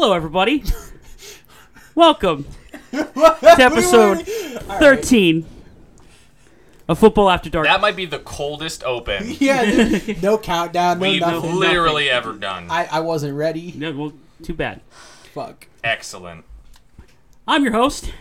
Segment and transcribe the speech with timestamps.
[0.00, 0.62] Hello, everybody.
[1.96, 2.46] Welcome
[2.92, 3.08] to
[3.58, 5.44] episode 13
[6.86, 7.66] of Football After Dark.
[7.66, 11.56] That might be the coldest open Yeah, dude, no countdown, no we've nothing.
[11.56, 12.70] literally ever done.
[12.70, 13.74] I, I wasn't ready.
[13.76, 14.82] No, well, too bad.
[15.34, 15.66] Fuck.
[15.82, 16.44] Excellent.
[17.48, 18.12] I'm your host,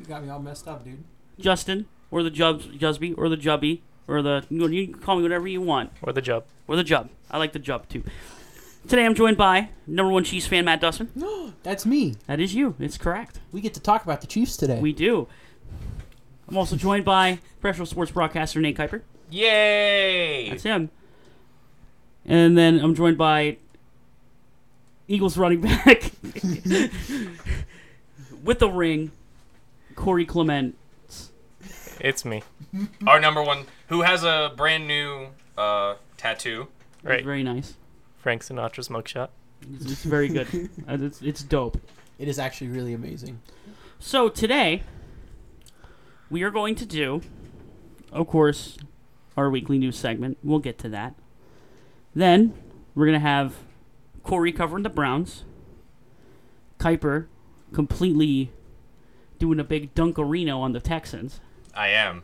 [0.00, 1.04] You got me all messed up, dude.
[1.38, 5.22] Justin, or the Jubs, Jusby, or the Jubby, or the you, you can call me
[5.22, 6.42] whatever you want, Or the job.
[6.66, 7.08] or the Jub.
[7.30, 8.02] I like the Jub too.
[8.88, 11.10] Today I'm joined by number one Chiefs fan Matt Dustman.
[11.62, 12.16] That's me.
[12.26, 12.74] That is you.
[12.78, 13.38] It's correct.
[13.52, 14.80] We get to talk about the Chiefs today.
[14.80, 15.28] We do.
[16.48, 19.02] I'm also joined by professional sports broadcaster Nate Kuiper.
[19.30, 20.50] Yay!
[20.50, 20.90] That's him.
[22.24, 23.58] And then I'm joined by
[25.06, 26.10] Eagles running back
[28.42, 29.12] with the ring,
[29.94, 30.76] Corey Clement.
[32.00, 32.42] It's me.
[33.06, 36.68] Our number one, who has a brand new uh, tattoo.
[37.04, 37.24] Right.
[37.24, 37.74] Very nice.
[38.20, 39.28] Frank Sinatra's mugshot.
[39.74, 40.46] It's, it's very good.
[40.88, 41.78] Uh, it's, it's dope.
[42.18, 43.40] It is actually really amazing.
[43.98, 44.82] So today,
[46.30, 47.20] we are going to do,
[48.12, 48.76] of course,
[49.36, 50.38] our weekly news segment.
[50.42, 51.14] We'll get to that.
[52.14, 52.54] Then
[52.94, 53.56] we're gonna have
[54.22, 55.44] Corey covering the Browns.
[56.78, 57.26] Kuiper
[57.72, 58.50] completely
[59.38, 61.40] doing a big dunkarino on the Texans,
[61.74, 62.22] I am.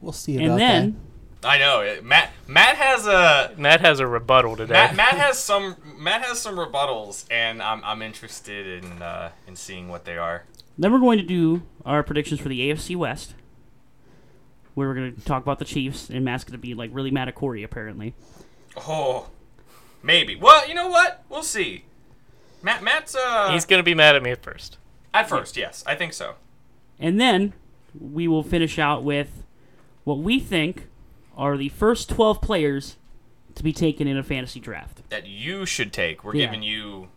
[0.00, 0.74] We'll see about that.
[0.74, 1.00] and then
[1.44, 1.98] I know.
[2.02, 2.30] Matt.
[2.46, 3.52] Matt has a.
[3.56, 4.74] Matt has a rebuttal today.
[4.74, 5.76] Matt, Matt has some.
[5.98, 10.44] Matt has some rebuttals, and I'm, I'm interested in uh, in seeing what they are.
[10.78, 13.34] then we're going to do our predictions for the AFC West.
[14.74, 17.34] Where we're gonna talk about the Chiefs, and Matt's gonna be like really mad at
[17.34, 18.14] Corey apparently.
[18.76, 19.28] Oh,
[20.02, 20.34] maybe.
[20.34, 21.24] Well, you know what?
[21.28, 21.84] We'll see.
[22.62, 22.82] Matt.
[22.82, 23.50] Matt's uh.
[23.52, 24.78] He's gonna be mad at me at first.
[25.12, 26.36] at first, yes, I think so.
[26.98, 27.52] And then
[28.00, 29.42] we will finish out with
[30.04, 30.86] what we think
[31.36, 32.96] are the first 12 players
[33.54, 35.08] to be taken in a fantasy draft.
[35.10, 36.24] That you should take.
[36.24, 36.46] We're Yeah.
[36.46, 37.08] giving you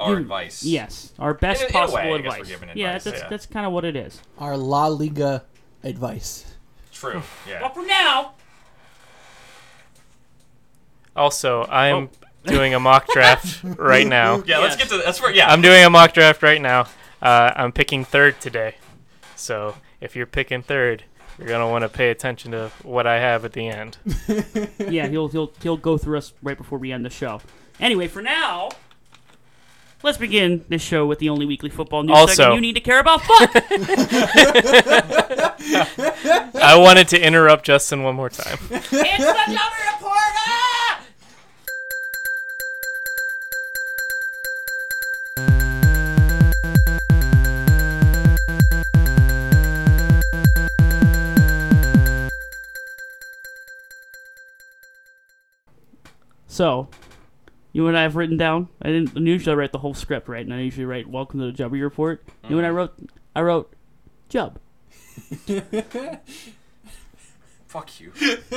[0.00, 0.62] our You- advice.
[0.62, 2.76] Yes, our best In a- in a possible way, I guess we're advice.
[2.76, 3.28] yeah, that's yeah.
[3.28, 4.20] that's kind of what it is.
[4.38, 5.44] our La Liga
[5.84, 6.44] advice.
[6.92, 7.22] True.
[7.48, 7.60] Yeah.
[7.60, 8.32] But for now,
[11.16, 12.26] Also, I'm Oh.
[12.50, 14.42] doing a mock draft right now.
[14.46, 14.58] Yeah.
[14.58, 14.88] Let's Yes.
[14.88, 15.50] get to that's for yeah.
[15.52, 16.86] I'm doing a mock draft right now.
[17.20, 18.76] Uh, I'm picking third today.
[19.34, 21.04] So if you're picking third,
[21.38, 23.96] you're gonna want to pay attention to what I have at the end.
[24.78, 27.40] yeah, he'll he'll he'll go through us right before we end the show.
[27.80, 28.70] Anyway, for now,
[30.02, 32.80] let's begin this show with the only weekly football news Also- segment you need to
[32.80, 33.22] care about.
[33.22, 33.54] Fuck.
[36.60, 38.58] I wanted to interrupt Justin one more time.
[38.70, 40.47] it's the Jumper Reporter.
[56.58, 56.88] So,
[57.72, 58.66] you know what I've written down?
[58.82, 60.44] I didn't usually write the whole script, right?
[60.44, 62.94] And I usually write "Welcome to the Jubby Report." You know what I wrote?
[63.36, 63.72] I wrote
[64.28, 64.56] "Jub."
[67.68, 68.12] Fuck you.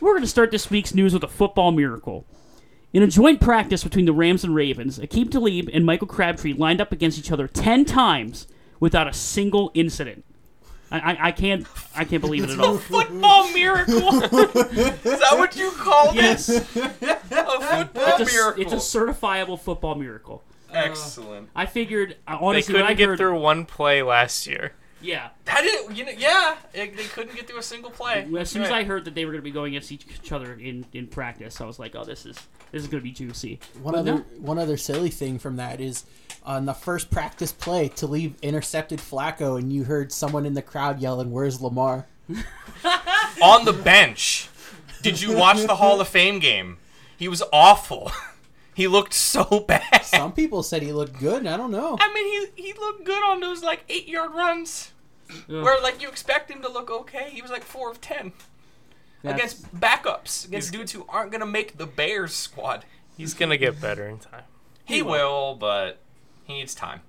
[0.00, 2.26] We're going to start this week's news with a football miracle.
[2.92, 6.80] In a joint practice between the Rams and Ravens, Aqib Talib and Michael Crabtree lined
[6.80, 8.48] up against each other ten times
[8.80, 10.24] without a single incident.
[10.90, 12.76] I, I, I can't I can't believe it at all.
[12.78, 14.22] Football miracle.
[14.22, 14.30] Is
[15.20, 16.62] that what you call Yes, it?
[16.62, 18.62] A football it's a, miracle.
[18.62, 20.42] it's a certifiable football miracle.
[20.72, 21.48] Excellent.
[21.54, 24.72] I figured uh, They honestly when I couldn't get heard, through one play last year.
[25.02, 25.30] yeah.
[25.46, 26.56] That is, you know, yeah.
[26.72, 28.28] They, they couldn't get through a single play.
[28.38, 30.32] As soon as I heard that they were going to be going against each each
[30.32, 32.36] other in, in practice, I was like, oh, this is
[32.72, 33.58] this is going to be juicy.
[33.82, 34.24] One But other no.
[34.40, 36.04] one other silly thing from that is
[36.50, 41.00] on the first practice play, Talib intercepted Flacco, and you heard someone in the crowd
[41.00, 42.06] yelling, "Where's Lamar?"
[43.42, 44.48] on the bench.
[45.02, 46.78] Did you watch the Hall of Fame game?
[47.16, 48.10] He was awful.
[48.74, 50.04] he looked so bad.
[50.04, 51.38] Some people said he looked good.
[51.38, 51.96] and I don't know.
[52.00, 54.92] I mean, he he looked good on those like eight yard runs,
[55.30, 55.38] Ugh.
[55.48, 57.30] where like you expect him to look okay.
[57.30, 58.32] He was like four of ten
[59.22, 62.84] That's- against backups, against dudes who aren't gonna make the Bears squad.
[63.16, 64.44] He's gonna get better in time.
[64.84, 66.00] He will, but
[66.50, 67.00] he needs time.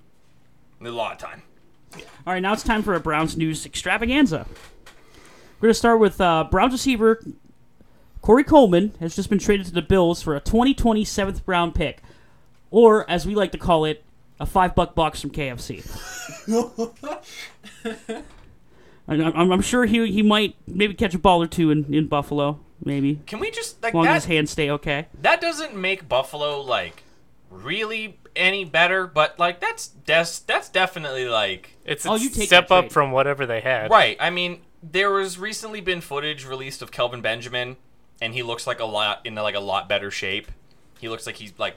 [0.84, 1.44] A lot of time.
[2.26, 4.46] All right, now it's time for a Browns news extravaganza.
[5.60, 7.22] We're going to start with uh, Browns receiver
[8.22, 12.02] Corey Coleman has just been traded to the Bills for a 2020 seventh round pick,
[12.70, 14.04] or as we like to call it,
[14.40, 15.86] a five buck box from KFC.
[19.08, 22.08] I'm, I'm- I'm sure he he might maybe catch a ball or two in, in
[22.08, 24.16] Buffalo, maybe Can we just like as long that?
[24.18, 25.08] as his hands stay okay.
[25.22, 27.04] that doesn't make Buffalo like
[27.50, 32.30] really any better, but like that's des- that's definitely like It's oh, a Oh, you
[32.30, 33.90] take step up from whatever they had.
[33.90, 34.18] right.
[34.20, 37.78] I mean, there was recently been footage released of Kelvin Benjamin,
[38.22, 40.52] and he looks like a lot in like a lot better shape.
[41.00, 41.76] He looks like he's like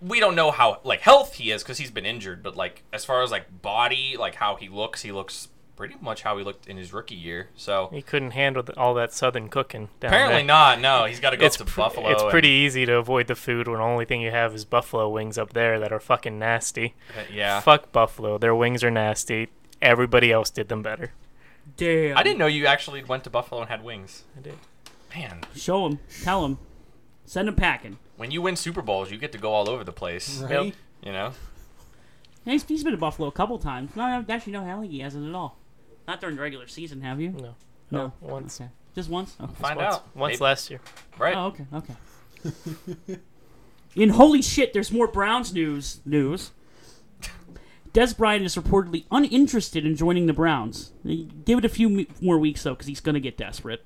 [0.00, 3.04] we don't know how like health he is because he's been injured, but like as
[3.04, 6.66] far as like body, like how he looks, he looks pretty much how he looked
[6.66, 7.50] in his rookie year.
[7.56, 9.88] So He couldn't handle the, all that southern cooking.
[10.00, 10.46] Down apparently there.
[10.46, 10.80] not.
[10.80, 12.08] No, he's got to go It's up to pr- Buffalo.
[12.10, 14.64] It's and- pretty easy to avoid the food when the only thing you have is
[14.64, 16.94] buffalo wings up there that are fucking nasty.
[17.16, 17.60] Uh, yeah.
[17.60, 18.38] Fuck buffalo.
[18.38, 19.48] Their wings are nasty.
[19.82, 21.12] Everybody else did them better.
[21.76, 22.16] Damn.
[22.16, 24.22] I didn't know you actually went to Buffalo and had wings.
[24.36, 24.54] I did.
[25.14, 25.98] Man, Show him.
[26.22, 26.58] Tell him.
[27.24, 27.98] Send him packing.
[28.16, 30.40] when you win Super Bowls, you get to go all over the place.
[30.40, 30.74] Right?
[31.02, 31.32] You know.
[32.44, 33.96] He's, he's been to Buffalo a couple times.
[33.96, 35.58] No, I actually, no, hell, he hasn't at all.
[36.06, 37.30] Not during the regular season, have you?
[37.30, 37.54] No.
[37.90, 38.12] No.
[38.22, 38.60] Oh, once.
[38.60, 38.70] Okay.
[38.94, 39.36] Just once?
[39.40, 39.52] Okay.
[39.60, 40.16] Find once, out.
[40.16, 40.80] Once Maybe- last year.
[41.18, 41.34] Right.
[41.36, 41.94] Oh, okay, okay.
[43.96, 46.00] In holy shit, there's more Browns news.
[46.04, 46.50] News.
[47.92, 50.92] Dez Bryant is reportedly uninterested in joining the Browns.
[51.46, 53.82] Give it a few m- more weeks though, because he's gonna get desperate.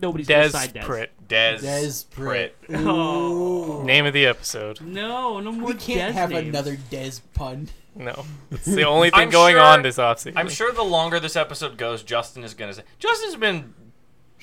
[0.00, 0.84] Nobody's gonna side Dez.
[0.84, 1.08] Pritt.
[1.28, 2.52] Dez, Dez Pritt.
[2.68, 2.86] Pritt.
[2.86, 4.80] Oh Name of the episode.
[4.80, 6.48] no, no more We can't Dez have names.
[6.50, 7.68] another Dez pun.
[7.98, 8.24] No.
[8.52, 10.34] It's the only thing I'm going sure- on this offseason.
[10.36, 12.82] I'm sure the longer this episode goes, Justin is gonna say.
[12.98, 13.74] Justin's been,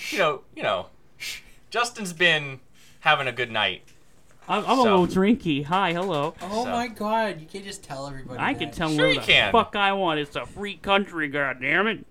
[0.10, 0.88] you know, you know,
[1.70, 2.60] Justin's been
[3.00, 3.84] having a good night.
[4.48, 5.64] I'm, I'm a So- little drinky.
[5.66, 6.36] Hi, hello.
[6.42, 8.40] Oh So- my god, you can't just tell everybody.
[8.40, 8.60] I that.
[8.60, 9.52] can tell Sure where you the can.
[9.52, 10.20] fuck I want.
[10.20, 12.04] It's a free country, goddammit.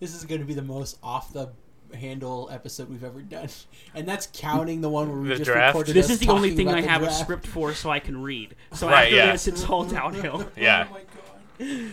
[0.00, 1.50] This is going to be the most off the
[1.94, 3.48] handle episode we've ever done,
[3.94, 5.74] and that's counting the one where we The just draft?
[5.74, 5.94] recorded.
[5.94, 7.20] This us is the only talking thing about I the have a draft.
[7.20, 8.54] script for, so I can read.
[8.74, 9.32] So Right, after yeah.
[9.32, 10.48] this, it's all downhill.
[10.56, 10.86] Yeah.
[10.90, 11.00] Oh my
[11.68, 11.90] god.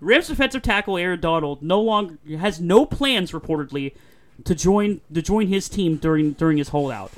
[0.00, 3.94] Rams defensive tackle Aaron Donald no longer has no plans reportedly
[4.44, 7.12] to join to join his team during during his holdout.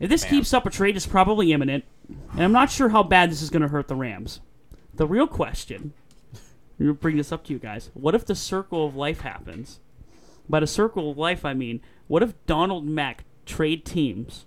[0.00, 0.30] If this Man.
[0.30, 1.84] keeps up, a trade is probably imminent,
[2.32, 4.40] and I'm not sure how bad this is going to hurt the Rams.
[4.94, 5.92] The real question,
[6.34, 9.80] I'm gonna bring this up to you guys: What if the circle of life happens?
[10.48, 14.46] By the circle of life, I mean, what if Donald and Mack trade teams,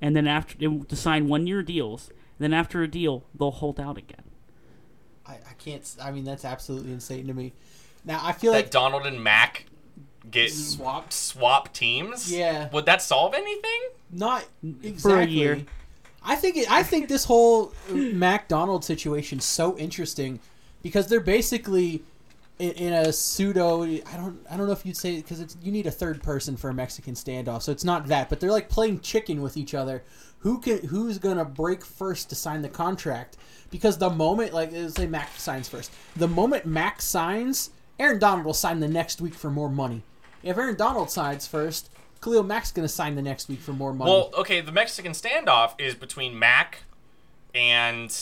[0.00, 3.98] and then after to sign one-year deals, and then after a deal, they'll hold out
[3.98, 4.24] again?
[5.26, 5.88] I, I can't.
[6.02, 7.52] I mean, that's absolutely insane to me.
[8.04, 9.66] Now I feel That like Donald and Mack
[10.30, 11.12] get swapped.
[11.12, 12.32] swap teams.
[12.32, 12.68] Yeah.
[12.72, 13.80] Would that solve anything?
[14.10, 14.44] Not
[14.82, 14.98] exactly.
[14.98, 15.64] For a year.
[16.24, 20.38] I think it, I think this whole uh, Mac Donald situation is so interesting
[20.82, 22.02] because they're basically
[22.62, 23.82] in, in a pseudo.
[23.82, 26.56] I don't I don't know if you'd say because it's you need a third person
[26.56, 28.28] for a Mexican standoff, so it's not that.
[28.28, 30.04] But they're like playing chicken with each other.
[30.38, 33.36] Who can who's gonna break first to sign the contract?
[33.70, 38.54] Because the moment like say Mack signs first, the moment Mack signs, Aaron Donald will
[38.54, 40.02] sign the next week for more money.
[40.44, 41.90] If Aaron Donald signs first,
[42.22, 44.10] Khalil Mack's gonna sign the next week for more money.
[44.10, 46.84] Well, okay, the Mexican standoff is between Mack
[47.54, 48.16] and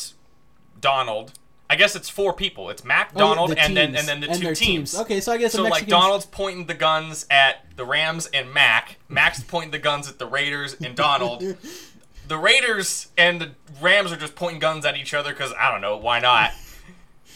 [0.80, 1.32] Donald.
[1.70, 2.68] I guess it's four people.
[2.68, 4.98] It's Mack, Oh, yeah, Donald, the and then and then the And two their teams.
[4.98, 8.96] Okay, so I guess So like Donald's pointing the guns at the Rams and Mack.
[9.08, 11.44] Mack's pointing the guns at the Raiders and Donald.
[12.26, 15.80] the Raiders and the Rams are just pointing guns at each other because I don't
[15.80, 16.50] know why not.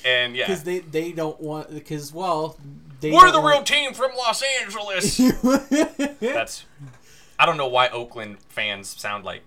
[0.05, 2.59] And yeah, because they they don't want because well
[3.01, 5.17] they we're the real want- team from Los Angeles.
[6.21, 6.65] That's
[7.39, 9.43] I don't know why Oakland fans sound like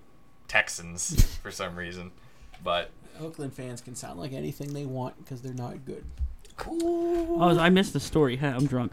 [0.48, 2.12] Texans for some reason,
[2.63, 6.04] but Oakland fans can sound like anything they want because they're not good.
[6.69, 8.36] Oh, I missed the story.
[8.38, 8.92] Huh, I'm drunk.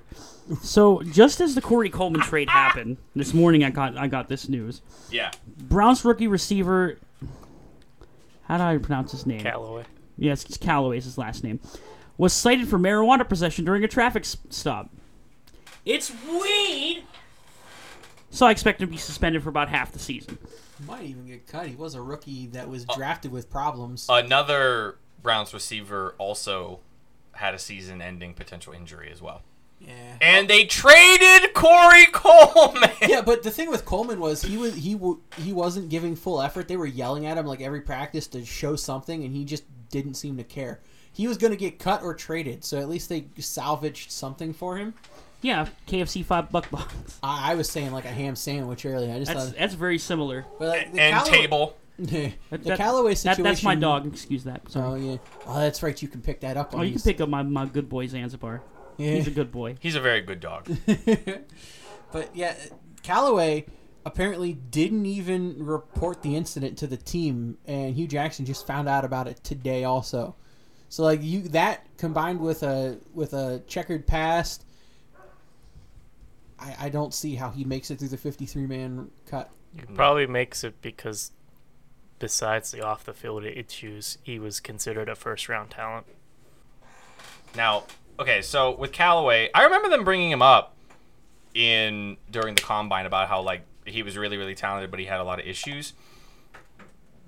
[0.63, 4.49] So, just as the Corey Coleman trade happened this morning, I got I got this
[4.49, 4.83] news.
[5.11, 5.31] yeah.
[5.47, 6.99] Browns rookie receiver.
[8.43, 9.41] How do I pronounce his name?
[9.41, 9.85] Callaway.
[10.19, 11.59] Yes, it's Callaway's his last name.
[12.19, 14.91] Was cited for marijuana possession during a traffic stop.
[15.87, 17.05] It's weed.
[18.31, 20.39] So I expect him to be suspended for about half the season.
[20.87, 21.67] Might even get cut.
[21.69, 24.07] He was a rookie that was Uh, drafted with problems.
[24.09, 26.81] Another Browns receiver also
[27.33, 29.43] had a season-ending potential injury as well.
[29.81, 30.17] yeah.
[30.21, 32.91] And they traded Corey Coleman.
[33.03, 36.41] Yeah, but the thing with Coleman was he was he w- he wasn't giving full
[36.41, 36.69] effort.
[36.69, 40.15] They were yelling at him like every practice to show something, and he just didn't
[40.15, 40.81] seem to care.
[41.13, 44.77] He was going to get cut or traded, so at least they salvaged something for
[44.79, 44.95] him.
[45.45, 46.95] Yeah, KFC five buck box.
[47.23, 49.13] I, I was saying like a ham sandwich earlier.
[49.15, 50.47] I just That's thought, that's very similar.
[50.59, 51.77] but like, the and Callow- table.
[51.99, 53.45] the That- that- Callaway That, situation.
[53.45, 54.07] that's my dog.
[54.07, 54.71] Excuse that.
[54.71, 54.89] Sorry.
[54.89, 55.17] Oh yeah.
[55.47, 56.01] Oh, that's right.
[56.01, 56.71] You can pick that up.
[56.75, 57.03] Oh, on you can these.
[57.05, 58.63] pick up my, my good boy Zanzibar.
[58.97, 59.11] Yeah.
[59.17, 59.77] He's a good boy.
[59.81, 60.69] He's a very good dog.
[62.13, 62.55] But yeah,
[63.03, 63.67] Callaway
[64.07, 69.05] apparently didn't even report the incident to the team, and Hue Jackson just found out
[69.05, 70.37] about it today also.
[70.89, 74.65] So like you that combined with a with a checkered past,
[76.59, 79.51] I, I don't see how he makes it through the fifty three man cut.
[79.77, 81.33] He probably makes it because,
[82.19, 86.07] besides the off the field issues, he was considered a first round talent.
[87.57, 87.85] Now,
[88.19, 90.77] okay, so with Callaway, I remember them bringing him up
[91.55, 95.21] in during the combine about how like he was really really talented, but he had
[95.21, 95.93] a lot of issues.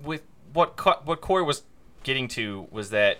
[0.02, 1.62] With what Co- what Corey was
[2.04, 3.18] getting to was that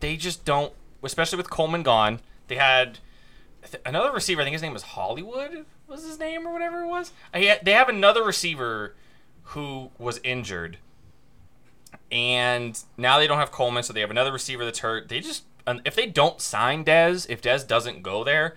[0.00, 0.72] they just don't,
[1.02, 2.20] especially with Coleman gone.
[2.48, 2.98] They had
[3.70, 4.40] th- another receiver.
[4.40, 5.64] I think his name was Hollywood.
[5.88, 7.12] Was his name or whatever it was?
[7.34, 8.94] He they have another receiver
[9.44, 10.78] who was injured,
[12.10, 15.08] and now they don't have Coleman, so they have another receiver that's hurt.
[15.08, 15.44] They just
[15.84, 18.56] if they don't sign Dez, if Dez doesn't go there,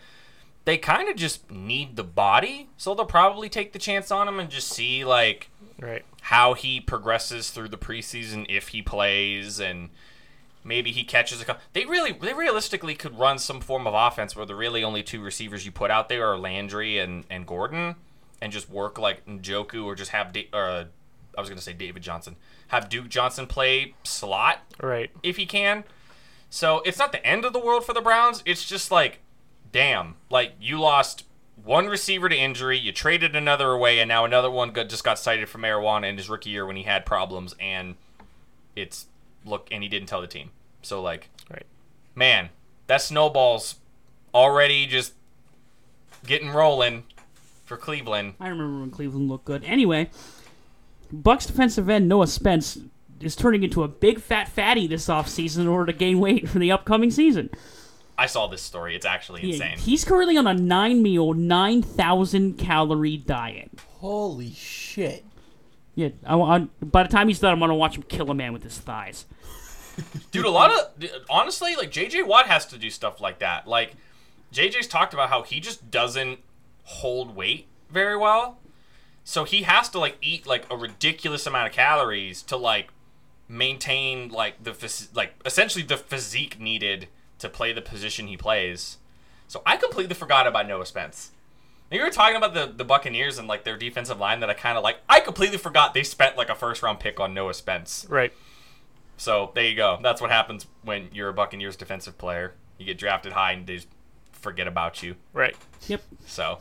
[0.65, 2.69] they kind of just need the body.
[2.77, 6.05] So they'll probably take the chance on him and just see like Right.
[6.21, 9.89] how he progresses through the preseason if he plays and
[10.65, 11.61] maybe he catches a couple.
[11.71, 15.21] They really, they realistically could run some form of offense where the really only two
[15.21, 17.95] receivers you put out there are Landry and, and Gordon,
[18.41, 20.85] and just work like Njoku or just have da- uh,
[21.37, 22.35] I was gonna say David Johnson,
[22.69, 25.11] have Duke Johnson play slot Right.
[25.23, 25.83] if he can.
[26.49, 28.41] So it's not the end of the world for the Browns.
[28.45, 29.19] It's just like,
[29.71, 31.25] damn, like you lost
[31.61, 35.17] one receiver to injury, you traded another away, and now another one got, just got
[35.19, 37.95] cited for marijuana in his rookie year when he had problems, and
[38.75, 39.07] it's
[39.45, 40.49] look, and he didn't tell the team.
[40.81, 41.65] So like, Right.
[42.15, 42.49] man,
[42.87, 43.75] that snowball's
[44.33, 45.13] already just
[46.25, 47.03] getting rolling
[47.65, 48.33] for Cleveland.
[48.39, 49.63] I remember when Cleveland looked good.
[49.63, 50.09] Anyway,
[51.11, 52.77] Bucks defensive end Noah Spence
[53.21, 56.59] is turning into a big fat fatty this offseason in order to gain weight for
[56.59, 57.49] the upcoming season.
[58.17, 58.95] I saw this story.
[58.95, 59.77] It's actually He- insane.
[59.77, 63.71] he's currently on a nine meal, 9,000 calorie diet.
[63.99, 65.25] Holy shit.
[65.95, 68.53] Yeah, I, I, by the time he's done, I'm to watch him kill a man
[68.53, 69.25] with his thighs.
[70.31, 73.65] Dude, a lot of honestly, like JJ Watt has to do stuff like that.
[73.65, 73.93] Like
[74.53, 76.39] JJ's talked about how he just doesn't
[76.83, 78.59] hold weight very well.
[79.23, 82.89] So he has to like eat like a ridiculous amount of calories to like
[83.47, 87.07] maintain like the phys- like essentially the physique needed
[87.39, 88.97] to play the position he plays.
[89.47, 91.31] So I completely forgot about Noah Spence.
[91.91, 94.53] And you were talking about the, the Buccaneers and like their defensive line that I
[94.53, 94.97] kind of like.
[95.07, 98.05] I completely forgot they spent like a first round pick on Noah Spence.
[98.09, 98.33] Right.
[99.17, 99.99] So there you go.
[100.01, 102.53] That's what happens when you're a Buccaneers defensive player.
[102.77, 103.87] You get drafted high and they just
[104.31, 105.15] forget about you.
[105.31, 105.55] Right.
[105.87, 106.01] Yep.
[106.25, 106.59] So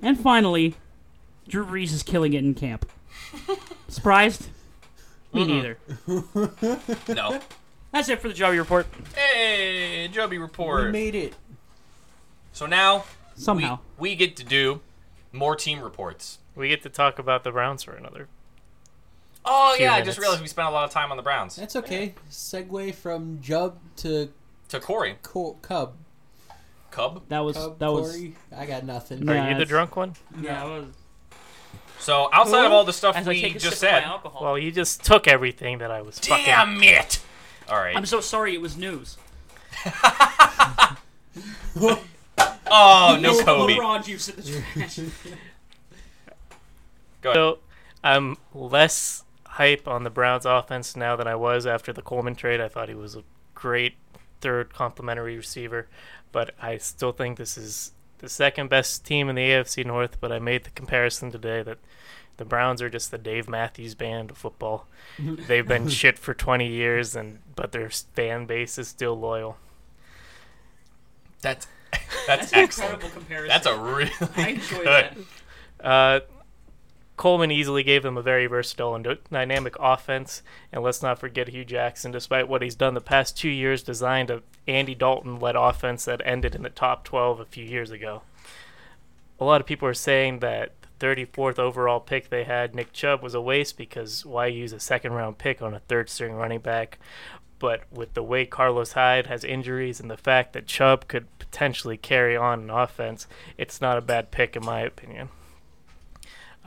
[0.00, 0.74] And finally,
[1.48, 2.88] Drew Brees is killing it in camp.
[3.88, 4.48] Surprised?
[5.32, 5.78] Me neither.
[7.08, 7.40] no.
[7.92, 8.86] That's it for the Joey Report.
[9.14, 10.86] hey, Joby report.
[10.86, 11.34] We made it.
[12.52, 13.04] So now
[13.36, 13.78] Somehow.
[13.98, 14.80] we, we get to do
[15.32, 16.38] more team reports.
[16.54, 18.28] We get to talk about the Browns for another.
[19.44, 21.56] Oh Few yeah, I just realized we spent a lot of time on the Browns.
[21.56, 22.14] That's okay.
[22.30, 24.30] Segue from Jub to
[24.70, 25.94] To Corey, Co- Cub.
[26.90, 27.22] Cub.
[27.28, 28.36] That was Cub, that was Corey.
[28.56, 29.20] I got nothing.
[29.24, 29.32] No.
[29.32, 30.14] Are Yeah, you the drunk one?
[30.40, 30.60] yeah.
[30.60, 30.86] That was,
[31.98, 34.04] So outside of all the stuff as I we take just said.
[34.40, 36.44] Well, you just took everything that I was fucking.
[36.46, 37.20] damn it!
[37.68, 37.96] All right.
[37.96, 38.54] I'm so sorry.
[38.54, 39.16] It was news.
[42.38, 43.74] oh no, Kobe.
[43.74, 44.96] LeBron juice in the trash.
[47.22, 47.34] Go ahead.
[47.34, 47.58] So
[48.02, 52.60] I'm less hype on the Browns offense now than I was after the Coleman trade.
[52.60, 53.22] I thought he was a
[53.54, 53.94] great
[54.40, 55.86] third complementary receiver,
[56.32, 60.20] but I still think this is the second best team in the AFC North.
[60.20, 61.78] But I made the comparison today that
[62.36, 64.86] the Browns are just the Dave Matthews Band of football.
[65.18, 69.56] They've been shit for 20 years, and but their fan base is still loyal.
[71.40, 71.66] That's
[72.26, 72.92] that's, That's an excellent.
[72.94, 73.48] incredible comparison.
[73.48, 75.26] That's a really I enjoy good.
[75.80, 75.86] that.
[75.86, 76.20] Uh,
[77.16, 81.64] Coleman easily gave them a very versatile and dynamic offense, and let's not forget Hue
[81.64, 82.10] Jackson.
[82.10, 86.56] Despite what he's done the past two years, designed a Andy Dalton-led offense that ended
[86.56, 88.22] in the top 12 a few years ago.
[89.38, 93.22] A lot of people are saying that the 34th overall pick they had, Nick Chubb,
[93.22, 96.98] was a waste because why use a second-round pick on a third-string running back?
[97.60, 101.96] But with the way Carlos Hyde has injuries and the fact that Chubb could potentially
[101.96, 105.28] carry on an offense, it's not a bad pick in my opinion.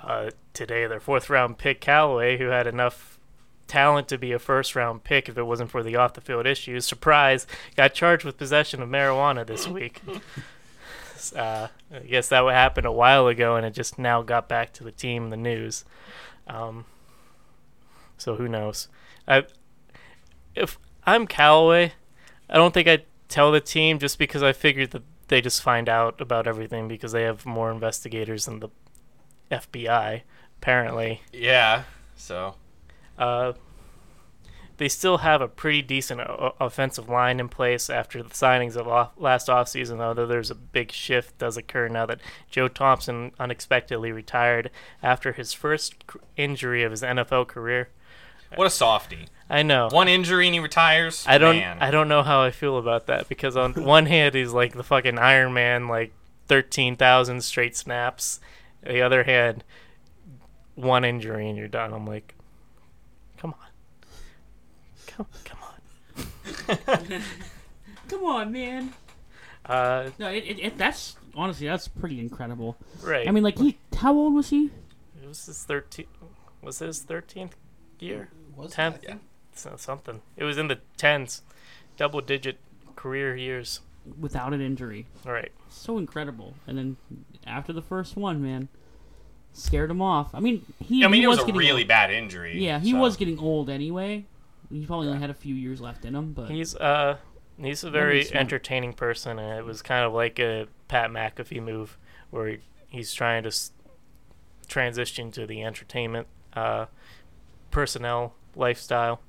[0.01, 3.19] Uh, today, their fourth round pick, Callaway, who had enough
[3.67, 6.45] talent to be a first round pick if it wasn't for the off the field
[6.45, 10.01] issues, surprise, got charged with possession of marijuana this week.
[11.35, 14.85] uh, I guess that happened a while ago, and it just now got back to
[14.85, 15.83] the team in the news.
[16.47, 16.85] Um,
[18.17, 18.87] so who knows?
[19.27, 19.43] I,
[20.55, 21.91] if I'm Callaway,
[22.49, 25.89] I don't think I'd tell the team just because I figured that they just find
[25.89, 28.69] out about everything because they have more investigators than the
[29.51, 30.21] FBI,
[30.59, 31.21] apparently.
[31.31, 31.83] Yeah.
[32.15, 32.55] So
[33.17, 33.53] Uh,
[34.77, 38.87] they still have a pretty decent o- offensive line in place after the signings of
[38.87, 42.19] off- last offseason, although there's a big shift does occur now that
[42.51, 44.69] Joe Thompson unexpectedly retired
[45.01, 47.89] after his first c- injury of his NFL career.
[48.55, 49.27] what a softy.
[49.49, 49.87] I know.
[49.91, 51.23] One injury and he retires.
[51.27, 51.77] I don't Man.
[51.79, 54.83] I don't know how I feel about that because on one hand he's like the
[54.83, 56.11] fucking Iron Man like
[56.47, 58.39] 13,000 straight snaps.
[58.83, 59.63] The other hand,
[60.75, 61.93] one injury and you're done.
[61.93, 62.35] I'm like,
[63.37, 63.67] come on.
[65.07, 67.21] Come, come on.
[68.07, 68.93] Come on, man.
[69.65, 72.77] Uh, No, it, it, it that's honestly that's pretty incredible.
[73.01, 73.27] right.
[73.27, 74.71] I mean, like he, how old was he?
[75.21, 76.05] it was his 13th,
[76.61, 77.51] was his 13th
[77.99, 78.29] year?
[78.55, 78.93] Was Ten.
[78.93, 79.15] that- Yeah.
[79.57, 80.21] So, something.
[80.35, 81.41] It was in the tens,
[81.97, 82.57] double digit
[82.95, 83.81] career years.
[84.19, 85.51] Without an injury, All right.
[85.69, 86.53] so incredible.
[86.65, 86.97] And then
[87.45, 88.69] after the first one, man,
[89.51, 90.33] scared him off.
[90.33, 91.03] I mean, he.
[91.03, 91.87] I mean, he it was, a getting really old.
[91.89, 92.63] bad injury.
[92.63, 94.25] Yeah, he so- was getting old anyway.
[94.71, 97.17] He probably only had a few years left in him, but He's uh
[97.57, 98.41] he's a very smart.
[98.41, 101.97] entertaining person, and it was kind of like a Pat McAfee move
[102.29, 102.57] where he,
[102.89, 103.71] he's trying to s-
[104.67, 106.85] transition to the entertainment uh,
[107.71, 109.21] personnel lifestyle.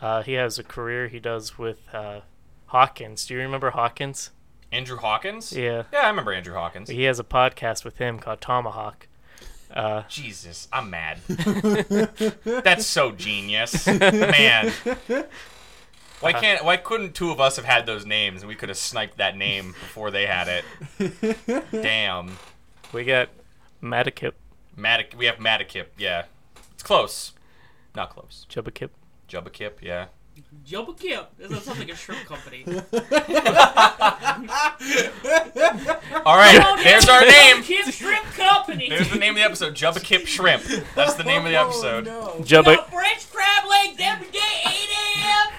[0.00, 2.20] Uh, he has a career he does with uh,
[2.66, 3.26] Hawkins.
[3.26, 4.30] Do you remember Hawkins?
[4.72, 5.52] Andrew Hawkins.
[5.52, 6.88] Yeah, Yeah, I remember Andrew Hawkins.
[6.90, 9.06] he has a podcast with him called Tomahawk.
[9.72, 11.18] Uh, Jesus, I'm mad.
[12.44, 14.72] That's so genius, man.
[16.20, 16.40] Why Uh-huh.
[16.40, 16.64] can't?
[16.64, 19.36] Why couldn't two of us have had those names and we could have sniped that
[19.36, 21.72] name before they had it?
[21.72, 22.38] Damn,
[22.92, 23.28] we got
[23.82, 24.32] Madakip,
[24.78, 25.14] Matic.
[25.14, 25.86] We have Matikip.
[25.98, 26.24] Yeah,
[26.72, 27.32] it's close.
[27.94, 28.46] Not close.
[28.48, 28.90] Chubbakip.
[29.28, 29.80] Jubba Kip.
[29.82, 30.06] Yeah.
[30.64, 31.30] Jumbo Kip.
[31.38, 32.64] That sounds like a shrimp company.
[36.26, 36.80] All right.
[36.82, 37.62] There's our name.
[37.62, 38.88] Kip Shrimp Company.
[38.88, 39.74] There's the name of the episode.
[39.74, 40.62] Jubba Kip Shrimp.
[40.94, 42.08] That's the name of the oh, episode.
[42.08, 42.44] Oh, no.
[42.44, 44.72] Jubba, French crab legs every day, 8
[45.16, 45.52] a.m.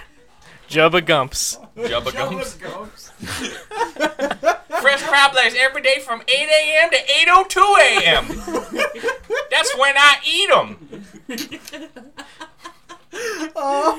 [0.69, 1.57] Jubba Gumps.
[1.77, 2.53] Jubba Gumps.
[2.55, 3.09] Gumps.
[4.81, 6.89] Fresh crab legs every day from 8 a.m.
[6.91, 8.27] to 8:02 a.m.
[9.51, 11.03] That's when I eat them.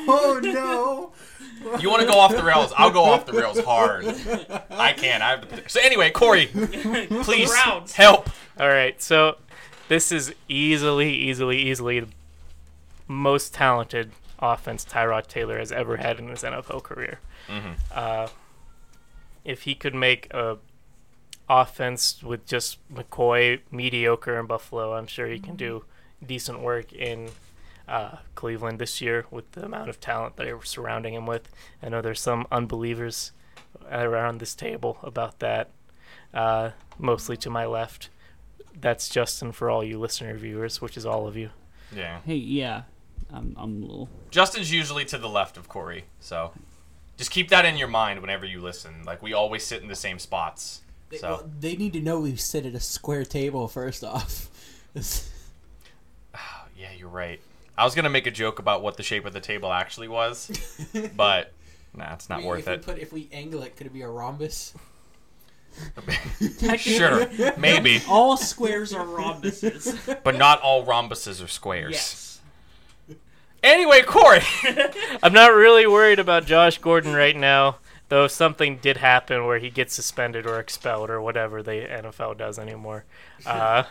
[0.08, 1.12] Oh no.
[1.80, 2.72] You want to go off the rails?
[2.76, 4.06] I'll go off the rails hard.
[4.70, 5.22] I can.
[5.22, 5.68] I have the.
[5.68, 6.46] So anyway, Corey,
[7.22, 7.92] please Rounds.
[7.94, 8.30] help.
[8.58, 9.36] All right, so
[9.88, 12.08] this is easily, easily, easily the
[13.08, 17.18] most talented offense Tyrod Taylor has ever had in his NFL career.
[17.92, 18.28] Uh,
[19.44, 20.58] if he could make a
[21.48, 25.84] offense with just McCoy mediocre in Buffalo, I'm sure he can do
[26.24, 27.30] decent work in
[27.88, 31.48] uh, Cleveland this year with the amount of talent that are surrounding him with.
[31.82, 33.32] I know there's some unbelievers
[33.90, 35.70] around this table about that,
[36.34, 38.10] uh, mostly to my left.
[38.80, 41.50] That's Justin for all you listener viewers, which is all of you.
[41.94, 42.20] Yeah.
[42.24, 42.82] Hey, yeah.
[43.32, 44.08] I'm, I'm a little.
[44.30, 46.52] Justin's usually to the left of Corey, so
[47.16, 49.02] just keep that in your mind whenever you listen.
[49.04, 50.82] Like we always sit in the same spots.
[51.10, 54.48] They, So well, they need to know we sit at a square table first off.
[56.76, 57.40] yeah, you're right.
[57.78, 60.50] I was gonna make a joke about what the shape of the table actually was,
[61.16, 61.52] but
[61.94, 62.86] nah, it's not We- worth if it.
[62.86, 64.74] We put, if we angle it, could it be a rhombus?
[66.76, 70.18] sure, maybe, All squares are rhombuses.
[70.24, 71.92] but not all rhombuses are squares.
[71.92, 72.40] yes.
[73.62, 74.40] Anyway, Corey.
[75.22, 79.58] I'm not really worried about Josh Gordon right now, though if something did happen where
[79.58, 83.04] he gets suspended or expelled or whatever the NFL does anymore.
[83.44, 83.82] Uh,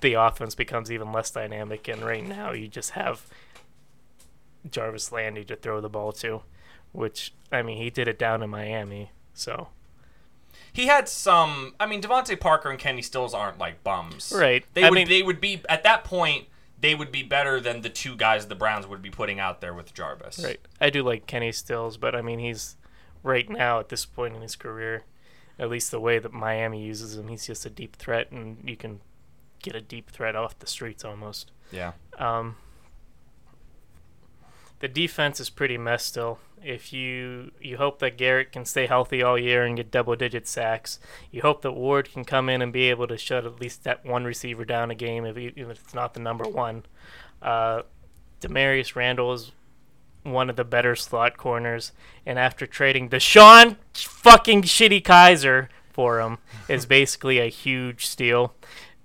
[0.00, 3.26] the offense becomes even less dynamic, and right now you just have
[4.70, 6.42] Jarvis Landry to throw the ball to,
[6.92, 9.68] which, I mean, he did it down in Miami, so.
[10.72, 11.74] He had some.
[11.80, 14.64] I mean, DeVante Parker and Kenny Stills aren't like bums, Right.
[14.74, 14.94] They I would.
[14.96, 16.46] mean- they would be at that point.
[16.80, 19.74] They would be better than the two guys the Browns would be putting out there
[19.74, 20.42] with Jarvis.
[20.42, 20.60] Right.
[20.80, 22.76] I do like Kenny Stills, but I mean he's
[23.22, 25.02] right now at this point in his career,
[25.58, 28.76] at least the way that Miami uses him, he's just a deep threat, and you
[28.76, 29.00] can
[29.62, 31.50] get a deep threat off the streets almost.
[31.70, 31.92] Yeah.
[32.18, 32.56] Um,
[34.80, 36.38] the defense is pretty messed still.
[36.62, 40.46] If you you hope that Garrett can stay healthy all year and get double digit
[40.46, 40.98] sacks,
[41.30, 44.04] you hope that Ward can come in and be able to shut at least that
[44.04, 46.84] one receiver down a game, if, even if it's not the number one.
[47.40, 47.82] Uh,
[48.40, 49.52] Damarious Randall is
[50.22, 51.92] one of the better slot corners,
[52.26, 58.54] and after trading DeShone fucking shitty Kizer for him is basically a huge steal.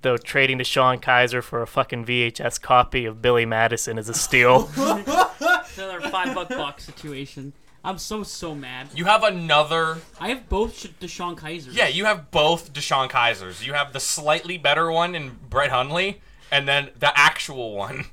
[0.06, 4.14] Though trading to Sean Kizer for a fucking VHS copy of Billy Madison is a
[4.14, 4.70] steal.
[4.78, 7.54] Another five buck box situation.
[7.84, 8.90] I'm so so mad.
[8.94, 9.98] You have another.
[10.22, 11.70] I have both Sh- DeShone Kizer.
[11.72, 13.66] Yeah, you have both DeShone Kizers.
[13.66, 18.06] You have the slightly better one in Brett Hundley, and then the actual one.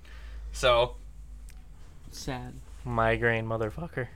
[0.50, 0.94] So
[2.10, 2.54] Sad.
[2.86, 4.08] Migraine motherfucker.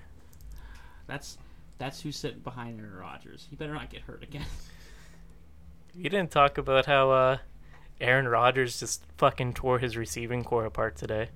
[1.06, 1.36] That's
[1.76, 3.46] that's who's sitting behind Aaron Rodgers.
[3.50, 4.46] He better not get hurt again.
[5.94, 7.38] You didn't talk about how uh,
[8.00, 11.30] Aaron Rodgers just fucking tore his receiving core apart today.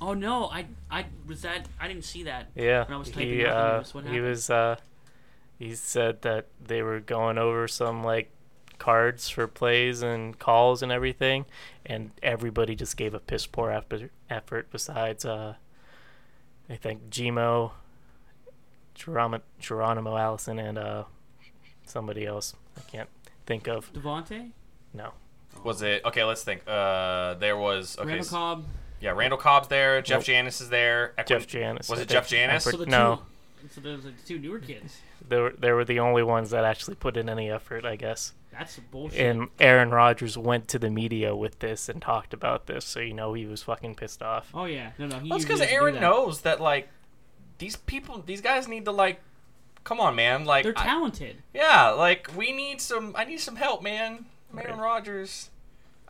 [0.00, 2.48] Oh no, I I was that I didn't see that.
[2.56, 4.76] Yeah, When I was typing he uh, news, what he was uh,
[5.58, 8.30] he said that they were going over some like
[8.78, 11.46] cards for plays and calls and everything,
[11.86, 14.10] and everybody just gave a piss poor effort.
[14.28, 15.54] Effort besides, uh,
[16.68, 17.70] I think Gmo,
[18.96, 21.04] Geronimo, Geronimo Allison, and uh,
[21.86, 22.54] somebody else.
[22.76, 23.08] I can't
[23.46, 23.92] think of.
[23.92, 24.50] Devontae,
[24.92, 25.12] No,
[25.64, 26.24] Was it okay?
[26.24, 26.62] Let's think.
[26.66, 28.08] Uh, there was okay.
[28.08, 28.64] Randall Cobb.
[29.00, 30.00] Yeah, Randall Cobb's there.
[30.02, 30.24] Jeff Nope.
[30.26, 31.12] Janis is there.
[31.18, 31.88] Equin- Jeff Janis.
[31.88, 32.10] Was I it think.
[32.10, 32.64] Jeff Janis?
[32.64, 33.22] So the no,
[33.60, 34.98] two, so those are the two newer kids.
[35.28, 38.32] they were, they were the only ones that actually put in any effort, I guess.
[38.52, 39.18] That's bullshit.
[39.20, 43.14] And Aaron Rodgers went to the media with this and talked about this, so you
[43.14, 44.50] know he was fucking pissed off.
[44.54, 45.18] oh yeah, no, no.
[45.20, 46.00] He Well, it's because Aaron that.
[46.00, 46.88] knows that like
[47.58, 49.20] these people, these guys need to like,
[49.84, 50.44] come on, man.
[50.44, 51.38] Like, they're I- talented.
[51.54, 53.14] yeah, like we need some.
[53.16, 54.26] I need some help, man.
[54.58, 54.84] Aaron Right.
[54.84, 55.50] Rodgers.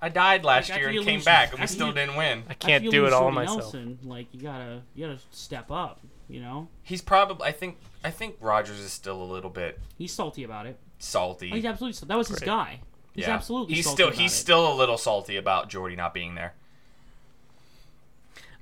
[0.00, 2.42] I died last Like, year and came back, and we still you- didn't win.
[2.48, 3.58] I can't After you do lose it all Jordy myself.
[3.60, 6.00] Nelson, like you gotta, you gotta step up.
[6.28, 7.46] You know, He's probably.
[7.46, 7.76] I think.
[8.04, 10.76] I think Rodgers is still a little bit he's salty about it.
[10.98, 11.50] salty.
[11.52, 12.06] Oh, he's absolutely.
[12.08, 12.46] That was his Right.
[12.46, 12.80] guy.
[13.14, 13.34] He's yeah.
[13.34, 13.74] absolutely.
[13.74, 14.08] He's salty still.
[14.08, 14.36] about He's it.
[14.36, 16.54] still a little salty about Jordy not being there.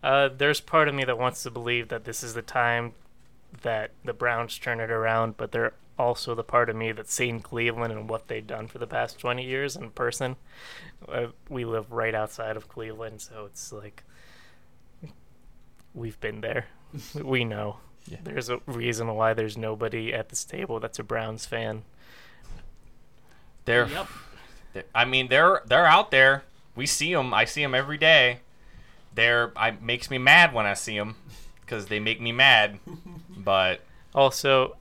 [0.02, 2.92] Uh, there's part of me that wants to believe that this is the time
[3.62, 7.40] that the Browns turn it around, but there also the part of me that's seen
[7.40, 10.36] Cleveland and what they've done for the past 20 years in person.
[11.08, 14.02] Uh, we live right outside of Cleveland, so it's like
[15.94, 16.66] we've been there.
[17.22, 17.76] we know.
[18.06, 18.18] Yeah.
[18.24, 21.82] There's a reason why there's nobody at this table that's a Browns fan.
[23.64, 23.86] They're.
[23.88, 24.08] Yep.
[24.72, 26.44] they're- I mean, they're they're out there.
[26.74, 27.34] We see them.
[27.34, 28.40] I see them every day.
[29.14, 29.52] They're.
[29.56, 31.16] I makes me mad when I see them
[31.60, 32.78] because they make me mad.
[33.42, 33.80] But
[34.14, 34.76] Also,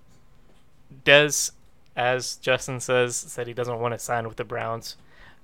[1.10, 1.52] Dez,
[1.96, 4.96] as Justin says, said he doesn't want to sign with the Browns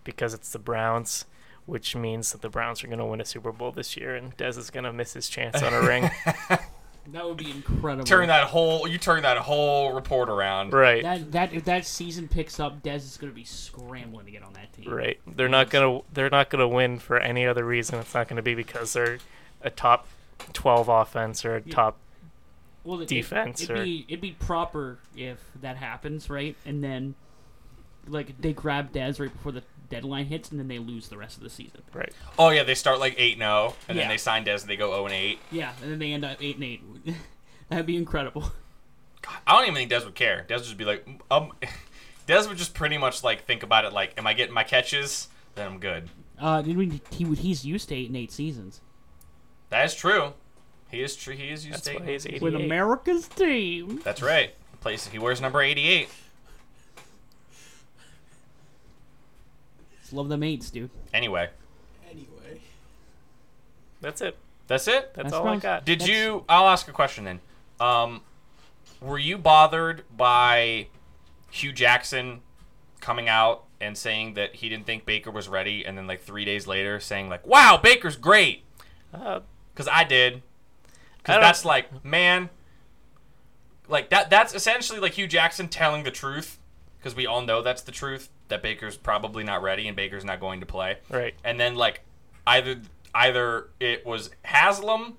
[0.04, 1.25] because it's the Browns,
[1.65, 4.36] which means that the Browns are going to win a Super Bowl this year, and
[4.38, 6.10] Dez is going to miss his chance on a ring.
[7.13, 8.04] That would be incredible.
[8.04, 8.88] turn that whole.
[8.88, 10.73] You turn that whole report around.
[10.73, 14.41] right, That that if that season picks up, Dez is gonna be scrambling to get
[14.41, 14.91] on that team.
[14.91, 15.19] right.
[15.28, 17.99] They're not gonna they're not gonna win for any other reason.
[17.99, 19.19] It's not going to be because they're
[19.62, 20.08] a top
[20.54, 21.75] twelve offense or a Yeah.
[21.75, 21.97] top.
[22.86, 26.56] Well, it, Defense It, or- would be it'd be proper if that happens, right?
[26.65, 27.15] And then,
[28.08, 31.38] like they grab Dez right before the deadline hits, and then they lose the rest
[31.38, 31.82] of the season.
[31.93, 32.13] Right.
[32.39, 34.04] Oh yeah, they start like eight 0 and Yeah.
[34.04, 35.39] then they sign Dez and they go zero and eight.
[35.52, 36.82] Yeah, and then they end up eight and eight.
[37.69, 38.52] That'd be incredible.
[39.48, 40.45] I don't even think Dez would care.
[40.48, 41.52] Dez would just be like, um,
[42.28, 45.28] Dez would just pretty much like think about it like, am I getting my catches?
[45.56, 46.10] Then I'm good.
[46.39, 48.82] Uh, I mean, he would- he's used to eight and eight seasons
[49.69, 50.34] That is true.
[50.91, 51.36] He is true.
[51.36, 52.00] He is used That's to.
[52.04, 52.41] why he's 88.
[52.41, 54.00] with America's team.
[54.04, 54.50] That's right.
[54.71, 55.08] He plays.
[55.08, 56.10] He wears number eighty-eight.
[60.02, 60.89] Just love them eights, dude.
[61.13, 61.50] Anyway,
[62.10, 62.62] Anyway.
[64.02, 64.38] That's it.
[64.67, 65.13] that's it.
[65.15, 65.63] That's, That's all I Browns.
[65.63, 65.86] got.
[65.86, 66.45] Did That's- you?
[66.48, 67.39] I'll ask a question then.
[67.80, 68.21] Um,
[69.02, 70.88] were you bothered by
[71.52, 72.41] Hue Jackson
[73.02, 76.45] coming out and saying that he didn't think Baker was ready, and then like three
[76.45, 78.63] days later saying like, "Wow, Baker's great"?
[79.13, 79.41] Uh,
[79.74, 80.41] Because I did.
[81.26, 82.50] Because that's like, man,
[83.88, 84.30] like that.
[84.30, 86.60] That's essentially like Hue Jackson telling the truth.
[87.00, 88.30] Because we all know that's the truth.
[88.48, 90.98] That Baker's probably not ready and Baker's not going to play.
[91.10, 91.34] right.
[91.44, 92.02] And then like
[92.46, 92.82] either
[93.14, 95.18] either it was Haslam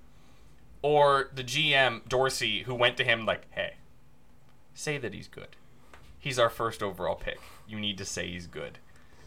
[0.83, 3.75] or the GM Dorsey who went to him like, "Hey,
[4.75, 5.57] say that he's good.
[6.19, 7.39] He's our first overall pick.
[7.69, 8.79] You need to say he's good."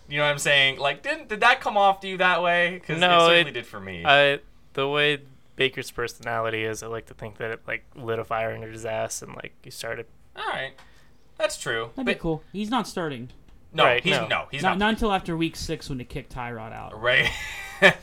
[0.07, 0.79] You know what I'm saying?
[0.79, 2.75] Like, didn't did that come off to you that way?
[2.79, 4.03] Because No, it certainly it- did for me.
[4.05, 4.39] I
[4.73, 5.19] the way
[5.59, 8.85] Baker's personality is, I like to think that it like lit a fire under his
[8.85, 10.05] ass and like he started.
[10.35, 10.71] All right,
[11.37, 11.89] that's true.
[11.95, 12.41] That'd but be cool.
[12.53, 13.29] He's not starting.
[13.73, 14.27] no, Right, he's no.
[14.27, 14.77] no, he's not, not.
[14.79, 16.99] not until after week six when they kick Tyrod out.
[16.99, 17.29] right.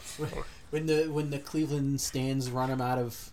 [0.71, 3.31] When the when the Cleveland stands run him out of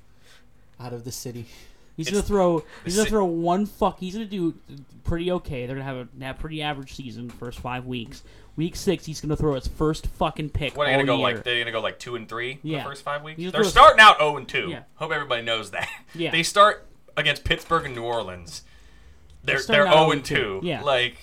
[0.80, 1.48] out of the city.
[1.96, 2.64] He's It's- gonna throw.
[2.84, 4.00] He's gonna throw one fuck.
[4.00, 4.56] He's gonna do
[5.04, 5.66] pretty okay.
[5.68, 8.24] They're gonna have a have pretty average season first five weeks.
[8.56, 11.24] Week six, he's gonna throw his first fucking pick what are gonna go year.
[11.36, 11.44] like?
[11.44, 12.80] They're gonna go like two and three Yeah.
[12.80, 13.40] the first five weeks.
[13.40, 14.68] He's They're starting out zero and two.
[14.70, 14.84] Yeah.
[14.96, 15.88] Hope everybody knows that.
[16.16, 16.32] Yeah.
[16.32, 18.64] They start against Pittsburgh and New Orleans.
[19.44, 20.60] They're They're they're zero oh oh and two.
[20.64, 20.82] Yeah.
[20.84, 21.16] Like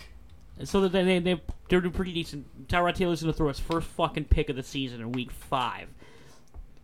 [0.64, 2.68] so that they they they're doing pretty decent.
[2.68, 5.88] Tyrod Taylor's gonna throw his first fucking pick of the season in week five,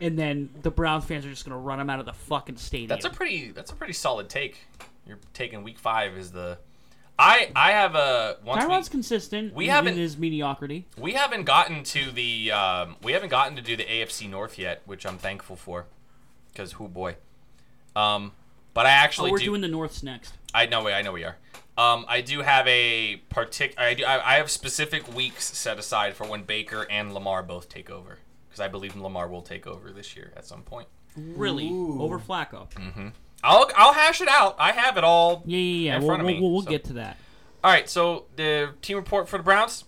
[0.01, 2.89] and then the Browns fans are just gonna run him out of the fucking stadium.
[2.89, 4.67] that's a pretty that's a pretty solid take.
[5.07, 6.59] You're taking week five is the.
[7.19, 9.55] I I have a once we- consistent.
[9.55, 10.85] we in- haven't- his mediocrity.
[10.99, 14.83] We haven't gotten to the um, we haven't gotten to do the AFC North yet,
[14.85, 15.87] which I'm thankful for,
[16.53, 17.17] because who boy.
[17.95, 18.33] Um,
[18.75, 19.47] but I Oh, actually we're do.
[19.47, 20.35] doing the Norths next.
[20.53, 20.85] I know.
[20.85, 21.37] We I know we are.
[21.79, 23.79] Um, I do have a partic.
[23.79, 27.69] I, do, I I have specific weeks set aside for when Baker and Lamar both
[27.71, 28.19] take over,
[28.57, 30.89] because I believe Lamar will take over this year at some point.
[31.15, 32.01] Really Ooh.
[32.01, 32.71] over Flacco.
[32.73, 33.09] Mm-hmm.
[33.45, 34.57] I'll I'll hash it out.
[34.59, 35.43] I have it all.
[35.45, 35.95] Yeah, yeah, yeah.
[35.97, 37.19] in We'll, front of me, we'll, we'll so- get to that.
[37.63, 39.85] All right, so the team report for the Browns.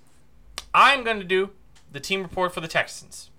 [0.75, 1.51] I'm going to do
[1.93, 3.31] the team report for the Texans.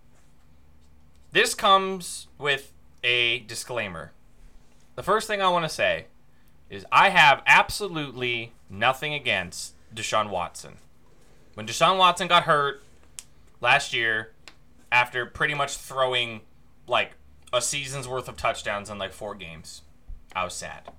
[1.32, 4.14] This comes with a disclaimer.
[4.96, 6.06] The first thing I want to say
[6.70, 10.78] is I have absolutely nothing against Deshaun Watson.
[11.54, 12.82] When Deshaun Watson got hurt
[13.62, 14.32] last year,
[14.92, 16.42] after pretty much throwing
[16.88, 17.12] like
[17.54, 19.82] a season's worth of touchdowns in like four games,
[20.36, 20.90] I was sad.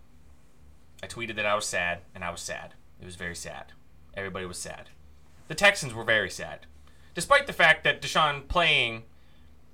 [1.02, 2.74] I tweeted that I was sad, and I was sad.
[3.00, 3.72] It was very sad.
[4.14, 4.90] Everybody was sad.
[5.48, 6.66] The Texans were very sad,
[7.14, 9.04] despite the fact that Deshaun playing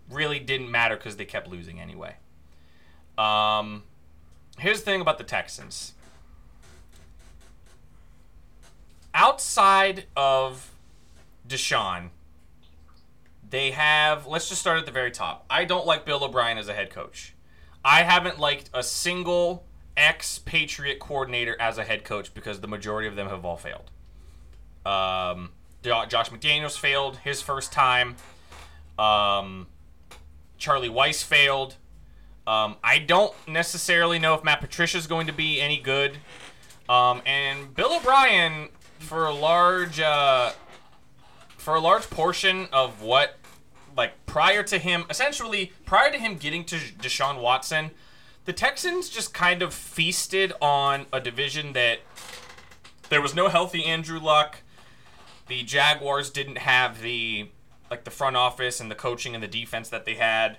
[0.09, 2.16] really didn't matter because they kept losing anyway.
[3.18, 3.83] Um,
[4.59, 5.94] here's the thing about the Texans.
[9.14, 10.70] Outside of
[11.48, 12.11] Deshaun,
[13.50, 14.26] they have.
[14.26, 15.44] Let's just start at the very top.
[15.48, 17.35] I don't like Bill O'Brien as a head coach.
[17.85, 19.64] I haven't liked a single
[19.96, 23.90] ex Patriot coordinator as a head coach because the majority of them have all failed.
[24.85, 25.50] Um,
[25.82, 28.16] Josh McDaniels failed his first time.
[28.98, 29.68] Um,
[30.59, 31.76] Charlie Weis failed.
[32.46, 36.18] Um, I don't necessarily know if Matt Patricia is going to be any good.
[36.88, 38.68] Um, and Bill O'Brien,
[39.00, 40.52] for a large, uh,
[41.66, 43.35] for a large portion of what,
[43.96, 47.90] like prior to him, essentially prior to him getting to Deshaun Watson,
[48.44, 51.98] the Texans just kind of feasted on a division that
[53.09, 54.59] there was no healthy Andrew Luck.
[55.48, 57.48] The Jaguars didn't have the
[57.90, 60.59] like the front office and the coaching and the defense that they had,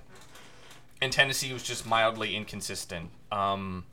[1.02, 3.12] and Tennessee was just mildly inconsistent.
[3.32, 3.86] Um,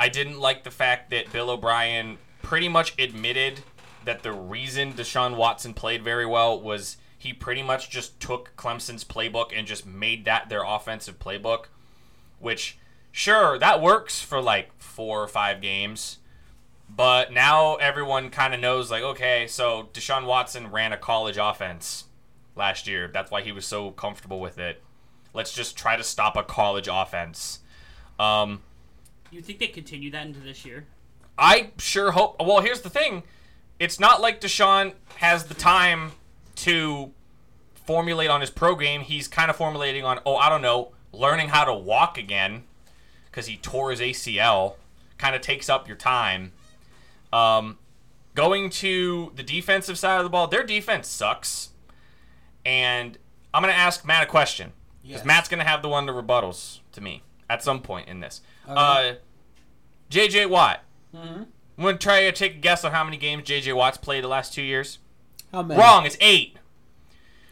[0.00, 3.60] I didn't like the fact that Bill O'Brien pretty much admitted
[4.04, 9.04] that the reason Deshaun Watson played very well was he pretty much just took Clemson's
[9.04, 11.66] playbook and just made that their offensive playbook,
[12.38, 12.78] which
[13.12, 16.18] sure that works for like four or five games.
[16.88, 22.04] But now everyone kind of knows, like, okay, so Deshaun Watson ran a college offense
[22.56, 23.08] last year.
[23.12, 24.82] That's why he was so comfortable with it.
[25.32, 27.60] Let's just try to stop a college offense.
[28.18, 28.62] Um,
[29.30, 30.86] You think they continue that into this year?
[31.38, 32.36] I sure hope.
[32.40, 33.22] Well, here's the thing:
[33.80, 36.12] it's not like Deshaun has the time
[36.56, 37.10] to
[37.74, 39.00] formulate on his pro game.
[39.00, 42.62] He's kind of formulating on, oh, I don't know, learning how to walk again
[43.30, 44.74] because he tore his ACL.
[45.18, 46.52] Kind of takes up your time.
[47.32, 47.78] Um,
[48.34, 51.70] going to the defensive side of the ball, their defense sucks.
[52.64, 53.18] And
[53.52, 55.24] I'm going to ask Matt a question because Yes.
[55.26, 58.40] Matt's going to have the one to rebuttals to me at some point in this.
[58.68, 58.74] Okay.
[58.76, 59.14] Uh,
[60.10, 60.82] JJ Watt.
[61.14, 61.46] Mhm.
[61.80, 64.22] I'm going to try to take a guess on how many games JJ Watt's played
[64.22, 64.98] the last two years.
[65.50, 65.80] How many?
[65.80, 66.04] Wrong.
[66.04, 66.58] It's eight.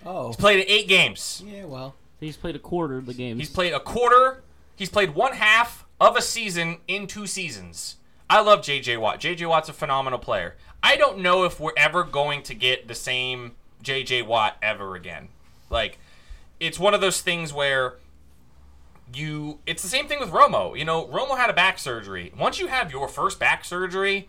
[0.05, 0.27] Oh.
[0.27, 1.43] He's played in eight games.
[1.47, 1.95] Yeah, well.
[2.21, 3.38] He's played a quarter of the games.
[3.38, 4.43] He's played a quarter.
[4.77, 7.97] He's played one half of a season in two seasons.
[8.29, 9.19] I love JJ Watt.
[9.19, 10.57] JJ Watt's a phenomenal player.
[10.83, 15.29] I don't know if we're ever going to get the same JJ Watt ever again.
[15.71, 15.99] Like,
[16.61, 17.95] it's one of those things where
[19.14, 19.61] you.
[19.66, 20.79] It's the same thing with Romo.
[20.79, 22.33] You know, Romo had a back surgery.
[22.38, 24.29] Once you have your first back surgery,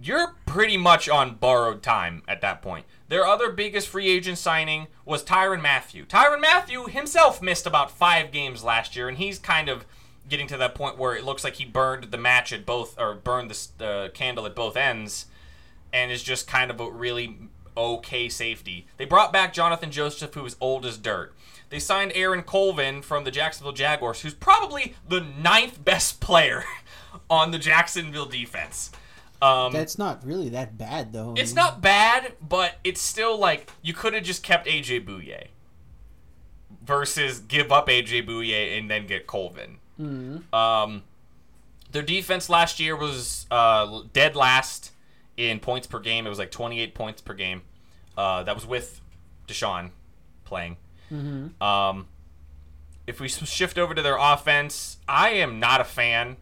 [0.00, 2.86] you're pretty much on borrowed time at that point.
[3.08, 6.04] Their other biggest free agent signing was Tyrann Mathieu.
[6.04, 9.84] Tyrann Mathieu himself missed about five games last year, and he's kind of
[10.28, 13.14] getting to that point where it looks like he burned the match at both, or
[13.14, 15.26] burned the, the uh, candle at both ends,
[15.92, 17.36] and is just kind of a really
[17.76, 18.86] okay safety.
[18.96, 21.34] They brought back Jonathan Joseph, who is old as dirt.
[21.70, 26.64] They signed Aaron Colvin from the Jacksonville Jaguars, who's probably the ninth best player
[27.30, 28.90] on the Jacksonville defense.
[29.42, 31.34] Um, That's not really that bad, though.
[31.36, 35.48] it's not bad, but it's still like you could have just kept AJ Bouye
[36.84, 39.78] versus give up AJ Bouye and then get Colvin.
[40.52, 41.02] Um,
[41.92, 44.92] their defense last year was uh, dead last
[45.36, 46.26] in points per game.
[46.26, 47.62] It was like 28 points per game.
[48.16, 49.00] Uh, that was with
[49.46, 49.90] Deshaun
[50.44, 50.76] playing.
[51.60, 52.06] Um,
[53.06, 56.36] if we shift over to their offense, I am not a fan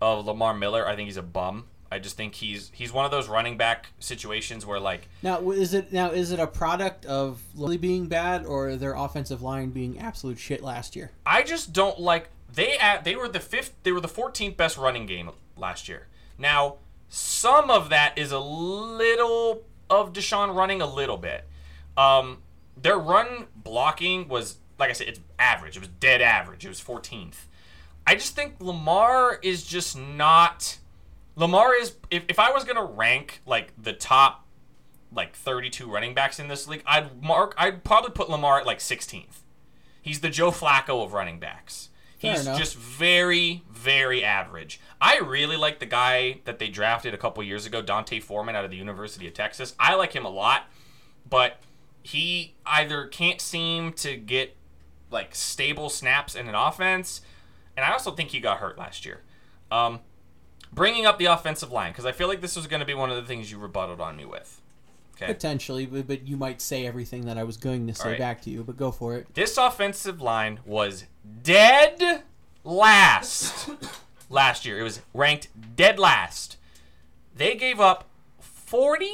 [0.00, 0.86] of Lamar Miller.
[0.86, 1.64] I think he's a bum.
[1.90, 5.74] I just think he's he's one of those running back situations where like Now, is
[5.74, 9.98] it now is it a product of really being bad or their offensive line being
[9.98, 11.10] absolute shit last year?
[11.26, 14.78] I just don't like they at they were the fifth they were the 14th best
[14.78, 16.06] running game last year.
[16.38, 16.76] Now,
[17.10, 21.46] some of that is a little of Deshaun running a little bit.
[21.98, 22.38] Um
[22.76, 25.76] their run blocking was like I said it's average.
[25.76, 26.64] It was dead average.
[26.64, 27.46] It was 14th.
[28.06, 30.78] I just think Lamar is just not
[31.36, 34.46] Lamar is if, if I was going to rank like the top
[35.14, 38.78] like 32 running backs in this league, I'd mark I'd probably put Lamar at like
[38.78, 39.42] 16th.
[40.00, 41.90] He's the Joe Flacco of running backs.
[42.18, 44.80] He's just very, very average.
[45.00, 48.64] I really like the guy that they drafted a couple years ago, D'Onta Foreman out
[48.64, 49.74] of the University of Texas.
[49.76, 50.66] I like him a lot,
[51.28, 51.58] but
[52.02, 54.56] he either can't seem to get
[55.10, 57.20] like stable snaps in an offense,
[57.76, 59.20] and I also think he got hurt last year.
[59.70, 60.00] Um,
[60.72, 63.10] bringing up the offensive line because I feel like this was going to be one
[63.10, 64.60] of the things you rebutted on me with.
[65.16, 65.26] Okay.
[65.32, 68.18] Potentially, but, you might say everything that I was going to say Alright.
[68.18, 68.64] back to you.
[68.64, 69.32] But go for it.
[69.34, 71.04] This offensive line was
[71.42, 72.24] dead
[72.64, 73.70] last
[74.30, 74.80] last year.
[74.80, 76.56] It was ranked dead last.
[77.34, 78.08] They gave up
[78.40, 79.06] 40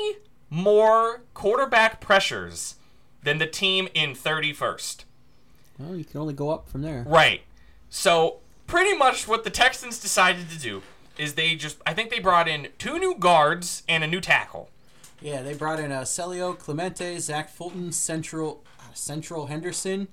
[0.50, 2.76] more quarterback pressures
[3.28, 5.04] than the team in 31st.
[5.78, 7.04] Well, you can only go up from there.
[7.06, 7.42] Right.
[7.90, 10.82] So, pretty much what the Texans decided to do
[11.18, 14.70] is they just I think they brought in two new guards and a new tackle.
[15.20, 20.08] Yeah, they brought in uh, Senio Kelemete, Zach Fulton, Central uh, Seantrel Henderson,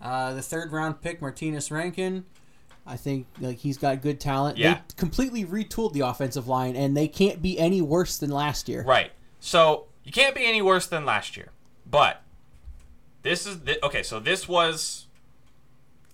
[0.00, 2.24] uh, the third round pick Martinas Rankin.
[2.86, 4.58] I think like he's got good talent.
[4.58, 4.74] Yeah.
[4.74, 8.82] They completely retooled the offensive line, and they can't be any worse than last year.
[8.82, 9.12] Right.
[9.38, 11.50] So you can't be any worse than last year.
[11.90, 12.22] But
[13.22, 14.02] this is the, okay.
[14.02, 15.06] So this was.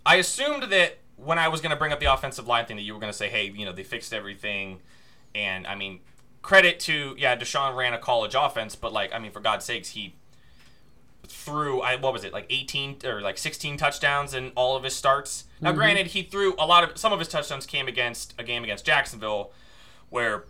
[0.06, 2.82] I assumed that when I was going to bring up the offensive line thing, that
[2.82, 4.80] you were going to say, "Hey, you know, they fixed everything,"
[5.34, 6.00] and I mean,
[6.42, 9.90] credit to yeah, Deshaun ran a college offense, but like, I mean, for God's sakes,
[9.90, 10.14] he
[11.26, 14.94] threw I what was it like 18 or like 16 touchdowns in all of his
[14.94, 15.44] starts.
[15.60, 15.78] Now, mm-hmm.
[15.78, 18.84] granted, he threw a lot of some of his touchdowns came against a game against
[18.84, 19.50] Jacksonville,
[20.10, 20.44] where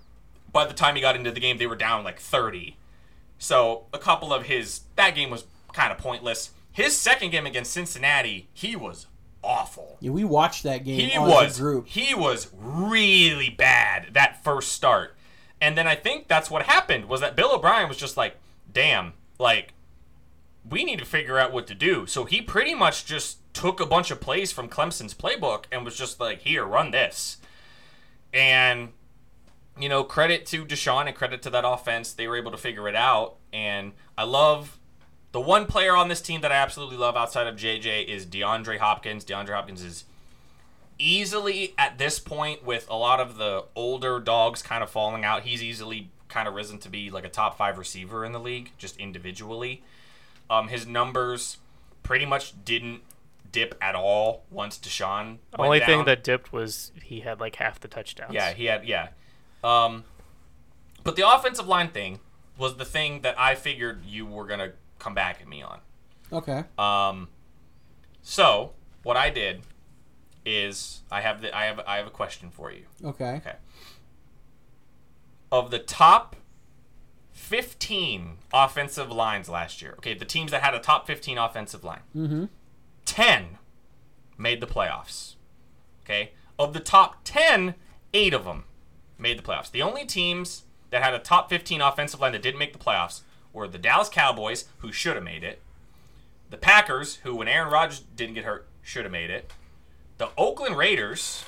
[0.53, 2.77] by the time he got into the game, they were down like 30.
[3.45, 6.53] So a couple of his that game was kind of pointless.
[6.73, 9.07] His second game against Cincinnati, he was
[9.43, 9.99] awful.
[10.01, 11.87] Yeah, we watched that game He was group.
[11.87, 15.15] he was really bad that first start.
[15.61, 18.39] And then I think that's what happened was that Bill O'Brien was just like,
[18.73, 19.75] "Damn, like
[20.67, 23.85] we need to figure out what to do." So he pretty much just took a
[23.85, 27.37] bunch of plays from Clemson's playbook and was just like, "Here, run this."
[28.33, 28.95] And
[29.79, 32.13] you know, credit to Deshaun and credit to that offense.
[32.13, 33.37] They were able to figure it out.
[33.53, 34.79] And I love
[35.33, 38.79] the one player on this team that I absolutely love outside of JJ is DeAndre
[38.79, 39.25] Hopkins.
[39.25, 40.05] DeAndre Hopkins is
[40.99, 45.43] easily at this point with a lot of the older dogs kind of falling out.
[45.43, 48.73] He's easily kind of risen to be like a top five receiver in the league,
[48.79, 49.83] just individually.
[50.49, 51.59] Um, his numbers
[52.03, 53.01] pretty much didn't
[53.51, 55.39] dip at all once Deshaun.
[55.53, 58.35] The only thing that dipped was he had like half the touchdowns.
[58.35, 59.09] Yeah, he had yeah.
[59.65, 60.05] Um,
[61.03, 62.21] but the offensive line thing
[62.59, 65.81] was the thing that I figured you were gonna come back at me on.
[66.33, 66.65] Okay.
[66.79, 67.29] Um,
[68.23, 68.73] so
[69.03, 69.63] what I did
[70.47, 72.85] is I have the I have I have a question for you.
[73.05, 73.37] Okay.
[73.37, 73.57] Okay.
[75.51, 76.37] Of the top
[77.33, 82.01] 15 offensive lines last year, okay, the teams that had a top 15 offensive line,
[82.17, 82.45] Mm-hmm.
[83.05, 83.59] 10
[84.39, 85.35] made the playoffs.
[86.05, 86.33] Okay?
[86.59, 87.75] Of the top 10,
[88.13, 88.65] 8 of them
[89.19, 89.71] made the playoffs.
[89.71, 93.23] The only teams that had a top 15 offensive line that didn't make the playoffs
[93.53, 95.61] were the Dallas Cowboys, who should have made it,
[96.51, 99.51] the Packers, who, when Aaron Rodgers didn't get hurt, should have made it,
[100.19, 101.45] the Oakland Raiders,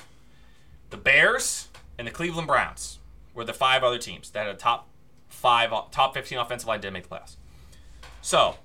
[0.89, 2.99] the Bears, and the Cleveland Browns
[3.33, 4.87] were the five other teams that had a top
[5.29, 7.35] five, top 15 offensive line didn't make the playoffs.
[8.21, 8.55] So,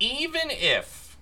[0.00, 1.16] even if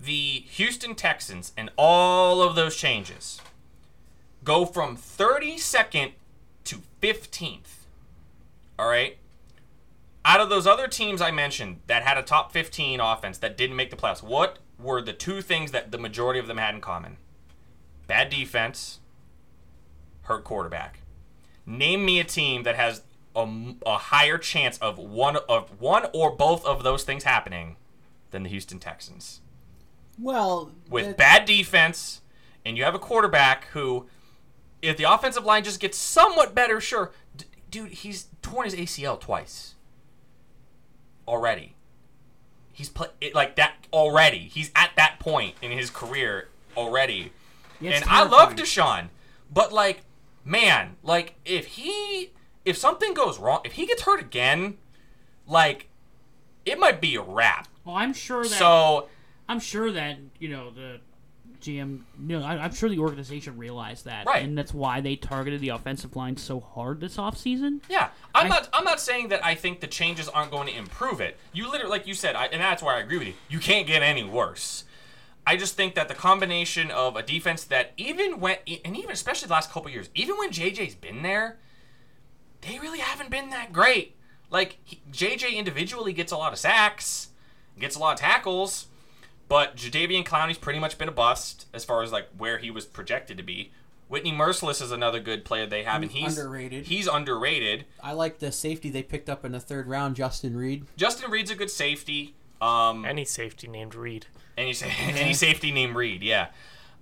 [0.00, 3.40] the Houston Texans and all of those changes
[4.48, 6.12] go from 32nd
[6.64, 7.84] to 15th,
[8.78, 9.18] all right?
[10.24, 13.76] Out of those other teams I mentioned that had a top 15 offense that didn't
[13.76, 16.80] make the playoffs, what were the two things that the majority of them had in
[16.80, 17.18] common?
[18.06, 19.00] Bad defense,
[20.22, 21.00] hurt quarterback.
[21.66, 23.02] Name me a team that has
[23.36, 27.76] a higher chance of one of one or both of those things happening
[28.30, 29.42] than the Houston Texans.
[30.18, 32.22] Well, With that- bad defense,
[32.64, 34.06] and you have a quarterback who,
[34.82, 39.20] if the offensive line just gets somewhat better, sure, D- dude, he's torn his ACL
[39.20, 39.74] twice
[41.26, 41.74] already.
[42.72, 44.38] He's play it like that already.
[44.38, 47.32] He's at that point in his career already.
[47.80, 49.06] Yeah, and I love terrifying.
[49.06, 49.08] Deshaun,
[49.52, 50.02] but like,
[50.44, 52.30] man, like if he
[52.64, 54.78] if something goes wrong, if he gets hurt again,
[55.46, 55.88] like
[56.64, 57.68] it might be a wrap.
[57.84, 59.08] Well, I'm sure that So
[59.48, 61.00] I'm sure that you know the
[61.60, 62.00] GM.
[62.26, 64.42] You know, I, I'm sure the organization realized that, Right.
[64.44, 67.80] And that's why they targeted the offensive line so hard this offseason.
[67.88, 68.68] Yeah, I'm I- not.
[68.72, 71.36] I'm not saying that I think the changes aren't going to improve it.
[71.52, 73.34] You literally, like you said, I, and that's why I agree with you.
[73.48, 74.84] You can't get any worse.
[75.46, 79.46] I just think that the combination of a defense that even when, and even especially
[79.48, 81.56] the last couple years, even when JJ's been there,
[82.60, 84.14] they really haven't been that great.
[84.50, 87.28] Like he, JJ individually gets a lot of sacks,
[87.78, 88.88] gets a lot of tackles,
[89.48, 92.84] But Jadeveon Clowney's pretty much been a bust as far as like where he was
[92.84, 93.72] projected to be.
[94.08, 96.86] Whitney Mercilus is another good player they have, and he's Underrated.
[96.86, 97.84] He's underrated.
[98.02, 100.86] I like the safety they picked up in the third round, Justin Reid.
[100.96, 102.34] Justin Reid's a good safety.
[102.60, 104.26] Um, Any safety named Reed.
[104.56, 106.48] any sa- any safety named Reed, yeah.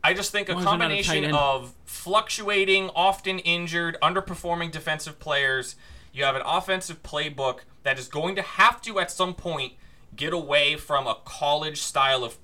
[0.03, 5.77] I just think a Why is a combination of fluctuating, often injured, underperforming defensive players.
[6.13, 9.75] You have an offensive playbook that is going to have to at some point
[10.17, 12.39] get away from a college style of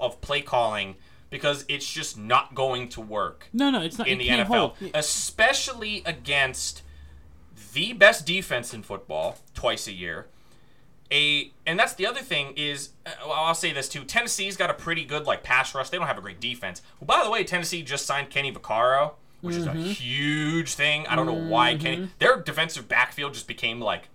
[0.00, 0.96] of play calling
[1.30, 4.06] because it's just not going to work No, no, it's not.
[4.06, 4.76] in the NFL, hold.
[4.94, 6.82] especially against
[7.72, 10.26] the best defense in football twice a year.
[11.10, 14.04] A and that's the other thing is uh, well, I'll say this too.
[14.04, 15.90] Tennessee's got a pretty good like pass rush.
[15.90, 16.80] They don't have a great defense.
[17.00, 19.12] Well, by the way, Tennessee just signed Kenny Vaccaro,
[19.42, 21.06] which is a huge thing.
[21.08, 22.08] I don't know why Kenny.
[22.18, 24.08] Their defensive backfield just became like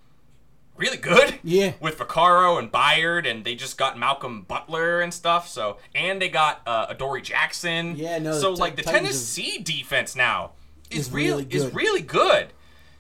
[0.78, 1.40] really good.
[1.44, 1.74] Yeah.
[1.82, 5.48] With Vaccaro and Byard, and they just got Malcolm Butler and stuff.
[5.48, 7.96] So and they got uh, Adoree Jackson.
[7.96, 10.52] Yeah, no, So the like the Titans Tennessee defense now
[10.90, 11.76] is, Is really really is good.
[11.76, 12.48] really good.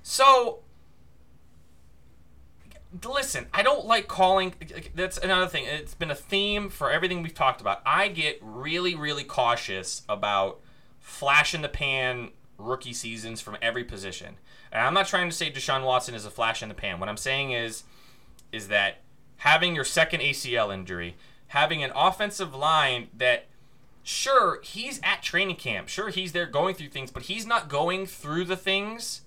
[0.03, 0.59] So
[3.05, 4.53] listen, I don't like calling.
[4.95, 5.65] That's another thing.
[5.65, 7.81] It's been a theme for everything we've talked about.
[7.85, 10.59] I get really, really cautious about
[10.99, 14.37] flash in the pan rookie seasons from every position.
[14.71, 16.99] And I'm not trying to say Deshaun Watson is a flash in the pan.
[16.99, 17.83] What I'm saying is,
[18.51, 19.01] is that
[19.37, 21.15] having your second ACL injury,
[21.47, 23.45] having an offensive line that
[24.03, 25.89] sure he's at training camp.
[25.89, 29.21] Sure he's there going through things but he's not going through the things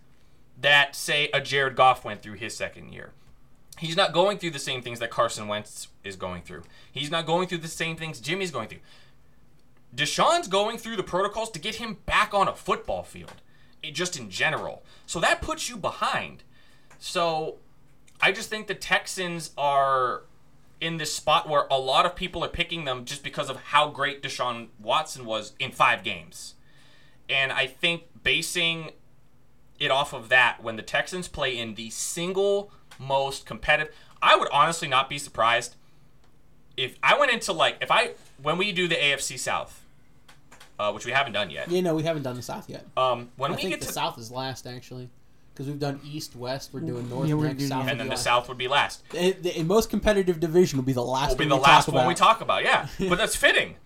[0.61, 3.11] that say a jared goff went through his second year.
[3.78, 6.64] He's not going through the same things that carson wentz is going through.
[6.93, 8.80] He's not going through the same things jimmy's going through.
[9.95, 13.39] Deshaun's going through the protocols to get him back on a football field
[13.93, 16.43] just in general so that puts you behind
[16.99, 17.57] so
[18.20, 20.22] i just think the texans are
[20.81, 23.89] in this spot where a lot of people are picking them just because of how
[23.89, 26.55] great Deshaun Watson was in five games.
[27.28, 28.93] And I think basing
[29.78, 34.49] it off of that, when the Texans play in the single most competitive, I would
[34.51, 35.76] honestly not be surprised
[36.76, 38.12] if I went into like, if I,
[38.43, 39.80] when we do the AFC South,
[40.81, 42.87] uh, which we haven't done yet, Yeah, no, we haven't done the South yet.
[42.97, 45.11] um, when I we think get the to South is last actually,
[45.53, 46.70] because we've done East, West.
[46.72, 47.59] We're doing North Yeah, we're next.
[47.59, 47.85] gonna do- South, yeah.
[47.85, 48.24] will and then the last.
[48.24, 49.09] South would be last.
[49.11, 51.31] The, the most competitive division will be the last.
[51.31, 52.26] will be the we last talk one we about.
[52.26, 52.62] talk about.
[52.64, 53.76] Yeah, but that's fitting.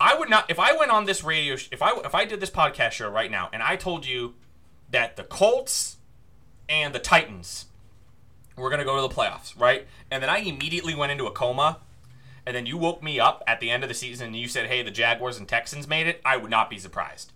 [0.00, 2.40] I would not if I went on this radio sh- if I if I did
[2.40, 4.34] this podcast show right now and I told you
[4.90, 5.96] that the Colts
[6.68, 7.66] and the Titans
[8.56, 9.86] were going to go to the playoffs, right?
[10.10, 11.78] And then I immediately went into a coma
[12.46, 14.66] and then you woke me up at the end of the season and you said,
[14.66, 17.32] "Hey, the Jaguars and Texans made it." I would not be surprised.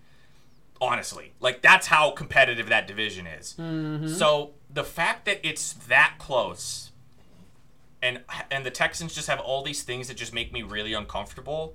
[0.80, 3.54] Honestly, like that's how competitive that division is.
[3.58, 4.08] Mm-hmm.
[4.08, 6.90] So, the fact that it's that close
[8.02, 11.74] and and the Texans just have all these things that just make me really uncomfortable.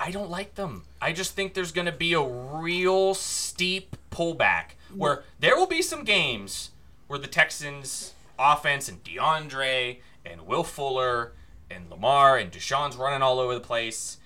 [0.00, 0.82] I don't like them.
[1.00, 5.82] I just think there's going to be a real steep pullback where there will be
[5.82, 6.70] some games
[7.06, 11.32] where the Texans offense and DeAndre and Will Fuller
[11.74, 14.18] and Lamar and Deshaun's running all over the place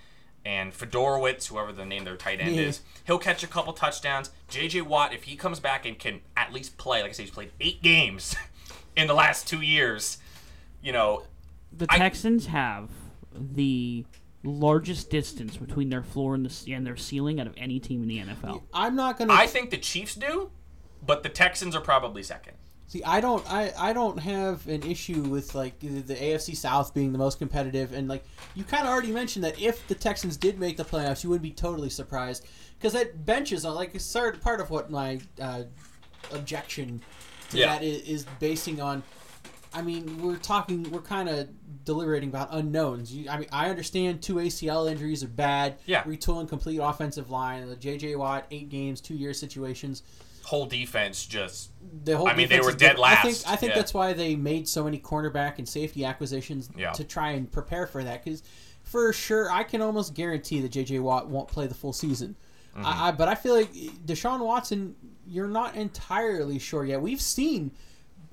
[0.45, 2.63] and Fedorowicz, whoever the name their tight end Yeah.
[2.63, 4.31] is, he'll catch a couple touchdowns.
[4.51, 7.31] JJ Watt, if he comes back and can at least play, like I said, he's
[7.35, 8.35] played eight games
[8.97, 10.19] in the last two years.
[10.83, 11.25] You know,
[11.77, 12.89] The I- Texans have
[13.35, 14.05] the
[14.45, 18.09] largest distance between their floor and, the, and their ceiling out of any team in
[18.09, 18.63] the NFL.
[18.73, 20.51] I'm not gonna I think the Chiefs do,
[21.05, 22.57] but the Texans are probably second.
[22.89, 23.03] See.
[23.05, 23.49] I don't.
[23.51, 27.93] I, I don't have an issue with like the, AFC South being the most competitive,
[27.93, 28.25] and like
[28.55, 31.43] you kind of already mentioned that if the Texans did make the playoffs, you would
[31.43, 32.47] be totally surprised
[32.79, 33.93] because that benches on like
[34.43, 35.63] part of what my uh,
[36.33, 37.01] objection
[37.51, 37.67] to Yeah.
[37.75, 39.03] that is, is basing on.
[39.75, 40.91] I mean, we're talking.
[40.91, 41.49] We're kind of
[41.85, 43.13] deliberating about unknowns.
[43.15, 45.77] You, I mean, I understand two ACL injuries are bad.
[45.85, 46.03] Yeah.
[46.05, 47.69] Retooling complete offensive line.
[47.69, 50.03] The JJ Watt eight games, two year situations.
[50.49, 51.73] Whole defense just
[52.05, 53.01] The whole I mean, they were dead different.
[53.01, 53.77] I think last, I think yeah.
[53.77, 56.93] that's why they made so many cornerback and safety acquisitions Yeah.
[56.93, 58.25] to try and prepare for that.
[58.25, 58.43] Because
[58.83, 62.35] for sure, I can almost guarantee that JJ Watt won't play the full season.
[62.75, 62.87] Mm-hmm.
[62.87, 63.71] I, I, but I feel like
[64.07, 64.97] Deshaun Watson,
[65.27, 67.03] you're not entirely sure yet.
[67.03, 67.71] We've seen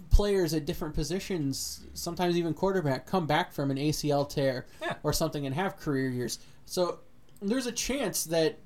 [0.10, 4.94] players at different positions, sometimes even quarterback, come back from an ACL tear Yeah.
[5.04, 6.40] or something and have career years.
[6.66, 7.00] So
[7.42, 8.60] there's a chance that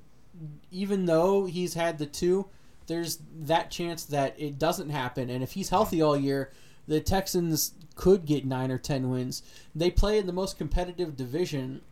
[0.70, 2.46] even though he's had the two,
[2.90, 5.30] there's that chance that it doesn't happen.
[5.30, 6.50] And if he's healthy all year,
[6.88, 9.44] the Texans could get nine or ten wins.
[9.76, 11.82] They play in the most competitive division.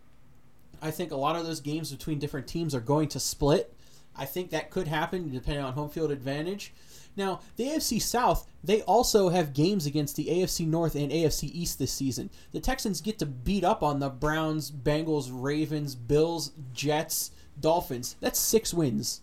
[0.83, 3.73] I think a lot of those games between different teams are going to split.
[4.17, 6.73] I think that could happen depending on home field advantage.
[7.17, 11.79] Now, the AFC South, they also have games against the AFC North and AFC East
[11.79, 12.29] this season.
[12.51, 17.31] The Texans get to beat up on the Browns, Bengals, Ravens, Bills, Jets,
[17.61, 18.17] Dolphins.
[18.21, 19.21] That's six wins.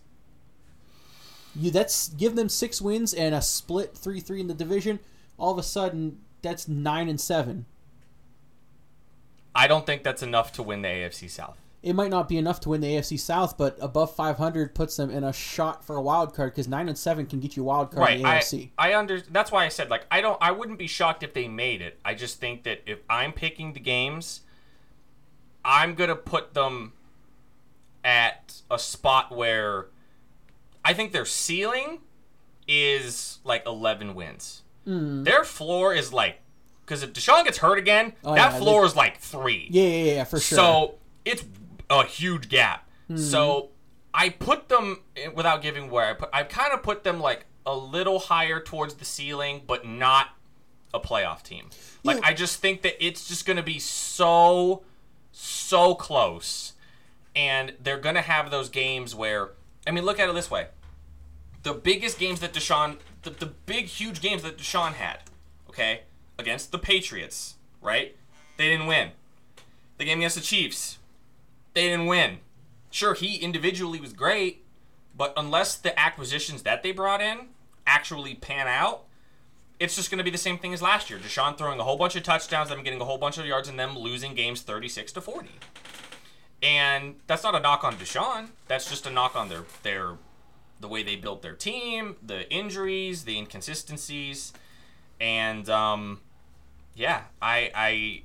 [1.58, 4.98] You that's give them six wins and a split three three in the division.
[5.38, 7.66] All of a sudden, that's nine and seven.
[9.54, 11.58] I don't think that's enough to win the AFC South.
[11.82, 15.08] It might not be enough to win the AFC South, but above 500 puts them
[15.10, 17.90] in a shot for a wild card because nine and seven can get you wild
[17.90, 18.16] card Right.
[18.16, 18.70] in the I, AFC.
[18.76, 21.48] I under that's why I said like I don't I wouldn't be shocked if they
[21.48, 21.98] made it.
[22.04, 24.40] I just think that if I'm picking the games,
[25.64, 26.92] I'm gonna put them
[28.04, 29.86] at a spot where
[30.88, 31.98] I think their ceiling
[32.68, 34.62] is like 11 wins.
[34.84, 35.24] Hmm.
[35.24, 36.40] Their floor is like
[36.84, 39.66] because if Deshaun gets hurt again, Oh, that yeah, floor they- is like three.
[39.70, 40.56] Yeah, yeah, yeah, for sure.
[40.56, 41.44] So it's
[41.90, 42.88] a huge gap.
[43.08, 43.16] Hmm.
[43.16, 43.70] So
[44.14, 45.00] I put them
[45.34, 46.28] without giving where I put.
[46.32, 50.28] I kind of put them like a little higher towards the ceiling, but not
[50.94, 51.70] a playoff team.
[52.04, 52.26] Like Yeah.
[52.28, 54.84] I just think that it's just going to be so
[55.32, 56.72] so close,
[57.34, 59.50] and they're going to have those games where
[59.86, 60.68] I mean, look at it this way:
[61.66, 65.18] the biggest games that Deshaun, the, the big huge games that Deshaun had,
[65.68, 66.02] okay,
[66.38, 68.14] against the Patriots, right?
[68.56, 69.10] They didn't win.
[69.98, 70.98] The game against the Chiefs,
[71.74, 72.38] they didn't win.
[72.92, 74.64] Sure, he individually was great,
[75.16, 77.48] but unless the acquisitions that they brought in
[77.84, 79.02] actually pan out,
[79.80, 81.18] it's just going to be the same thing as last year.
[81.18, 83.76] Deshaun throwing a whole bunch of touchdowns, them getting a whole bunch of yards, and
[83.76, 85.48] them losing games 36 to 40.
[86.62, 88.50] And that's not a knock on Deshaun.
[88.68, 90.16] That's just a knock on their their
[90.80, 94.52] the way they built their team, the injuries, the inconsistencies,
[95.20, 96.20] and um,
[96.94, 98.22] yeah, I I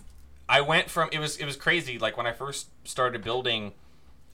[0.49, 1.97] I went from it was it was crazy.
[1.97, 3.73] Like when I first started building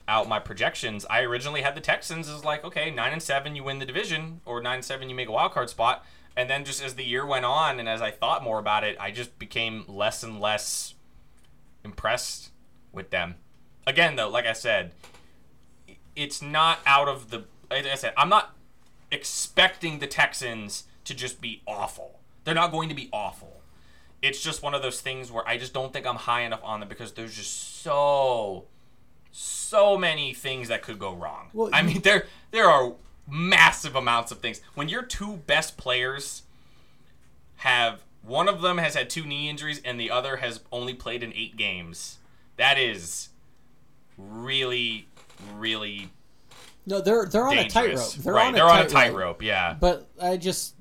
[0.06, 3.64] out my projections, I originally had the Texans as like okay nine and seven you
[3.64, 6.04] win the division or nine and seven you make a wild card spot,
[6.36, 8.96] and then just as the year went on and as I thought more about it,
[8.98, 10.94] I just became less and less
[11.84, 12.50] impressed
[12.92, 13.36] with them.
[13.86, 14.92] Again, though, like I said,
[16.14, 17.44] it's not out of the.
[17.70, 18.54] Like I said, I'm not
[19.10, 22.20] expecting the Texans to just be awful.
[22.44, 23.62] They're not going to be awful.
[24.22, 26.80] It's just one of those things where I just don't think I'm high enough on
[26.80, 28.64] them because there's just so,
[29.30, 31.50] so many things that could go wrong.
[31.52, 32.94] Well, I mean, there there are
[33.28, 34.60] massive amounts of things.
[34.74, 36.42] When your two best players
[37.56, 41.22] have one of them has had two knee injuries and the other has only played
[41.22, 42.18] in eight games,
[42.56, 43.28] that is
[44.16, 45.06] really,
[45.54, 46.10] really
[46.88, 48.12] no, they're they're on a tightrope.
[48.14, 48.92] They're right, on a they're on a tightrope.
[48.92, 49.42] tightrope.
[49.42, 49.76] Yeah.
[49.78, 50.74] But I just,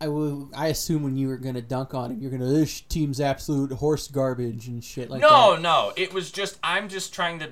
[0.00, 0.50] I will.
[0.56, 4.08] I assume when you were gonna dunk on him, you're gonna this team's absolute horse
[4.08, 5.62] garbage and shit like no, that.
[5.62, 5.88] no.
[5.88, 5.92] No.
[5.96, 7.50] It was just I'm just trying to.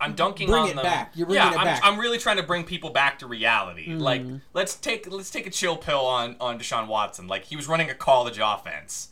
[0.00, 0.84] I'm dunking Bring on it them.
[0.84, 1.12] back.
[1.14, 1.82] You're bringing yeah, it I'm, back.
[1.82, 1.92] Mm-hmm.
[1.92, 3.92] I'm really trying to bring people back to reality.
[3.92, 4.22] Like
[4.54, 7.28] let's take let's take a chill pill on on Deshaun Watson.
[7.28, 9.10] Like he was running a college offense.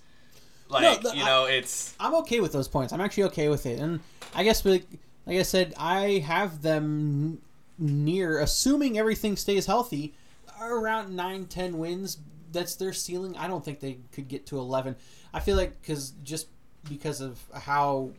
[0.70, 2.94] Like the- you know, it's I'm okay with those points.
[2.94, 4.00] I'm actually okay with it, and
[4.34, 4.86] I guess like,
[5.26, 7.42] like I said, I have them
[7.78, 10.14] near, assuming everything stays healthy,
[10.60, 12.18] around 9, 10 wins.
[12.50, 13.36] That's their ceiling.
[13.36, 14.96] I don't think they could get to 11.
[15.34, 16.48] I feel like because just
[16.88, 18.10] because of how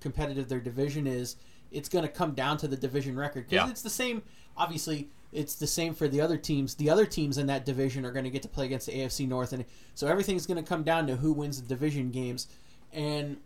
[0.00, 1.36] competitive their division is,
[1.70, 3.46] it's going to come down to the division record.
[3.48, 3.70] Because Yeah.
[3.70, 4.22] it's the same.
[4.56, 6.74] Obviously, it's the same for the other teams.
[6.74, 9.28] The other teams in that division are going to get to play against the AFC
[9.28, 12.48] North, and so everything's going to come down to who wins the division games.
[12.92, 13.36] And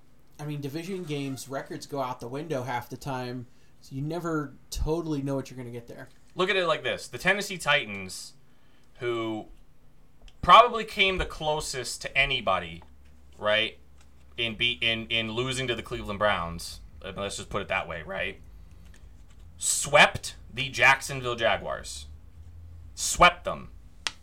[0.41, 3.47] I mean, division games records go out the window half the time,
[3.83, 6.09] so you never totally know what you're going to get there.
[6.35, 8.33] look at it like this: the Tennessee Titans,
[9.01, 9.47] who
[10.41, 12.83] probably came the closest to anybody,
[13.39, 13.79] right,
[14.39, 16.81] in be in in losing to the Cleveland Browns.
[17.05, 18.41] uh, Let's just put it that way, right?
[19.59, 22.07] Swept the Jacksonville Jaguars.
[22.95, 23.71] Swept them,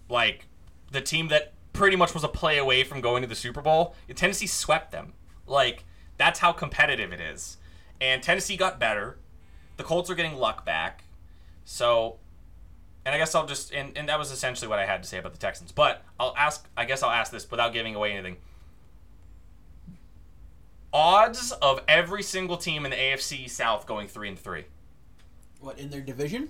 [0.10, 0.48] like
[0.92, 3.96] the team that pretty much was a play away from going to the Super Bowl.
[4.16, 5.14] Tennessee swept them.
[5.48, 5.84] Like
[6.18, 7.58] that's how competitive it is.
[8.02, 9.18] And Tennessee got better.
[9.80, 11.06] The Colts are getting luck back.
[11.64, 12.18] So,
[13.06, 15.18] and I guess I'll just and, and that was essentially what I had to say
[15.18, 15.72] about the Texans.
[15.72, 16.68] But I'll ask.
[16.76, 18.36] I guess I'll ask this without giving away anything.
[20.92, 24.66] Odds of every single team in the AFC South going three and three.
[25.62, 26.50] What in their division?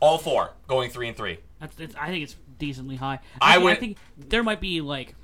[0.00, 1.40] All four going three and three.
[1.60, 3.18] That's, that's, I think it's decently high.
[3.42, 5.14] I think, would- I think there might be like,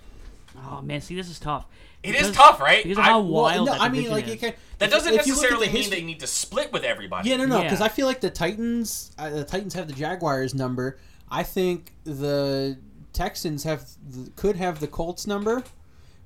[0.59, 1.65] oh man, see, this is tough.
[2.09, 2.83] It is tough, right?
[2.83, 4.35] Because of I- how well, wild no, that I mean like is.
[4.35, 6.27] it can, That doesn't if you look at necessarily the mean history- they need to
[6.27, 7.31] split with everybody.
[7.31, 7.63] Yeah, no, no, Yeah.
[7.65, 10.99] because I feel like the Titans, uh, the Titans have the Jaguars number.
[11.31, 12.79] I think the
[13.13, 15.65] Texans have the, could have the Colts number,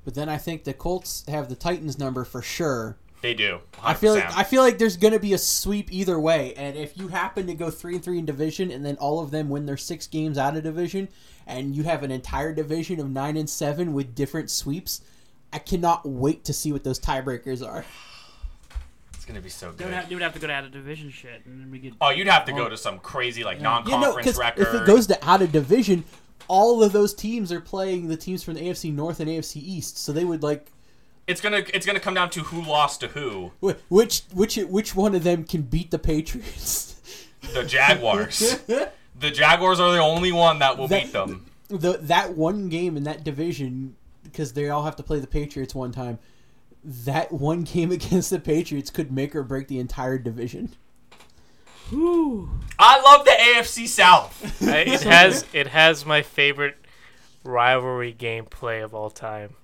[0.05, 2.97] but then I think the Colts have the Titans number for sure.
[3.23, 3.61] They do.
[3.75, 3.85] 100%.
[3.85, 6.75] I feel like I feel like there's going to be a sweep either way, and
[6.77, 9.51] if you happen to go three and three in division, and then all of them
[9.51, 11.09] win their six games out of division,
[11.47, 15.03] and you have an entire division of nine and seven with different sweeps,
[15.53, 17.85] I cannot wait to see what those tiebreakers are.
[19.15, 19.85] it's gonna be so They good.
[19.87, 21.79] would have, they would have to go to out of division shit, and then we
[21.81, 21.95] could.
[22.01, 22.69] Oh, you'd have to go oh.
[22.69, 24.63] to some crazy like Yeah, no, non-conference because record.
[24.69, 26.05] if it goes to out of division,
[26.49, 29.99] all of those teams are playing the teams from the AFC North and AFC East,
[29.99, 30.67] so they would like
[31.27, 33.53] it's gonna it's gonna come down to who lost to who.
[33.63, 36.87] wh- which which which one of them can beat the Patriots.
[37.55, 38.59] The Jaguars.
[38.67, 41.47] the Jaguars are the only one that will That- beat them.
[41.69, 43.97] the that one game in that division
[44.31, 46.19] because they all have to play the Patriots one time.
[46.85, 50.71] That one game against the Patriots could make or break the entire division.
[51.91, 52.51] Whew.
[52.79, 54.63] I love the AFC South.
[54.63, 56.77] It has it has my favorite
[57.45, 59.55] rivalry gameplay of all time.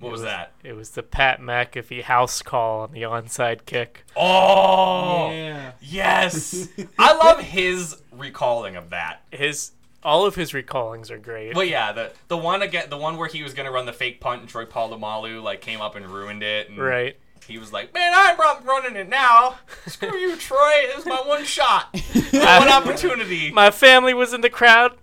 [0.00, 0.52] What was that?
[0.64, 4.04] It was the Pat McAfee house call on the onside kick.
[4.16, 5.72] Oh, Yeah.
[5.80, 6.68] yes.
[6.98, 9.20] I love his recalling of that.
[9.30, 9.72] His
[10.02, 11.54] all of his recallings are great.
[11.54, 14.20] Well, yeah, the the one again, the one where he was gonna run the fake
[14.20, 16.68] punt and Troy Polamalu like came up and ruined it.
[16.68, 17.16] And Right.
[17.46, 19.56] He was like, "Man, I'm run- running it now.
[19.86, 20.72] Screw you, Troy.
[20.84, 21.88] It was my one shot,
[22.32, 24.96] my one opportunity." My family was in the crowd.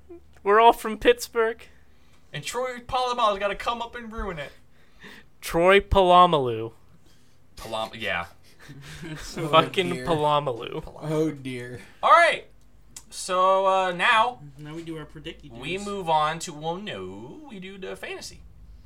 [0.44, 1.62] We're all from Pittsburgh.
[2.32, 4.52] And Troy Polamalu's got to come up and ruin it.
[5.42, 6.72] Troy Palamalu.
[7.58, 8.26] Palam, yeah.
[9.16, 10.06] Fucking dear.
[10.06, 10.84] Palamalu.
[11.02, 11.80] Oh dear.
[12.04, 12.46] All right.
[13.18, 15.44] So uh, now Now we do our predict.
[15.52, 18.42] we move on to well, no, we do the fantasy.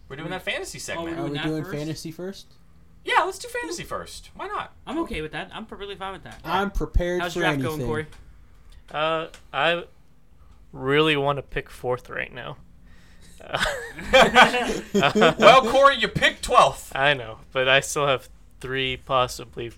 [0.08, 1.10] We're doing that fantasy segment.
[1.10, 1.76] we're Doing we doing first?
[1.76, 2.48] fantasy first?
[3.04, 4.30] yeah, let's do fantasy first.
[4.36, 4.74] Why not?
[4.88, 5.50] I'm okay with that.
[5.54, 6.40] I'm perfectly fine with that.
[6.46, 7.78] I'm prepared How's for your draft anything.
[7.80, 8.08] going, Corey?
[8.90, 9.84] Uh, I
[10.72, 12.56] really want to pick fourth right now.
[15.40, 16.96] well, Corey, you picked 12th.
[16.96, 18.30] I know, but I still have
[18.62, 19.72] three, possibly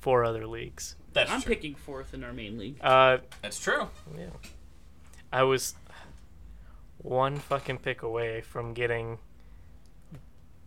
[0.00, 0.96] four other leagues.
[1.12, 1.54] That's I'm true.
[1.54, 2.76] picking fourth in our main league.
[2.80, 3.88] Uh, That's true.
[4.16, 4.26] yeah.
[5.32, 5.74] I was
[6.98, 9.18] one fucking pick away from getting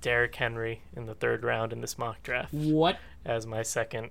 [0.01, 2.97] Derrick Henry in the third round in this mock draft What?
[3.25, 4.09] as my second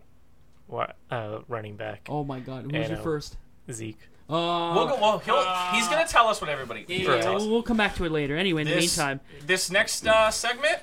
[0.67, 2.07] wa- uh, running back.
[2.09, 2.65] Oh my God!
[2.65, 3.03] Who's I your know.
[3.03, 3.37] first?
[3.71, 3.99] Zeke.
[4.29, 5.43] Uh, We'll go, well, he'll,
[5.75, 6.81] he's gonna tell us what everybody.
[6.89, 7.43] yeah, he's yeah, gonna yeah, tell us.
[7.43, 8.37] we'll, we'll come back to it later.
[8.37, 10.79] Anyway, in the This, meantime, this next uh, segment,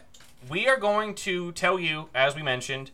[0.50, 2.92] we are going to tell you, as we mentioned,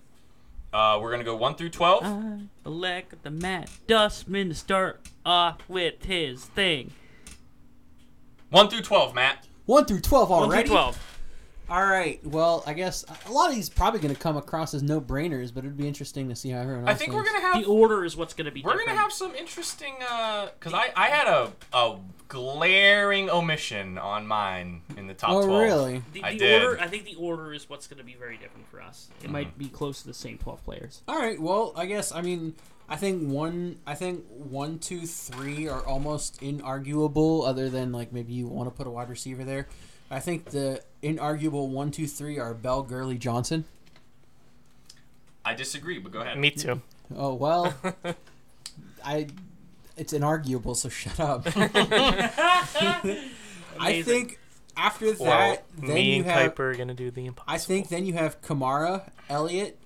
[0.78, 2.04] uh, we're gonna go one through twelve.
[2.04, 6.92] I elect the Matt Dustman to start off with his thing.
[8.52, 9.48] One through twelve, Matt.
[9.66, 10.50] One through twelve already.
[10.50, 11.17] One through twelve.
[11.70, 12.26] All right.
[12.26, 15.54] Well, I guess a lot of these probably going to come across as no brainers,
[15.54, 16.88] but it'd be interesting to see how everyone.
[16.88, 18.62] I think we're gonna have The order is what's going to be.
[18.62, 21.98] we're gonna have some interesting uh, because I I had a a
[22.30, 25.62] glaring omission on mine in the top Oh, twelve.
[25.62, 26.04] really?
[26.14, 26.64] The, I the did.
[26.64, 26.80] order.
[26.80, 29.10] I think the order is what's going to be very different for us.
[29.20, 29.34] It mm-hmm.
[29.34, 31.02] might be close to the same twelve players.
[31.08, 31.40] All right.
[31.40, 32.56] Well, I guess I mean
[32.90, 37.48] I think one I think one, two, three are almost inarguable.
[37.48, 39.68] Other than like maybe you want to put a wide receiver there.
[40.10, 43.66] I think the inarguable one, two, three are Bell, Gurley, Johnson.
[45.44, 46.38] I disagree, but go ahead.
[46.38, 46.82] Me too.
[47.16, 47.74] Oh well,
[49.06, 49.28] I
[49.96, 50.76] it's inarguable.
[50.76, 51.48] So shut up.
[53.80, 54.40] I think
[54.76, 56.54] after that, Well, then me you and have.
[56.56, 57.54] Kuiper are gonna do the impossible.
[57.54, 59.80] I think then you have Kamara, Elliott,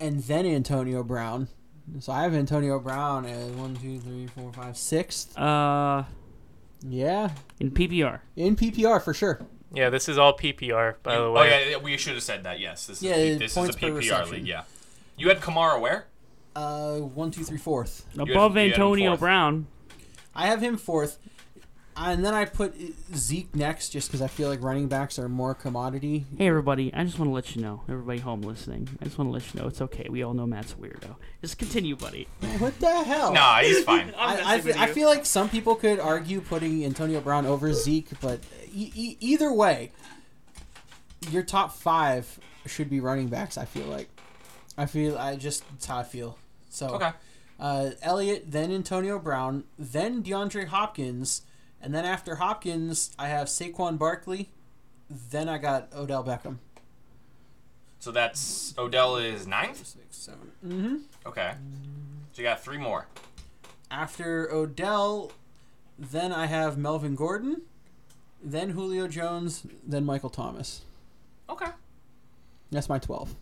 [0.00, 1.48] and then Antonio Brown.
[2.00, 5.36] So I have Antonio Brown as one, two, three, four, five, sixth.
[5.38, 6.04] Uh,
[6.82, 8.20] Yeah, in PPR.
[8.36, 9.40] in PPR for sure.
[9.72, 11.50] Yeah, this is all PPR, by the oh way.
[11.50, 12.58] yeah, yeah, we should have said that.
[12.60, 14.46] Yes, this is Yeah, P- this is a PPR league.
[14.46, 14.62] Yeah,
[15.16, 16.06] you had Kamara where?
[16.56, 18.06] Uh, one, two, three, fourth.
[18.18, 19.20] Above had Antonio fourth.
[19.20, 19.66] Brown.
[20.34, 21.18] I have him fourth,
[22.00, 22.74] and then I put
[23.14, 26.24] Zeke next just because I feel like running backs are more commodity.
[26.36, 29.28] Hey everybody, I just want to let you know, everybody home listening, I just want
[29.28, 30.06] to let you know it's okay.
[30.08, 31.16] We all know Matt's a weirdo.
[31.42, 32.28] Just continue, buddy.
[32.58, 33.32] What the hell?
[33.32, 34.12] Nah, he's fine.
[34.18, 38.08] I, I, fe- I feel like some people could argue putting Antonio Brown over Zeke,
[38.20, 38.40] but
[38.72, 39.90] e- e- either way,
[41.30, 43.58] your top five should be running backs.
[43.58, 44.08] I feel like.
[44.76, 46.38] I feel I just that's how I feel.
[46.70, 47.10] So Okay.
[47.58, 51.42] uh, Elliott, then Antonio Brown, then DeAndre Hopkins,
[51.82, 54.50] and then after Hopkins, I have Saquon Barkley.
[55.10, 56.58] Then I got Odell Beckham.
[58.00, 59.78] So that's Odell is ninth.
[59.86, 60.52] Six, seven.
[60.66, 60.96] Mm-hmm.
[61.26, 61.52] Okay.
[62.32, 63.06] So you got three more.
[63.90, 65.32] After Odell,
[65.98, 67.62] then I have Melvin Gordon,
[68.42, 70.82] then Julio Jones, then Michael Thomas.
[71.48, 71.70] Okay.
[72.70, 73.34] That's my 12.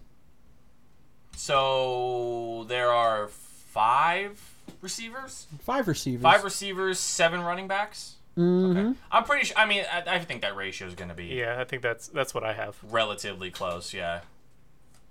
[1.36, 4.40] So there are five
[4.80, 6.22] receivers, Five receivers.
[6.22, 8.15] five receivers, seven running backs.
[8.36, 8.70] Mhm.
[8.90, 8.98] Okay.
[9.10, 9.56] I'm pretty sure.
[9.56, 12.08] I mean, I, I think that ratio is going to be Yeah, I think that's
[12.08, 12.76] that's what I have.
[12.82, 13.94] relatively close.
[13.94, 14.20] Yeah.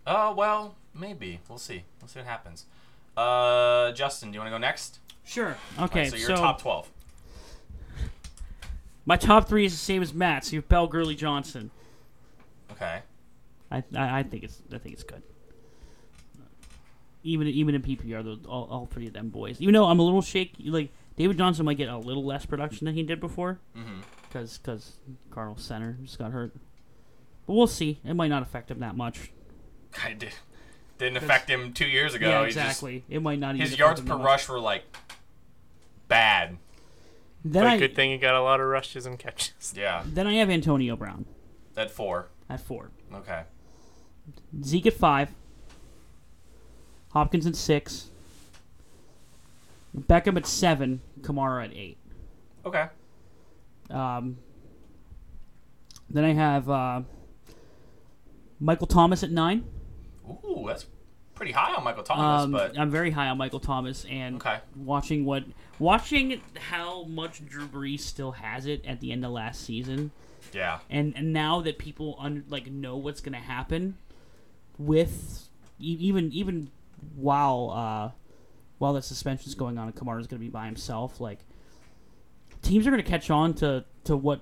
[0.05, 1.39] Oh well, maybe.
[1.49, 1.83] We'll see.
[2.01, 2.65] We'll see what happens.
[3.17, 4.99] Uh, Justin, do you want to go next?
[5.23, 5.57] Sure.
[5.79, 6.87] Okay, right, so so, you're top twelve.
[9.05, 10.47] my top three is the same as Matt's.
[10.49, 11.71] So you have Bell, Gurley, Johnson.
[12.73, 12.99] Okay.
[13.71, 15.23] I, I I think it's I think it's good.
[17.23, 19.59] Even even in PPR, all, all three of them boys.
[19.59, 22.85] Even though I'm a little shaky, like David Johnson might get a little less production
[22.85, 24.01] than he did before, Mm-hmm.
[24.27, 24.93] because because
[25.31, 26.53] Cardinals center just got hurt.
[27.47, 27.99] But we'll see.
[28.03, 29.31] It might not affect him that much.
[30.03, 30.33] I did.
[30.97, 32.27] Didn't affect him two years ago.
[32.29, 33.03] yeah, He just- exactly.
[33.09, 33.55] it might not.
[33.55, 34.83] even his affect yards per rush were like
[36.07, 36.57] bad.
[37.43, 39.73] Then but I good thing he got a lot of rushes and catches.
[39.75, 40.03] Yeah.
[40.05, 41.25] then I have Antonio Brown
[41.77, 42.29] At four.
[42.49, 43.43] at four, Okay.
[44.63, 45.29] Zeke at five,
[47.11, 48.09] Hopkins at six,
[49.95, 51.97] Beckham at seven, Kamara at eight.
[52.65, 52.87] Okay.
[53.89, 54.37] Um,
[56.09, 57.01] then I have uh,
[58.59, 59.63] Michael Thomas at nine.
[60.27, 60.85] Ooh, that's
[61.35, 64.59] pretty high on Michael Thomas, Um, but I'm very high on Michael Thomas, and Okay.
[64.75, 65.43] watching what
[65.79, 70.11] watching how much Drew Brees still has it at the end of last season,
[70.53, 70.79] yeah.
[70.89, 73.97] and and now that people un, like know what's gonna happen
[74.77, 76.71] with even even
[77.15, 78.11] while uh,
[78.77, 81.39] while the suspension's going on and Kamara's gonna be by himself, like
[82.61, 84.41] teams are gonna catch on to to what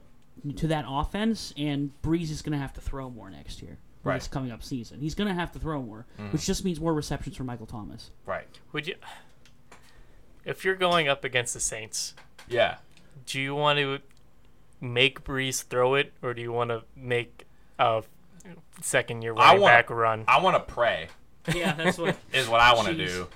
[0.57, 3.77] to that offense, and Brees is gonna have to throw more next year.
[4.03, 4.15] Right.
[4.19, 6.31] This coming up season, he's gonna have to throw more, mm.
[6.33, 8.11] which just means more receptions for Michael Thomas.
[8.25, 8.47] Right.
[8.73, 8.95] Would you,
[10.43, 12.13] if you're going up against the Saints,
[12.49, 12.77] Yeah.
[13.25, 13.99] do you want to
[14.81, 17.45] make Brees throw it, or do you want to make
[17.79, 18.03] a
[18.81, 20.25] second year I running wanna- back run?
[20.27, 21.07] I want to pray.
[21.53, 22.17] Yeah, that's what.
[22.33, 23.27] Is what I want to do.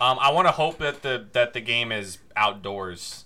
[0.00, 3.24] Um, I want to hope that the that the game is outdoors,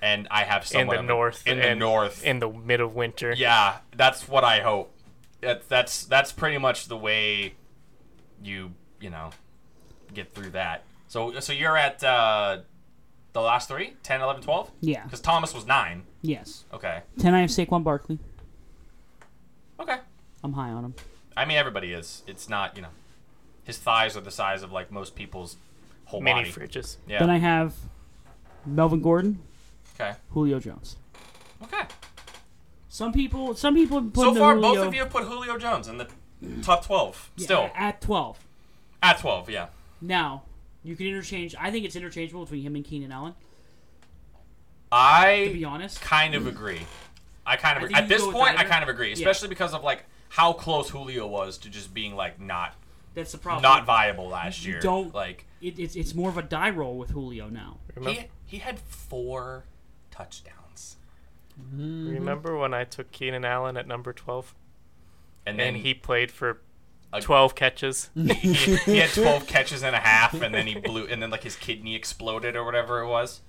[0.00, 2.24] and I have in the north, in the north.
[2.24, 3.34] in the mid of winter.
[3.36, 4.92] yeah, that's what I hope.
[5.40, 7.54] That, that's that's pretty much the way
[8.42, 9.30] you you know
[10.14, 10.84] get through that.
[11.08, 12.58] So so you're at uh,
[13.32, 14.70] the last three 10, 11, 12?
[14.80, 15.04] Yeah.
[15.04, 16.04] Because Thomas was nine.
[16.22, 16.64] Yes.
[16.72, 17.02] Okay.
[17.18, 17.34] Ten.
[17.34, 18.18] I have Saquon Barkley.
[19.78, 19.96] Okay.
[20.42, 20.94] I'm high on him.
[21.36, 22.22] I mean, everybody is.
[22.26, 22.88] It's not, you know,
[23.64, 25.56] his thighs are the size of like most people's
[26.14, 26.50] whole Mini body.
[26.52, 26.96] fridges.
[27.06, 27.18] Yeah.
[27.20, 27.74] Then I have
[28.66, 29.40] Melvin Gordon,
[29.98, 30.14] okay.
[30.30, 30.96] Julio Jones.
[31.62, 31.82] Okay.
[32.88, 35.58] Some people, some people put So the far, Julio, both of you have put Julio
[35.58, 36.08] Jones in the
[36.62, 37.30] top twelve.
[37.36, 38.38] yeah, Still at twelve.
[39.02, 39.50] at twelve.
[39.50, 39.66] Yeah.
[40.00, 40.42] Now
[40.82, 41.54] you can interchange.
[41.58, 43.32] I think it's interchangeable between him and Keenan Allen.
[43.32, 46.82] To I be honest, kind of agree.
[47.46, 47.94] I kind of I agree.
[47.94, 48.56] think at you this go with point.
[48.56, 48.68] I either.
[48.70, 52.40] kind of agree, especially because of like how close Julio was to just being like
[52.40, 52.74] not
[53.14, 53.62] that's the problem.
[53.62, 54.80] not viable last You year.
[54.80, 57.78] don't- like It, it's it's more of a die roll with Julio now.
[57.94, 59.64] Remember, he he had four
[60.10, 60.96] touchdowns,
[61.60, 62.08] mm-hmm.
[62.10, 64.54] remember when I took Keenan Allen at number 12?
[65.46, 66.60] and then And he played for
[67.20, 68.10] 12 catches?
[68.14, 71.42] he, he had 12 catches and a half, and then he blew, and then like
[71.42, 73.40] his kidney exploded or whatever it was.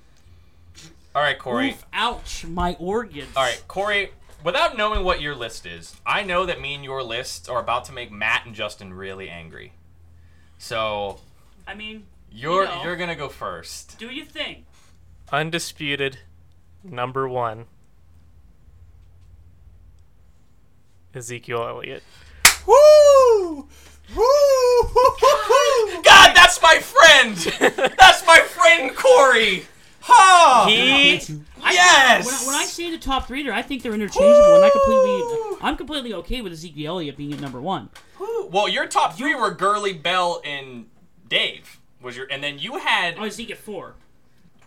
[1.16, 1.70] All right, Corey.
[1.72, 3.30] Oof, ouch, my organs.
[3.38, 4.12] All right, Corey.
[4.46, 7.86] Without knowing what your list is, I know that me and your list are about
[7.86, 9.74] to make Matt and Justin really angry.
[10.60, 11.20] So
[11.68, 12.84] I mean, you're You know.
[12.84, 13.98] you're gonna go first.
[13.98, 14.66] do you think?
[15.32, 16.20] Undisputed
[16.84, 17.66] number one
[21.16, 22.04] Ezekiel Elliott.
[22.68, 23.68] Woo!
[24.16, 24.28] Woo!
[26.04, 27.36] God, that's my friend.
[27.98, 29.66] that's my friend Corey.
[30.08, 30.66] Ha!
[30.70, 31.14] He
[31.64, 32.26] I, Yes!
[32.26, 34.70] When I, when I say the top three, there, I think they're interchangeable, and I
[34.70, 37.90] completely, I'm completely okay with Ezekiel Elliott being at number one.
[38.52, 40.86] Well, your top three were Gurley, Bell, and
[41.28, 41.80] Dave.
[42.04, 43.96] Was your and then you had Oh, Zeke at four.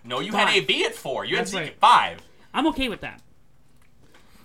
[0.03, 0.49] no, you five.
[0.49, 1.25] had AB at four.
[1.25, 1.73] You That's had Zeke right.
[1.75, 2.23] at five.
[2.53, 3.23] I'm okay with that.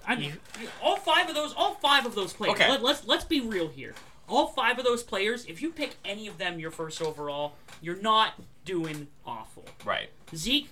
[0.08, 0.34] I, You-
[0.82, 2.54] all five of those, all five of those players.
[2.56, 2.70] Okay.
[2.70, 3.96] Let, let's let's be real here.
[4.30, 7.96] All five of those players, if you pick any of them your first overall, you're
[8.00, 8.34] not
[8.64, 9.66] doing awful.
[9.84, 10.10] Right.
[10.36, 10.70] Zeke c-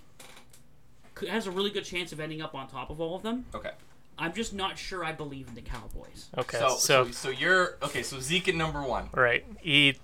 [1.29, 3.45] has a really good chance of ending up on top of all of them.
[3.53, 3.71] Okay.
[4.17, 6.29] I'm just not sure I believe in the Cowboys.
[6.37, 6.59] okay.
[6.59, 8.03] So, so so so you're okay.
[8.03, 9.09] So Zeke at number one.
[9.13, 9.45] Right.
[9.59, 9.97] He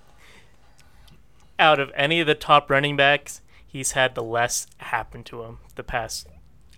[1.59, 5.59] out of any of the top running backs, he's had the less happen to him
[5.76, 6.28] the past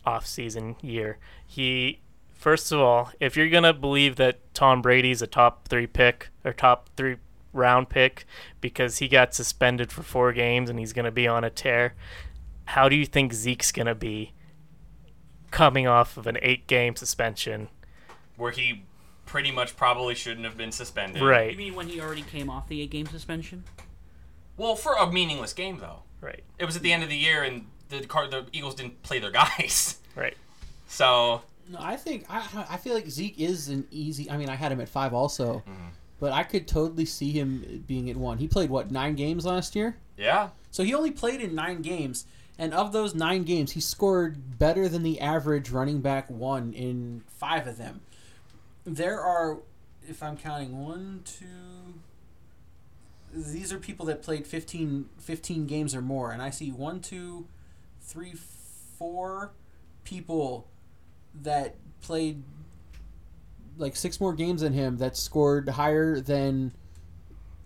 [0.05, 1.17] off-season year.
[1.45, 1.99] He
[2.33, 6.29] first of all, if you're going to believe that Tom Brady's a top 3 pick
[6.43, 7.17] or top 3
[7.51, 8.25] round pick
[8.61, 11.93] because he got suspended for 4 games and he's going to be on a tear,
[12.73, 14.33] how do you think Zeke's going to be
[15.51, 17.69] coming off of an 8-game suspension?
[18.37, 18.83] where he
[19.25, 21.21] pretty much probably shouldn't have been suspended.
[21.21, 21.51] Right.
[21.51, 23.65] You mean when he already came off the eight-game suspension?
[24.55, 26.03] Well, for a meaningless game though.
[26.21, 26.41] Right.
[26.57, 29.19] It was at the end of the year, and the car, the Eagles didn't play
[29.19, 29.97] their guys.
[30.15, 30.37] Right.
[30.87, 34.31] So No, I think I I feel like Zeke is an easy.
[34.31, 35.55] I mean, I had him at five also.
[35.67, 35.87] Mm-hmm.
[36.21, 38.37] but I could totally see him being at one.
[38.37, 40.49] He played what nine games last year, Yeah.
[40.71, 42.25] so he only played in nine games,
[42.59, 47.23] and of those nine games, he scored better than the average running back one in
[47.39, 48.01] five of them.
[48.83, 49.59] There are,
[50.05, 51.99] if I'm counting one, two.
[53.33, 57.47] These are people that played 15, 15 games or more, and I see one, two,
[58.01, 58.33] three,
[58.97, 59.53] four
[60.03, 60.67] people
[61.41, 62.43] that played
[63.77, 66.73] like six more games than him that scored higher than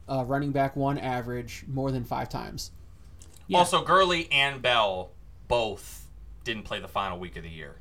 [0.07, 2.69] uh, running back one average more than five times.
[3.53, 3.59] Yeah.
[3.59, 5.11] Also, Gurley and Bell
[5.47, 6.07] both
[6.43, 7.77] didn't play the final week of the year.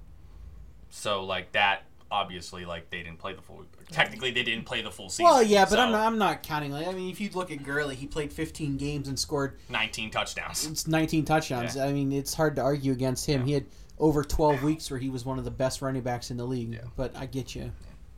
[0.90, 3.64] So, like, that, obviously, like, they didn't play the full...
[3.90, 5.24] Technically, they didn't play the full season.
[5.24, 6.70] Well, yeah, but so, I'm not, I'm not counting.
[6.72, 10.10] Like, I mean, if you look at Gurley, he played 15 games and scored 19
[10.10, 10.66] touchdowns.
[10.66, 11.76] it's 19 touchdowns.
[11.76, 11.86] Yeah.
[11.86, 13.40] I mean, it's hard to argue against him.
[13.40, 13.46] Yeah.
[13.46, 13.66] He had
[13.98, 16.72] over 12 weeks where he was one of the best running backs in the league.
[16.72, 16.80] Yeah.
[16.96, 17.72] But I get you.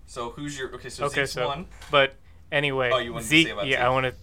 [0.06, 0.74] So, who's your...
[0.74, 1.66] Okay, so Okay, Zeke's so one.
[1.90, 2.14] but
[2.52, 3.46] anyway, Oh, you wanted to Zeke.
[3.46, 3.84] say about yeah, Zeke.
[3.84, 4.14] I want to.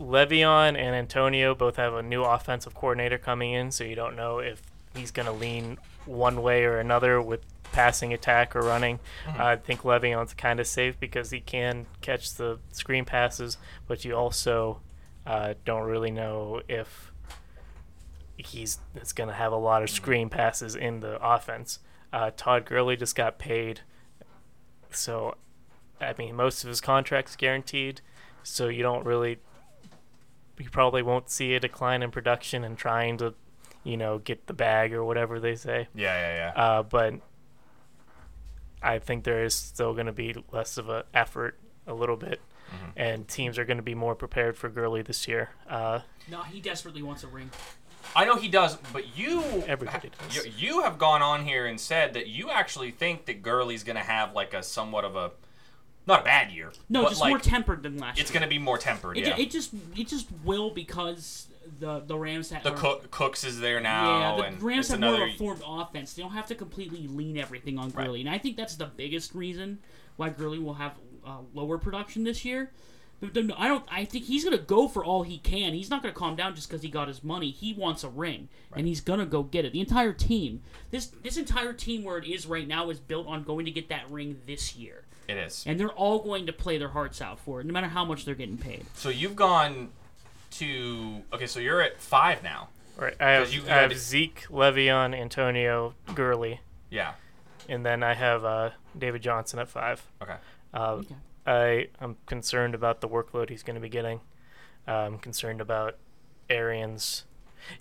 [0.00, 4.38] Le'Veon and Antonio both have a new offensive coordinator coming in, so you don't know
[4.40, 4.62] if
[4.94, 7.40] he's going to lean one way or another with
[7.72, 8.98] passing attack or running.
[9.26, 9.40] Mm-hmm.
[9.40, 14.14] I think Le'Veon's kind of safe because he can catch the screen passes, but you
[14.14, 14.80] also
[15.26, 17.12] uh, don't really know if
[18.36, 21.78] he's it's going to have a lot of screen passes in the offense.
[22.12, 23.80] Uh, Todd Gurley just got paid,
[24.90, 25.36] so
[26.00, 28.00] I mean most of his contract's guaranteed,
[28.42, 29.38] so you don't really
[30.58, 33.34] you probably won't see a decline in production and trying to
[33.84, 35.88] you know get the bag or whatever they say.
[35.94, 36.62] Yeah, yeah, yeah.
[36.62, 37.14] Uh, but
[38.82, 42.40] I think there is still going to be less of an effort a little bit.
[42.96, 45.50] And teams are going to be more prepared for Gurley this year.
[45.68, 47.50] Uh, No, he desperately wants a ring.
[48.14, 49.42] I know he does, but you...
[49.66, 50.36] Everybody does.
[50.36, 53.96] You, you have gone on here and said that you actually think that Gurley's going
[53.96, 55.30] to have, like, a somewhat of a...
[56.06, 56.72] Not a bad year.
[56.88, 58.22] No, just like, more tempered than last year.
[58.22, 58.40] It's year.
[58.40, 59.36] to be more tempered, It, yeah.
[59.36, 61.48] it just it just will because
[61.80, 64.88] the the Rams have the Cook, Cooks is there now, Yeah, the and Rams it's
[64.90, 65.18] have another...
[65.18, 66.14] more of a formed offense.
[66.14, 68.06] They don't have to completely lean everything on Right.
[68.06, 69.78] Gurley, and I think that's the biggest reason
[70.16, 70.92] why Gurley will have
[71.26, 72.70] uh, lower production this year.
[73.18, 73.84] But I don't.
[73.90, 75.72] I think he's gonna go for all he can.
[75.72, 77.50] He's not gonna calm down just because he got his money.
[77.50, 79.72] He wants a ring, and he's gonna go get it.
[79.72, 83.42] The entire team, this this entire team where it is right now, is built on
[83.42, 85.64] going to get that ring this year, It is.
[85.66, 88.24] and they're all going to play their hearts out for it, no matter how much
[88.24, 88.84] they're getting paid.
[88.94, 89.90] So you've gone
[90.52, 91.22] to...
[91.32, 92.68] Okay, so you're at five now.
[92.96, 93.14] right.
[93.20, 96.60] I have, 'Cause you- you I have had- Zeke, Le'Veon, Antonio, Gurley,
[96.90, 97.14] Yeah.
[97.68, 100.02] and then I have uh, David Johnson at five.
[100.22, 100.36] Okay.
[100.72, 101.14] Uh, Okay.
[101.46, 104.20] I am concerned about the workload he's going to be getting.
[104.86, 105.96] I'm concerned about
[106.50, 107.24] Arians.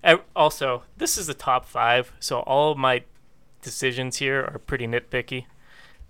[0.03, 3.03] I, also, this is the top five, so all of my
[3.61, 5.45] decisions here are pretty nitpicky.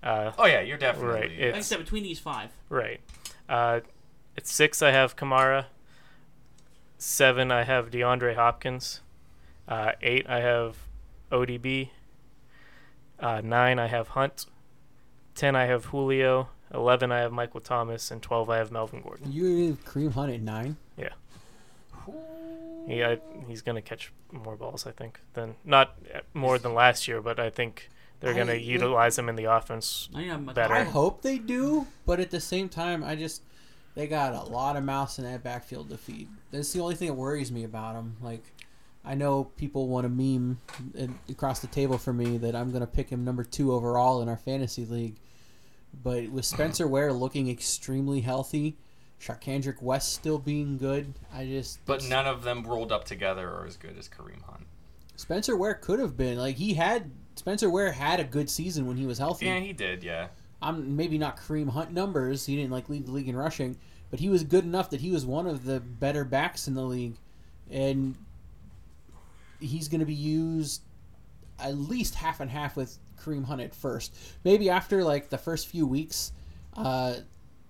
[0.06, 1.14] Uh, Oh, yeah, you're definitely...
[1.20, 3.02] Right, Like I said, between these five, right.
[3.50, 3.80] Uh,
[4.38, 5.66] at six, I have Kamara.
[6.98, 9.02] Seven, I have DeAndre Hopkins.
[9.68, 10.76] Uh, eight, I have
[11.32, 11.90] ODB.
[13.20, 14.46] Uh, nine, I have Hunt.
[15.34, 16.50] Ten, I have Julio.
[16.74, 19.32] Eleven, I have Michael Thomas, and twelve, I have Melvin Gordon.
[19.32, 20.78] You have Kareem Hunt at nine.
[22.88, 25.96] He, I, he's gonna catch more balls, I think, than not
[26.36, 27.90] more than last year, but I think
[28.20, 30.10] they're gonna utilize him in the offense.
[30.14, 30.56] I didn't have much.
[30.56, 30.74] Better.
[30.74, 33.42] I hope they do, but at the same time, I just
[33.96, 36.28] they got a lot of mouths in that backfield to feed.
[36.52, 38.18] That's the only thing that worries me about them.
[38.22, 38.44] Like,
[39.06, 40.60] I know people want to meme
[41.30, 44.28] across the table for me that I'm going to pick him number two overall in
[44.28, 45.16] our fantasy league,
[46.04, 48.76] but with Spencer Ware looking extremely healthy,
[49.22, 53.66] Charcandrick West still being good, I just But none of them rolled up together are
[53.66, 54.68] as good as Kareem Hunt.
[55.16, 58.98] Spencer Ware could have been like he had Spencer Ware had a good season when
[58.98, 59.46] he was healthy.
[59.46, 60.28] Yeah, he did, yeah.
[60.62, 62.46] I'm maybe not Kareem Hunt numbers.
[62.46, 63.78] He didn't like lead the league in rushing,
[64.10, 66.84] but he was good enough that he was one of the better backs in the
[66.84, 67.16] league,
[67.70, 68.16] and
[69.60, 70.82] he's going to be used
[71.60, 74.16] at least half and half with Kareem Hunt at first.
[74.44, 76.32] Maybe after like the first few weeks,
[76.76, 77.16] uh,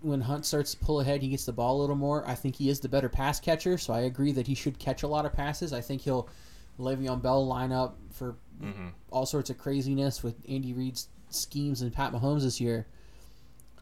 [0.01, 2.27] when Hunt starts to pull ahead, he gets the ball a little more.
[2.27, 5.03] I think he is the better pass catcher, so I agree that he should catch
[5.03, 5.73] a lot of passes.
[5.73, 6.29] I think he'll
[6.79, 11.93] Le'Veon Bell line up for hmm all sorts of craziness with Andy Reid's schemes and
[11.93, 12.85] Pat Mahomes this year.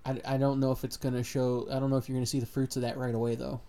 [0.05, 1.67] I, I don't know if it's going to show.
[1.71, 3.61] I don't know if you're going to see the fruits of that right away, though.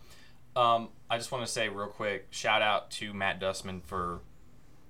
[0.56, 4.20] Um, I just want to say real quick, shout out to Matt Dustman for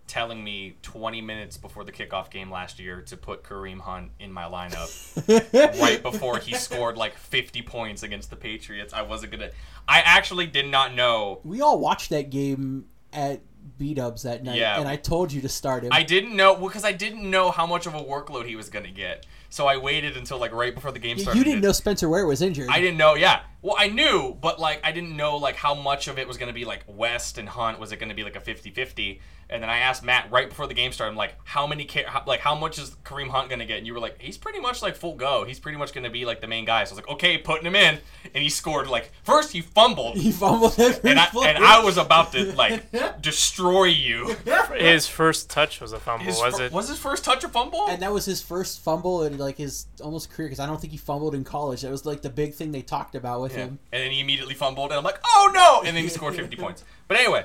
[0.07, 4.31] telling me 20 minutes before the kickoff game last year to put Kareem Hunt in
[4.33, 8.93] my lineup right before he scored like 50 points against the Patriots.
[8.93, 9.51] I wasn't gonna.
[9.89, 11.41] I actually did not know.
[11.45, 13.41] We all watched that game at
[13.79, 14.79] B Dubs that night, Yeah.
[14.79, 15.91] and I told you to start him.
[15.93, 18.91] I didn't know because I didn't know how much of a workload he was gonna
[18.91, 19.27] get.
[19.49, 21.39] So I waited until like right before the game started.
[21.39, 22.69] you didn't know Spencer Ware was injured.
[22.71, 23.15] I didn't know.
[23.15, 23.41] Yeah.
[23.63, 26.49] Well, I knew, but like I didn't know like how much of it was going
[26.49, 27.79] to be like West and Hunt.
[27.79, 29.21] Was it going to be like a 50-50?
[29.55, 31.13] And then I asked Matt right before the game started.
[31.13, 31.85] I'm like, how many?
[31.85, 33.79] Ca- how, like how much is Kareem Hunt going to get?
[33.79, 35.45] And you were like, he's pretty much like full go.
[35.45, 36.83] He's pretty much going to be like the main guy.
[36.83, 37.99] So I was like, okay, putting him in,
[38.35, 38.89] and he scored.
[38.89, 42.85] Like first he fumbled, He fumbled every and I and I was about to like
[43.23, 44.35] destroy you.
[44.77, 46.73] His first touch was a fumble, His was fir- it?
[46.73, 47.87] was his first touch a fumble?
[47.89, 50.91] and that was his first fumble in like his almost career because I don't think
[50.91, 51.83] he fumbled in college.
[51.83, 53.65] That was like the big thing they talked about with Yeah.
[53.67, 53.79] him.
[53.93, 55.87] And then he immediately fumbled, and I'm like, oh no!
[55.87, 56.83] And then he scored 50 points.
[57.07, 57.45] But anyway,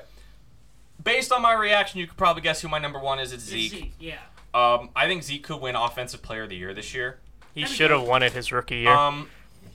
[1.04, 3.32] based on my reaction, you could probably guess who my number one is.
[3.32, 3.94] It's Zeke.
[4.00, 4.18] Yeah.
[4.54, 7.20] Um, I think Zeke could win Offensive Player of the Year this year.
[7.54, 8.92] He should have won it his rookie year.
[8.92, 9.30] Um,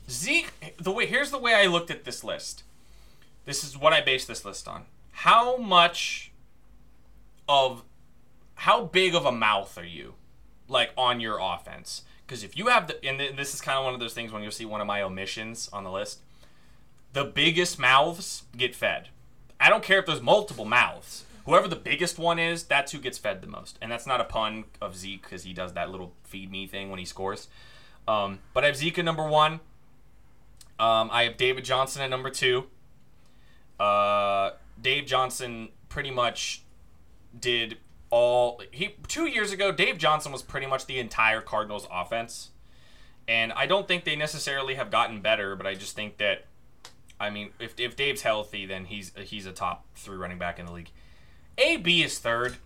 [0.08, 2.62] Zeke, the way here's the way I looked at this list.
[3.44, 4.84] This is what I based this list on.
[5.12, 6.32] How much
[7.48, 7.82] of
[8.56, 10.14] how big of a mouth are you,
[10.68, 12.02] like on your offense?
[12.26, 14.32] Because if you have the, and th- this is kind of one of those things
[14.32, 16.20] when you'll see one of my omissions on the list.
[17.12, 19.08] The biggest mouths get fed.
[19.64, 21.24] I don't care if there's multiple mouths.
[21.46, 23.78] Whoever the biggest one is, that's who gets fed the most.
[23.80, 26.90] And that's not a pun of Zeke because he does that little feed me thing
[26.90, 27.48] when he scores.
[28.06, 29.60] Um, but I have Zeke at number one.
[30.78, 32.64] Um, I have David Johnson at number two.
[33.80, 34.50] Uh,
[34.80, 36.62] Dave Johnson pretty much
[37.38, 37.78] did
[38.10, 39.72] all he two years ago.
[39.72, 42.50] Dave Johnson was pretty much the entire Cardinals offense,
[43.26, 45.56] and I don't think they necessarily have gotten better.
[45.56, 46.44] But I just think that,
[47.24, 50.66] I mean, if if Dave's healthy, then he's he's a top three running back in
[50.66, 50.90] the league.
[51.58, 52.56] AB is third.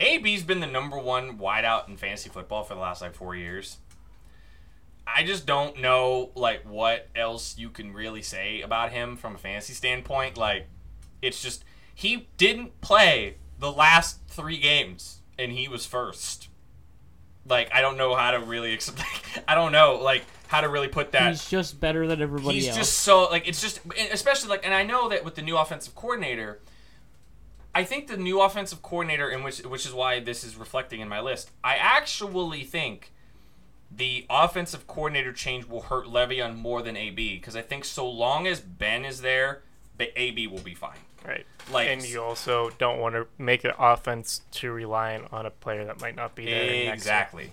[0.00, 3.78] AB's been the number one wideout in fantasy football for the last like four years.
[5.06, 9.38] I just don't know like what else you can really say about him from a
[9.38, 10.36] fantasy standpoint.
[10.36, 10.66] Like
[11.20, 16.48] it's just he didn't play the last three games and he was first.
[17.46, 19.42] Like I don't know how to really explain.
[19.46, 20.24] I don't know like
[20.54, 21.30] how to really put that.
[21.30, 22.76] He's just better than everybody He's else.
[22.76, 23.80] just so like it's just
[24.12, 26.60] especially like and I know that with the new offensive coordinator,
[27.74, 31.08] I think the new offensive coordinator in which which is why this is reflecting in
[31.08, 31.50] my list.
[31.62, 33.12] I actually think
[33.90, 38.46] the offensive coordinator change will hurt Le'Veon more than AB because I think so long
[38.46, 39.62] as Ben is there,
[39.98, 40.98] but AB will be fine.
[41.26, 41.46] right.
[41.72, 45.84] like- and you also don't want to make an offense too reliant on a player
[45.84, 46.64] that might not be there.
[46.64, 46.92] next year.
[46.92, 47.50] Exactly.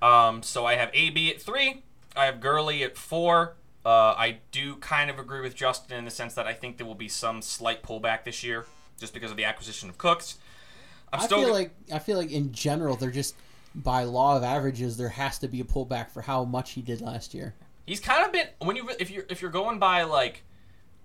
[0.00, 1.82] Um, so I have AB at three.
[2.16, 3.56] I have Gurley at four.
[3.84, 6.86] Uh, I do kind of agree with Justin in the sense that I think there
[6.86, 8.64] will be some slight pullback this year,
[8.98, 10.38] just because of the acquisition of Cooks.
[11.12, 13.34] I'm I feel go- like I feel like in general they're just
[13.74, 17.00] by law of averages there has to be a pullback for how much he did
[17.00, 17.54] last year.
[17.86, 20.42] he's kind of been when you if you're if you're going by like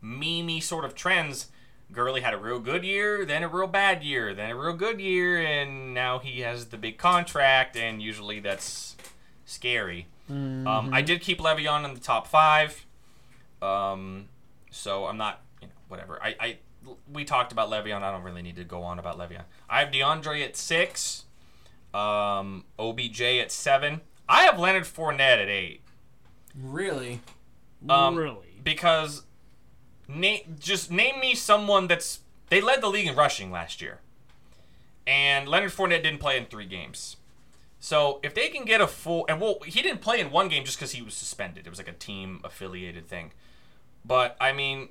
[0.02, 1.48] meme sort of trends.
[1.92, 5.02] Gurley had a real good year, then a real bad year, then a real good
[5.02, 8.96] year, and now he has the big contract, and usually that's
[9.44, 10.06] scary.
[10.30, 12.86] Um, I did keep Le'Veon in the top five,
[13.62, 14.28] um,
[14.70, 16.20] so I'm not, you know, whatever.
[16.22, 16.58] I, I
[17.12, 18.04] we talked about Le'Veon.
[18.04, 19.44] I don't really need to go on about Le'Veon.
[19.70, 21.26] I have DeAndre at six,
[21.94, 24.02] um, OBJ at seven.
[24.28, 25.82] I have Leonard Fournette at eight
[26.56, 27.22] Really?
[27.90, 28.60] um, really.
[28.64, 29.24] because
[30.08, 32.20] name just name me someone that's
[32.50, 34.00] they led the league in rushing last year,
[35.08, 37.16] and Leonard Fournette didn't play in three games.
[37.80, 40.66] So if they can get a full and well, he didn't play in one game
[40.66, 41.66] just because he was suspended.
[41.66, 43.32] It was like a team affiliated thing.
[44.04, 44.90] But I mean,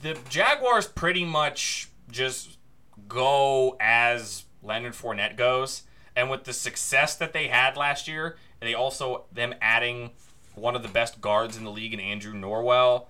[0.00, 2.58] the Jaguars pretty much just
[3.06, 5.84] go as Leonard Fournette goes,
[6.16, 10.10] and with the success that they had last year, they also them adding
[10.56, 13.06] one of the best guards in the league in Andrew Norwell,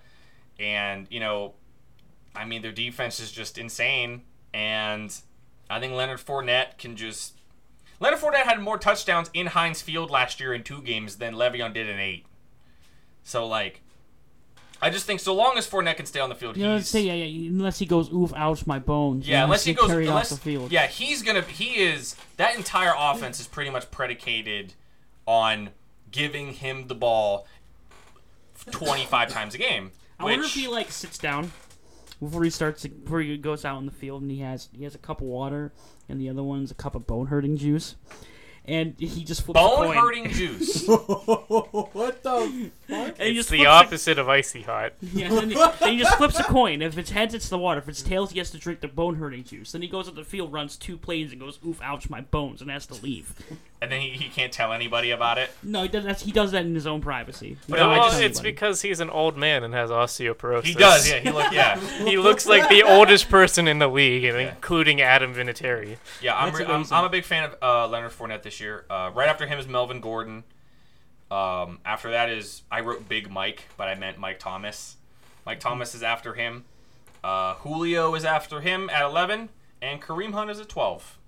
[0.59, 1.55] and you know,
[2.35, 5.15] I mean their defense is just insane, and
[5.71, 7.38] I think Leonard Fournette can just.
[8.01, 11.75] Leonard Fournette had more touchdowns in Heinz Field last year in two games than Le'Veon
[11.75, 12.27] did in eight.
[13.25, 13.83] So like,
[14.81, 16.89] I just think so long as Fournette can stay on the field, You know, he's
[16.89, 19.27] say, yeah, yeah, unless he goes, oof, ouch, my bones.
[19.29, 20.71] yeah, unless he goes, unless, off the field.
[20.71, 24.75] yeah, he's gonna, he is that entire offense is pretty much predicated
[25.27, 25.71] on
[26.11, 27.47] giving him the ball
[28.71, 29.91] twenty five times a game.
[30.19, 31.51] I wonder if he like sits down
[32.21, 34.95] before he starts, before he goes out in the field, and he has he has
[34.95, 35.73] a cup of water,
[36.09, 37.97] and the other one's a cup of bone hurting juice,
[38.65, 39.97] and he just flips a bone coin.
[39.97, 40.87] hurting juice.
[40.87, 42.73] what the?
[42.89, 44.93] And he It's just the flips a- opposite of icy hot.
[45.01, 46.81] Yeah, and then he, then he just flips a coin.
[46.83, 47.81] If it's heads, it's the water.
[47.81, 49.73] If it's tails, he has to drink the bone hurting juice.
[49.73, 52.61] Then he goes up the field, runs two plays, and goes, "Oof, ouch, my bones,"
[52.63, 53.35] and has to leave.
[53.83, 55.51] and then he, he can't tell anybody about it.
[55.63, 56.05] No, he does.
[56.05, 57.51] That's, he does that in his own privacy.
[57.51, 58.51] He But doesn't well, tell it's anybody.
[58.53, 60.65] because he's an old man and has osteoporosis.
[60.65, 61.19] He does, yeah.
[61.21, 65.35] He look, yeah, he looks like the oldest person in the league, and including Adam
[65.35, 65.97] Vinatieri.
[66.23, 66.37] yeah.
[66.37, 66.97] I'm, That's re- I'm, amazing.
[66.97, 68.85] I'm a big fan of uh, Leonard Fournette this year.
[68.91, 70.45] Uh, right after him is Melvin Gordon.
[71.31, 74.97] Um, after that is I wrote Big Mike, but I meant Mike Thomas.
[75.45, 76.65] Mike Thomas is after him.
[77.23, 79.49] Uh, Julio is after him at 11,
[79.83, 81.19] and Kareem Hunt is at 12.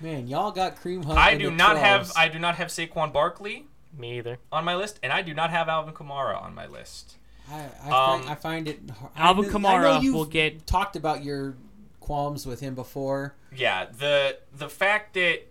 [0.00, 1.18] Man, y'all got Kareem Hunt.
[1.18, 3.66] I in do the not have I do not have Saquon Barkley
[3.96, 4.38] Me either.
[4.50, 7.16] on my list, and I do not have Alvin Kamara on my list.
[7.50, 8.80] I, I, Um, find, I find it.
[8.98, 11.54] har- Alvin I I Kamara know you've will get- talked about your
[12.00, 13.34] qualms with him before.
[13.54, 15.42] Yeah, the the fact that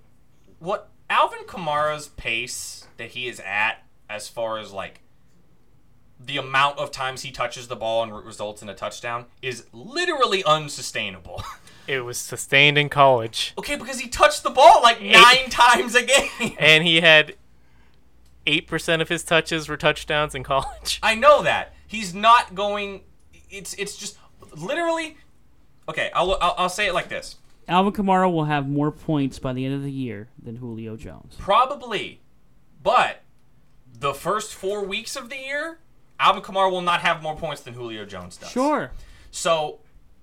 [0.60, 5.02] what Alvin Kamara's pace that he is at, as far as like
[6.20, 10.44] the amount of times he touches the ball and results in a touchdown, is literally
[10.44, 11.44] unsustainable.
[11.88, 16.04] It was sustained in college, okay, because he touched the ball like nine times a
[16.04, 16.56] game.
[16.60, 17.34] and he had
[18.46, 21.00] eight percent of his touches were touchdowns in college.
[21.02, 23.02] I know that he's not going.
[23.50, 24.20] It's it's just
[24.56, 25.18] literally.
[25.88, 27.38] Okay, I'll I'll, I'll say it like this.
[27.70, 31.36] Alvin Kamara will have more points by the end of the year than Julio Jones.
[31.38, 32.20] Probably.
[32.82, 33.22] But
[34.00, 35.80] the first four weeks of the year,
[36.20, 38.50] Alvin Kamara will not have more points than Julio Jones does.
[38.50, 38.92] Sure,
[39.32, 39.80] So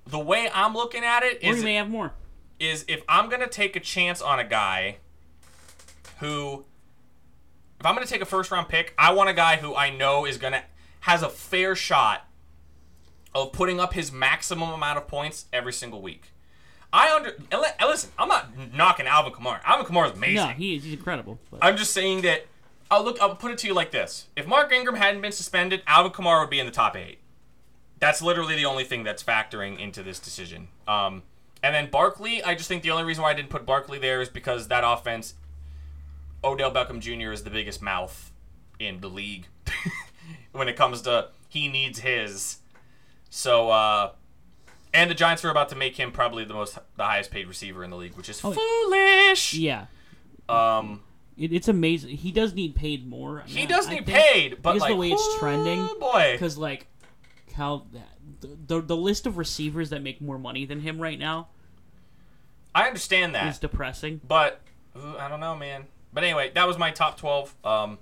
[0.07, 2.13] the way I'm looking at it is or he may have more.
[2.59, 4.99] is if I'm gonna take a chance on a guy
[6.21, 6.65] who
[7.79, 10.25] if I'm gonna take a first round pick, I want a guy who I know
[10.25, 10.65] is gonna
[11.01, 12.27] has a fair shot
[13.35, 16.33] of putting up his maximum amount of points every single week.
[16.97, 19.61] I under and listen, I'm not knocking Alvin Kamara.
[19.65, 20.37] Alvin Kamara is amazing.
[20.37, 20.85] No, he, is.
[20.85, 21.39] he's incredible.
[21.51, 22.47] But I'm just saying that.
[22.91, 23.21] I'll look.
[23.21, 26.41] I'll put it to you like this: If Mark Ingram hadn't been suspended, Alvin Kamara
[26.41, 27.19] would be in the top eight.
[27.99, 30.69] That's literally the only thing that's factoring into this decision.
[30.89, 31.23] Um,
[31.63, 34.23] and then Barkley, I just think the only reason why I didn't put Barkley there
[34.23, 35.35] is because that offense,
[36.43, 37.33] Odell Beckham Jr.
[37.33, 38.33] is the biggest mouth
[38.79, 39.47] in the league
[40.53, 42.59] when it comes to he needs his.
[43.29, 44.13] So, uh,
[44.97, 47.85] and the Giants are about to make him probably the most the highest paid receiver
[47.85, 49.55] in the league, which is Oh, foolish.
[49.55, 49.87] yeah,
[50.49, 51.03] Um.
[51.37, 52.17] it, it's amazing.
[52.17, 53.43] He does need paid more.
[53.47, 56.31] He does I need think- paid, but like the way it's oh, trending, boy.
[56.33, 56.87] because like
[57.55, 57.87] how
[58.41, 61.49] the, the the list of receivers that make more money than him right now
[62.75, 64.21] I understand is that, depressing.
[64.27, 64.61] but
[64.97, 65.87] ooh, I don't know, man.
[66.13, 67.55] But anyway, that was my top twelve.
[67.65, 67.99] Um,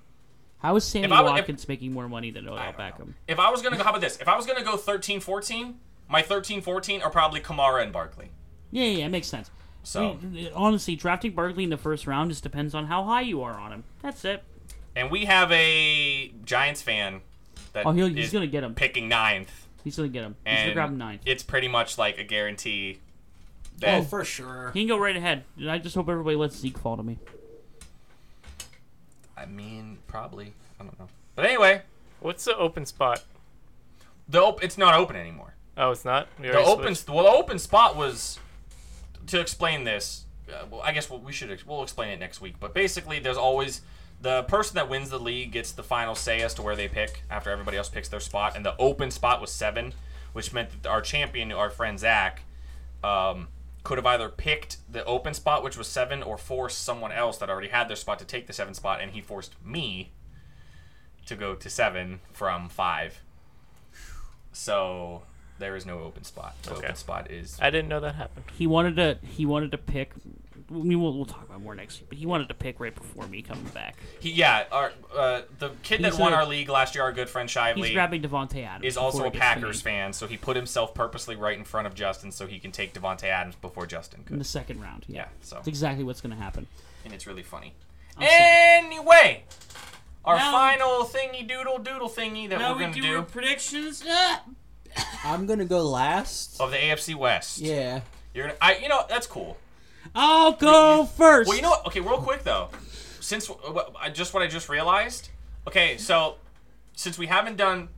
[0.59, 2.99] How is Sammy If I if- Watkins making more money than Odell I Beckham?
[3.09, 3.15] know.
[3.29, 4.17] if I was gonna go, how about this?
[4.21, 5.79] If I was gonna go 13, 14,
[6.09, 8.31] my 13, 14 are probably Kamara and Barkley.
[8.71, 9.51] Yeah, yeah, it makes sense.
[9.83, 13.21] So, I mean, honestly, drafting Barkley in the first round just depends on how high
[13.21, 13.85] you are on him.
[14.03, 14.43] That's it.
[14.97, 17.21] and we have a Giants fan
[17.73, 18.75] that Oh, he'll, he's gonna get him.
[18.75, 20.37] picking ninth, He's gonna get him.
[20.47, 21.23] He's gonna grab him ninth.
[21.27, 23.01] it's pretty much like a guarantee
[23.85, 24.71] Oh, for sure.
[24.73, 25.43] He can go right ahead.
[25.59, 27.19] And I just hope everybody lets Zeke fall to me.
[29.37, 30.55] I mean, probably.
[30.81, 31.09] I don't know.
[31.35, 31.83] But anyway,
[32.21, 33.23] What's the open spot?
[34.29, 35.54] the op- it's not open anymore.
[35.77, 36.29] Oh, it's not.
[36.41, 37.09] We The open, switched?
[37.15, 38.39] well, the open spot was
[39.27, 40.25] to explain this.
[40.49, 42.57] Uh, well, I guess we should we'll explain it next week.
[42.61, 43.81] But basically, there's always
[44.21, 47.23] the person that wins the league gets the final say as to where they pick
[47.31, 48.55] after everybody else picks their spot.
[48.57, 49.95] And the open spot was seven,
[50.33, 52.43] which meant that our champion, our friend Zach,
[53.03, 53.49] um,
[53.83, 57.51] could have either picked the open spot, which was seven, or forced someone else that
[57.51, 60.13] already had their spot to take the seven spot, and he forced me
[61.27, 63.21] to go to seven from five.
[64.53, 65.23] So
[65.59, 66.55] there is no open spot.
[66.63, 66.87] The Okay.
[66.87, 68.47] open spot is I didn't know that happened.
[68.57, 69.19] He wanted to.
[69.27, 70.13] He wanted to pick.
[70.71, 72.09] I mean, we'll, we'll talk about more next week.
[72.09, 73.97] But he wanted to pick right before me coming back.
[74.19, 74.31] he.
[74.33, 77.29] Yeah, our uh, the kid that He's won a- our league last year, our good
[77.29, 78.85] friend He's Shively, grabbing Davante Adams.
[78.87, 80.13] is also a Packers fan.
[80.15, 83.25] So he put himself purposely right in front of Justin, so he can take Davante
[83.25, 85.05] Adams before Justin in the second round.
[85.07, 86.67] Yeah, Yeah, so that's exactly what's going to happen.
[87.05, 87.75] and it's really funny.
[88.17, 88.33] I'm sorry.
[88.41, 89.45] Anyway,
[90.25, 93.23] our Now- final thingy doodle doodle thingy that we're gonna do, do.
[93.23, 94.03] predictions.
[95.25, 96.61] I'm gonna go last.
[96.61, 97.59] of the AFC West.
[97.59, 98.01] Yeah.
[98.35, 99.57] You're gonna, I, you know, that's cool.
[100.15, 101.49] I'll go first.
[101.49, 101.87] Well, you know what?
[101.87, 102.69] Okay, real quick though,
[103.21, 103.51] since
[104.01, 105.31] I just what I just realized.
[105.67, 106.37] Okay, so
[106.95, 107.89] since we haven't done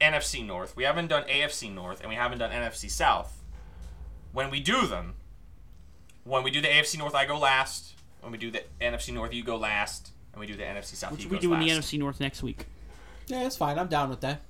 [0.00, 3.42] NFC North, we haven't done AFC North, and we haven't done NFC South.
[4.32, 5.14] When we do them,
[6.24, 7.94] when we do the AFC North, I go last.
[8.20, 11.12] When we do the NFC North, you go last, and we do the NFC South,
[11.12, 11.68] Which you we goes do in the.
[11.68, 12.66] NFC North next week.
[13.26, 13.78] Yeah, it's fine.
[13.78, 14.40] I'm down with that.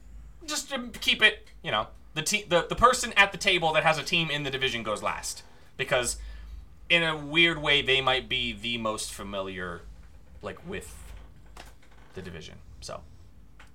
[0.51, 3.85] Just to keep it, you know, the te- the the person at the table that
[3.85, 5.44] has a team in the division goes last
[5.77, 6.16] because
[6.89, 9.82] in a weird way they might be the most familiar
[10.43, 10.93] like with
[12.14, 12.56] the division.
[12.81, 13.01] So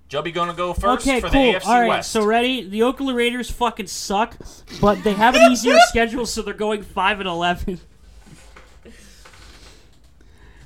[0.09, 1.53] Joby gonna go first okay, for cool.
[1.53, 2.11] the AFC All right, West.
[2.11, 2.67] so ready?
[2.67, 4.35] The Oakland Raiders fucking suck,
[4.81, 7.79] but they have an easier schedule, so they're going five and eleven.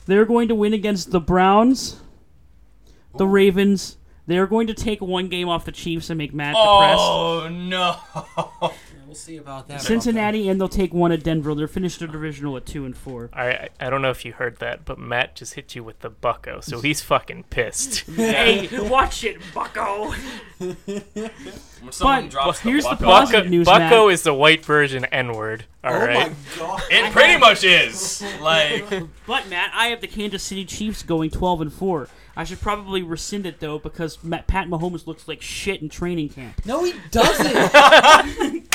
[0.07, 2.02] They're going to win against the Browns,
[3.15, 3.95] the Ravens.
[4.30, 8.31] They're going to take one game off the Chiefs and make Matt oh, depressed.
[8.31, 8.73] Oh no!
[9.10, 9.81] We'll see about that.
[9.81, 11.56] Cincinnati, and they'll take one at Denver.
[11.56, 13.31] They're finished their divisional at two and four.
[13.34, 16.01] I, I I don't know if you heard that, but Matt just hit you with
[16.01, 18.01] the bucko, so he's fucking pissed.
[18.15, 20.14] hey, watch it, Bucko.
[20.60, 21.01] When
[21.99, 24.14] But- drops here's the the bucko, positive Bucko, news, bucko Matt.
[24.14, 25.65] is the white version N word.
[25.84, 26.30] All Oh right.
[26.31, 26.81] my god.
[26.91, 28.23] it pretty much is.
[28.39, 28.88] Like,
[29.26, 32.10] But Matt, I have the Kansas City Chiefs going twelve and four.
[32.35, 36.30] I should probably rescind it though because Matt, Pat Mahomes looks like shit in training
[36.30, 36.65] camp.
[36.65, 37.47] No, he doesn't.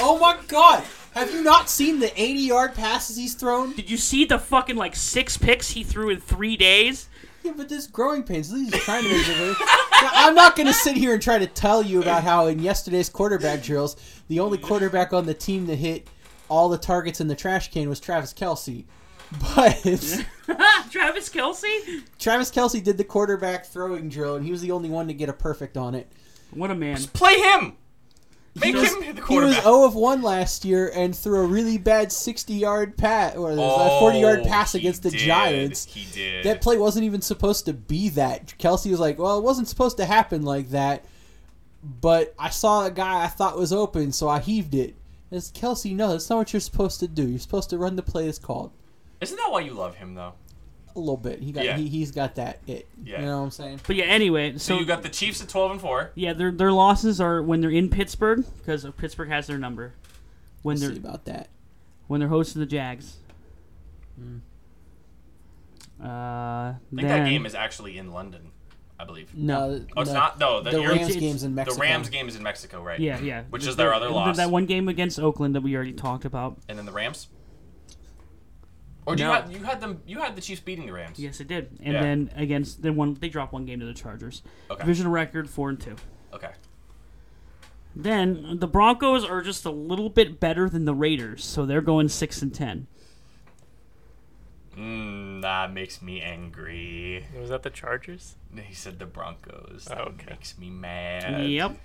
[0.00, 0.84] oh my god.
[1.12, 3.72] Have you not seen the 80 yard passes he's thrown?
[3.72, 7.08] Did you see the fucking like six picks he threw in three days?
[7.44, 8.50] Yeah, but this growing pains.
[8.50, 9.56] He's trying to make it work.
[9.92, 13.08] I'm not going to sit here and try to tell you about how in yesterday's
[13.10, 13.96] quarterback drills,
[14.28, 16.08] the only quarterback on the team that hit
[16.48, 18.84] all the targets in the trash can was Travis Kelce.
[19.56, 19.82] But
[20.90, 22.02] Travis Kelce?
[22.18, 25.28] Travis Kelce did the quarterback throwing drill, and he was the only one to get
[25.28, 26.10] a perfect on it.
[26.52, 26.96] What a man.
[27.12, 27.76] play him.
[28.60, 29.28] Make was- him the quarterback.
[29.28, 29.62] He was quarterback.
[29.64, 33.56] 0 of 1 last year and threw a really bad 60 yard pass or a
[33.56, 35.18] 40 yard Oh, pass against the did.
[35.20, 35.86] Giants.
[35.86, 36.44] He did.
[36.44, 38.54] That play wasn't even supposed to be that.
[38.58, 41.04] Kelce was like, "Well, it wasn't supposed to happen like that."
[41.82, 44.94] But I saw a guy I thought was open, so I heaved it.
[45.32, 47.26] As Kelce, no, that's not what you're supposed to do.
[47.26, 48.70] You're supposed to run the play as called.
[49.24, 50.34] Isn't that why you love him though?
[50.96, 51.40] A little bit.
[51.40, 51.76] He got Yeah.
[51.76, 52.86] he, he's got that it.
[53.04, 53.18] Yeah.
[53.20, 53.80] You know what I'm saying?
[53.86, 56.12] But yeah, anyway, So so, you got the Chiefs at twelve and four.
[56.14, 59.94] yeah, their their losses are when they're in Pittsburgh because Pittsburgh has their number.
[60.62, 61.48] When We'll they're see about that.
[62.06, 63.16] when they're hosting the Jags.
[64.16, 64.38] Hmm.
[66.02, 68.50] Uh, I think then, that game is actually in London,
[68.98, 69.34] I believe.
[69.34, 70.14] No, Oh, it's no.
[70.14, 70.38] not.
[70.38, 71.80] No, the, The you're- Rams it's- game's in The Mexico.
[71.80, 72.98] Rams game is in Mexico, right?
[73.00, 73.42] Yeah, yeah.
[73.50, 74.36] Which The- is their the- other the- loss.
[74.36, 76.58] That one game against Oakland that we already talked about.
[76.68, 77.28] And then the Rams.
[79.06, 79.28] Or do No.
[79.30, 80.02] you had you had them?
[80.06, 81.18] You had the Chiefs beating the Rams.
[81.18, 81.76] Yes, it did.
[81.82, 82.02] And Yeah.
[82.02, 84.42] then against then one they dropped one game to the Chargers.
[84.70, 84.80] Okay.
[84.80, 85.96] Divisional record four and two.
[86.32, 86.52] Okay.
[87.94, 92.08] Then the Broncos are just a little bit better than the Raiders, so they're going
[92.08, 92.86] six and ten.
[94.76, 97.24] Mm, that makes me angry.
[97.38, 98.34] Was that the Chargers?
[98.56, 99.86] He said the Broncos.
[99.90, 100.26] Oh, That okay.
[100.30, 101.48] makes me mad.
[101.48, 101.78] Yep.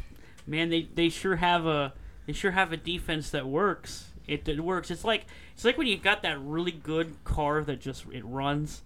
[0.47, 1.93] Man, they, they sure have a
[2.25, 4.08] they sure have a defense that works.
[4.29, 4.91] It, it works.
[4.91, 8.81] It's like it's like when you've got that really good car that just it runs.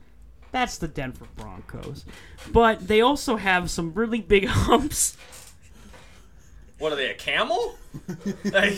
[0.52, 2.06] That's the Denver Broncos.
[2.52, 5.18] But they also have some really big humps.
[6.78, 7.10] What are they?
[7.10, 7.76] A camel?
[8.44, 8.74] like,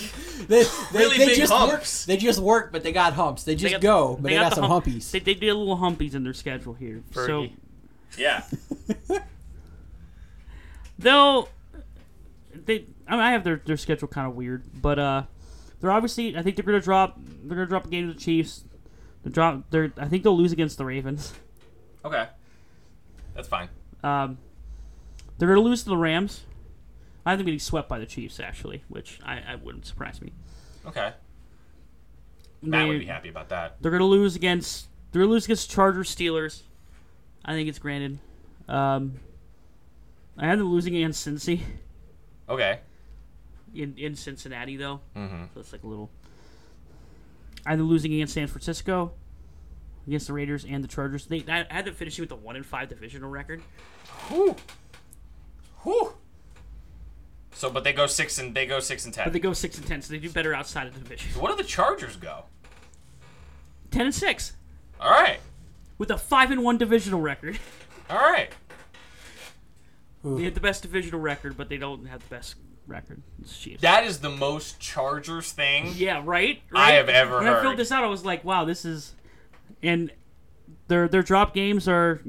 [0.47, 0.63] They, they,
[0.93, 1.73] Really they big just humps.
[1.73, 2.07] work.
[2.07, 3.43] They just work, but they got humps.
[3.43, 5.11] They just got- go, but they, got, the some hump- humpies.
[5.11, 7.03] They, they did little humpies in their schedule here.
[7.11, 7.47] So
[8.17, 8.43] yeah.
[10.99, 11.49] they'll
[12.53, 15.23] they I, mean, I have their, their schedule kind of weird, but uh
[15.79, 18.63] they're obviously I think they're gonna drop they're gonna drop a game to the Chiefs.
[19.23, 21.33] They drop they're I think they'll lose against the Ravens.
[22.03, 22.27] Okay.
[23.33, 23.69] That's fine.
[24.03, 24.37] Um,
[25.37, 26.43] they're gonna lose to the Rams.
[27.25, 30.31] I think them getting swept by the Chiefs actually, which I, I wouldn't surprise me.
[30.85, 31.13] Okay.
[32.61, 33.77] Matt They- would be happy about that.
[33.81, 36.61] They're gonna lose against they're gonna lose against Chargers Steelers.
[37.43, 38.19] I think it's granted.
[38.67, 39.19] Um,
[40.37, 41.61] I have them losing against Cincy
[42.49, 42.79] Okay.
[43.75, 45.01] In, in Cincinnati though.
[45.15, 45.43] Mm-hmm.
[45.53, 46.09] So it's like a little.
[47.65, 49.13] Either losing against San Francisco,
[50.07, 51.25] against the Raiders and the Chargers.
[51.25, 53.61] They I had them finishing with a one and five divisional record.
[54.27, 54.55] Whew.
[55.83, 56.13] Whew.
[57.53, 59.25] So, but they go six and they go six and ten.
[59.25, 61.39] But they go six and ten, so they do better outside of the division.
[61.41, 62.43] what do the Chargers go?
[63.91, 64.53] Ten and six
[64.99, 65.39] All right.
[65.97, 67.57] with a five and one divisional record.
[68.09, 68.51] All right.
[70.23, 72.55] They have the best divisional record, but they don't have the best
[72.87, 73.21] record.
[73.41, 73.81] It's Chiefs.
[73.81, 75.93] That is the most Chargers thing.
[75.95, 76.61] yeah, right.
[76.73, 79.13] I have ever when I filled this out, I was like, "Wow, this is,"
[79.83, 80.11] and
[80.87, 82.21] their their drop games are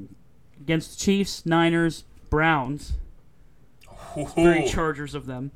[0.61, 2.95] against the Chiefs, Niners, Browns.
[4.35, 4.69] Very Ooh.
[4.69, 5.51] Chargers of them.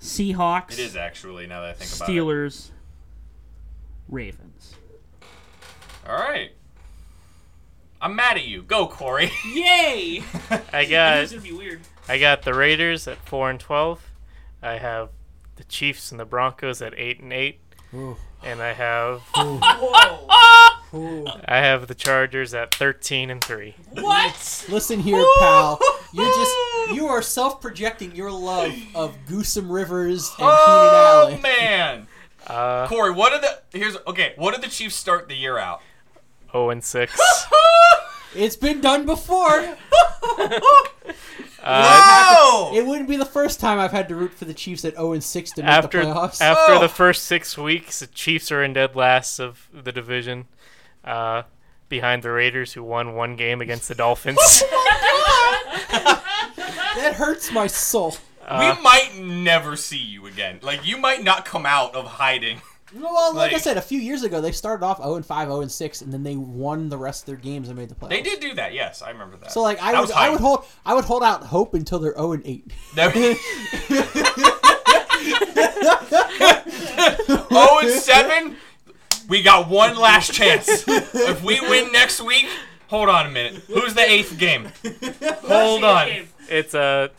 [0.00, 0.72] Seahawks.
[0.72, 2.12] It is actually now that I think about it.
[2.12, 2.70] Steelers,
[4.08, 4.74] Ravens.
[6.08, 6.52] All right.
[8.00, 8.62] I'm mad at you.
[8.62, 9.30] Go, Corey.
[9.52, 10.22] Yay!
[10.72, 11.80] I guess This got is gonna be weird.
[12.10, 14.10] I got the Raiders at four and twelve.
[14.60, 15.10] I have
[15.54, 17.60] the Chiefs and the Broncos at eight and eight,
[17.94, 18.16] Ooh.
[18.42, 20.28] and I have Whoa!
[20.98, 21.24] Ooh.
[21.46, 23.76] I have the Chargers at thirteen and three.
[23.92, 24.66] what?
[24.68, 25.78] Listen here, pal.
[26.12, 31.38] You're just you are self-projecting your love of Goosum Rivers and oh Keenan Allen.
[31.38, 32.06] Oh man.
[32.48, 34.32] Uh, Corey, what did the here's okay?
[34.34, 35.80] What did the Chiefs start the year out?
[36.50, 37.16] zero and six.
[38.32, 39.76] It's been done before.
[41.64, 42.72] wow.
[42.74, 45.12] It wouldn't be the first time I've had to root for the Chiefs at 0
[45.12, 46.40] and 6 to make after the playoffs.
[46.40, 46.80] after Oh.
[46.80, 50.46] the first six weeks, the Chiefs are in dead last of the division.
[51.04, 51.42] Uh,
[51.88, 54.38] behind the Raiders, who won one game against the Dolphins.
[54.72, 56.22] Oh my god
[56.96, 58.16] that hurts my soul.
[58.46, 60.58] Uh, we might never see you again.
[60.62, 62.60] Like you might not come out of hiding.
[62.94, 65.60] Well, like, I said, a few years ago they started off 0 and 5, 0
[65.60, 68.08] and 6, and then they won the rest of their games and made the playoffs.
[68.10, 68.74] They did do that.
[68.74, 69.52] Yes, I remember that.
[69.52, 72.14] So like I That would I would hold I would hold out hope until they're
[72.14, 72.72] 0 and 8.
[72.96, 73.14] That-
[77.50, 78.56] oh and seven.
[79.28, 80.84] We got one last chance.
[80.88, 82.46] if we win next week,
[82.88, 83.62] hold on a minute.
[83.68, 84.68] Who's the eighth game?
[85.42, 86.08] Hold on.
[86.48, 87.10] it's a.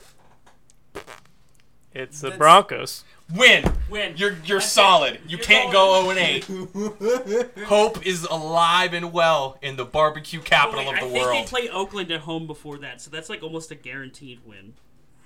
[1.93, 3.03] It's the Broncos.
[3.35, 3.63] Win.
[3.89, 4.13] Win.
[4.17, 5.15] You're you're That's solid.
[5.15, 5.21] it.
[5.27, 7.63] You You're can't going- go 0 and 8.
[7.65, 11.25] Hope is alive and well in the barbecue Oh, capital wait, of the I think
[11.25, 11.37] world.
[11.45, 14.73] they play Oakland at home before that, so that's like almost a guaranteed win.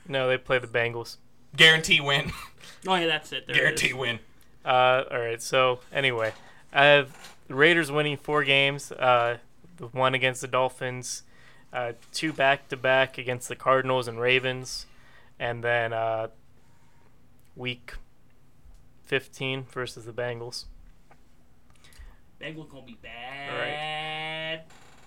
[0.07, 1.17] No, they play the Bengals.
[1.55, 2.31] Guarantee win.
[2.87, 3.47] Oh yeah, that's it.
[3.47, 3.81] There it is.
[3.81, 4.19] Guarantee win.
[4.63, 5.41] Uh, all right.
[5.41, 6.33] So anyway,
[6.71, 8.91] I have the Raiders winning four games.
[8.91, 9.37] Uh,
[9.77, 11.23] the one against the Dolphins,
[11.73, 14.85] uh, two back to back against the Cardinals and Ravens,
[15.39, 16.27] and then uh,
[17.55, 17.93] week
[19.03, 20.65] fifteen versus the Bengals.
[22.41, 24.63] Bengals gonna be bad.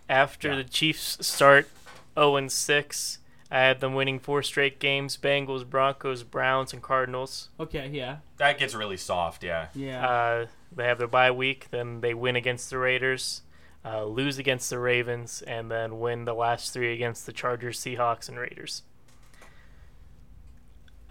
[0.09, 0.57] After Yeah.
[0.57, 1.69] the Chiefs start
[2.15, 3.19] 0 and 6,
[3.51, 7.51] I had them winning four straight games: Bengals, Broncos, Browns, and Cardinals.
[7.61, 9.69] Okay, yeah, That gets really soft, yeah.
[9.75, 10.07] yeah.
[10.09, 13.43] Uh, they have their bye week, then they win against the Raiders,
[13.85, 18.29] uh, lose against the Ravens, and then win the last three against the Chargers, Seahawks,
[18.29, 18.83] and Raiders.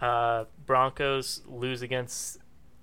[0.00, 2.38] Uh, Broncos lose against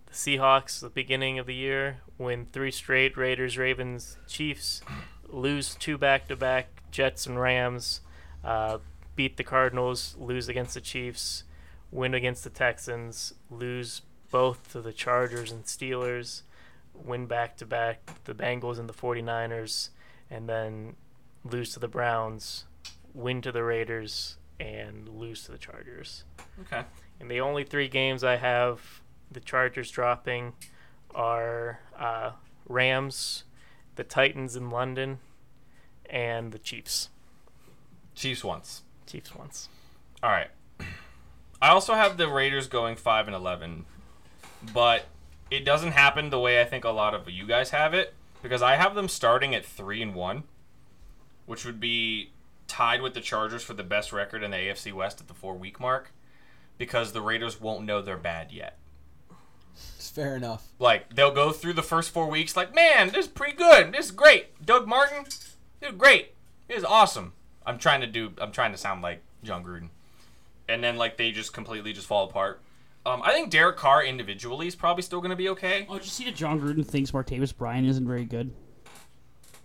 [0.06, 4.82] the Seahawks at the beginning of the year, win three straight Raiders, Ravens, Chiefs,
[5.30, 8.02] lose two back to back Jets and Rams,
[8.44, 8.80] uh,
[9.16, 11.44] beat the Cardinals, lose against the Chiefs,
[11.92, 16.42] win against the Texans, lose both to the Chargers and Steelers,
[16.94, 19.90] win back to back the Bengals and the 49ers,
[20.30, 20.96] and then
[21.44, 22.66] lose to the Browns,
[23.14, 26.24] win to the Raiders, and lose to the Chargers.
[26.62, 26.84] Okay.
[27.20, 29.02] And the only three games I have
[29.32, 30.54] the Chargers dropping
[31.14, 32.32] are uh,
[32.68, 33.44] Rams,
[33.96, 35.20] the Titans in London,
[36.10, 37.10] and the Chiefs.
[38.14, 38.84] Chiefs once.
[39.08, 39.70] Chiefs once.
[40.22, 40.50] All right.
[41.62, 43.86] I also have the Raiders going 5 and 11,
[44.74, 45.06] but
[45.50, 48.62] it doesn't happen the way I think a lot of you guys have it because
[48.62, 50.44] I have them starting at 3 and 1,
[51.46, 52.32] which would be
[52.68, 55.80] tied with the Chargers for the best record in the AFC West at the 4-week
[55.80, 56.12] mark
[56.78, 58.78] because the Raiders won't know they're bad yet.
[59.96, 60.68] It's fair enough.
[60.80, 63.94] Like they'll go through the first 4 weeks like, "Man, this is pretty good.
[63.94, 64.66] This is great.
[64.66, 66.34] Doug Martin, this is great.
[66.68, 67.34] This is awesome."
[67.66, 69.90] I'm trying to do I'm trying to sound like Jon Gruden
[70.68, 72.62] and then like they just completely just fall apart.
[73.06, 75.86] Um, I think Derek Carr individually is probably still going to be okay.
[75.90, 78.52] oh, did you see that Jon Gruden thinks Martavis Bryant isn't very good?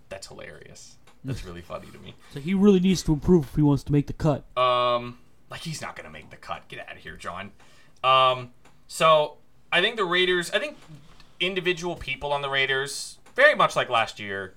[0.09, 0.97] That's hilarious.
[1.23, 2.13] That's really funny to me.
[2.33, 4.45] So he really needs to improve if he wants to make the cut.
[4.57, 5.17] Um,
[5.51, 6.67] like he's not going to make the cut.
[6.69, 7.51] Get out of here, Jon.
[8.03, 8.51] Um,
[8.87, 9.37] so
[9.71, 10.49] I think the Raiders.
[10.51, 10.77] I think
[11.39, 14.55] individual people on the Raiders, very much like last year,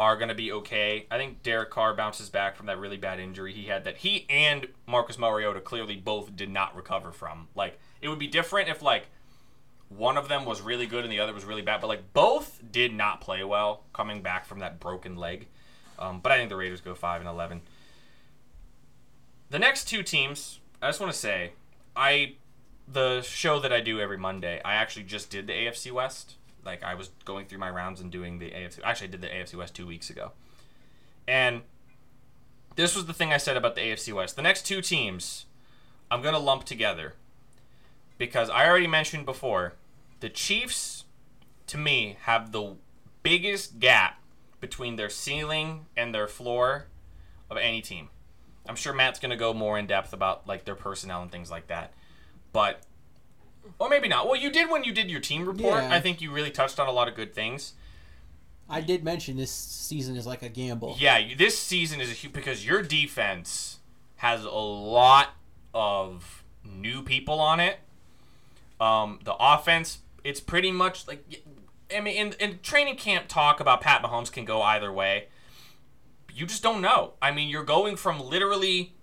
[0.00, 1.06] are going to be okay.
[1.10, 4.26] I think Derek Carr bounces back from that really bad injury he had that he
[4.28, 7.48] and Marcus Mariota clearly both did not recover from.
[7.54, 9.06] Like it would be different if like
[9.88, 12.60] one of them was really good and the other was really bad, but like both
[12.72, 15.46] did not play well coming back from that broken leg.
[15.98, 17.60] Um, but I think the Raiders go five and eleven.
[19.52, 21.52] The next two teams, I just want to say,
[21.94, 22.36] I
[22.88, 26.36] the show that I do every Monday, I actually just did the AFC West.
[26.64, 28.80] Like I was going through my rounds and doing the AFC.
[28.82, 30.32] Actually, I did the AFC West two weeks ago,
[31.28, 31.60] and
[32.76, 34.36] this was the thing I said about the AFC West.
[34.36, 35.44] The next two teams,
[36.10, 37.12] I'm gonna lump together
[38.16, 39.74] because I already mentioned before,
[40.20, 41.04] the Chiefs,
[41.66, 42.76] to me, have the
[43.22, 44.18] biggest gap
[44.60, 46.86] between their ceiling and their floor
[47.50, 48.08] of any team.
[48.68, 51.68] I'm sure Matt's gonna go more in depth about like their personnel and things like
[51.68, 51.92] that,
[52.52, 52.82] but
[53.78, 54.26] or maybe not.
[54.26, 55.82] Well, you did when you did your team report.
[55.82, 55.94] Yeah.
[55.94, 57.74] I think you really touched on a lot of good things.
[58.68, 60.96] I did mention this season is like a gamble.
[60.98, 63.80] Yeah, this season is a huge because your defense
[64.16, 65.30] has a lot
[65.74, 67.78] of new people on it.
[68.80, 71.42] Um, the offense, it's pretty much like
[71.94, 75.28] I mean, in, in training camp talk about Pat Mahomes can go either way.
[76.34, 77.14] You just don't know.
[77.20, 78.94] I mean, you're going from literally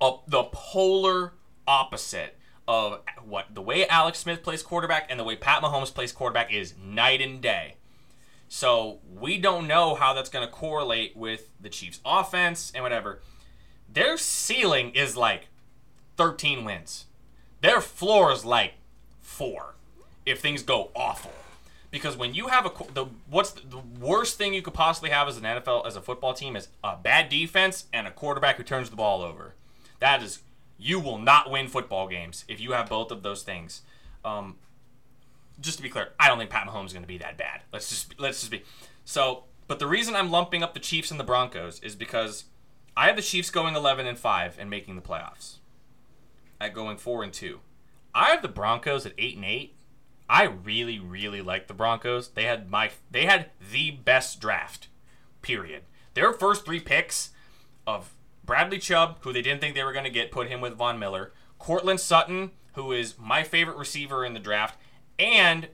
[0.00, 1.32] a, the polar
[1.66, 6.12] opposite of what the way Alex Smith plays quarterback and the way Pat Mahomes plays
[6.12, 7.76] quarterback is night and day.
[8.48, 13.20] So we don't know how that's going to correlate with the Chiefs' offense and whatever.
[13.92, 15.48] Their ceiling is like
[16.16, 17.06] 13 wins.
[17.60, 18.74] Their floor is like
[19.20, 19.74] four
[20.26, 21.32] if things go awful.
[21.94, 25.28] Because when you have a the what's the, the worst thing you could possibly have
[25.28, 28.64] as an NFL as a football team is a bad defense and a quarterback who
[28.64, 29.54] turns the ball over.
[30.00, 30.40] That is
[30.76, 33.82] you will not win football games if you have both of those things.
[34.24, 34.56] Um,
[35.60, 37.60] just to be clear, I don't think Pat Mahomes is going to be that bad.
[37.72, 38.64] Let's just let's just be
[39.04, 39.44] so.
[39.68, 42.46] But the reason I'm lumping up the Chiefs and the Broncos is because
[42.96, 45.58] I have the Chiefs going 11 and five and making the playoffs.
[46.60, 47.60] At going four and two,
[48.12, 49.76] I have the Broncos at eight and eight.
[50.28, 52.28] I really, really like the Broncos.
[52.28, 54.88] They had my they had the best draft.
[55.42, 55.82] Period.
[56.14, 57.30] Their first three picks
[57.86, 58.14] of
[58.44, 60.98] Bradley Chubb, who they didn't think they were going to get, put him with Von
[60.98, 61.32] Miller.
[61.58, 64.78] Courtland Sutton, who is my favorite receiver in the draft,
[65.18, 65.68] and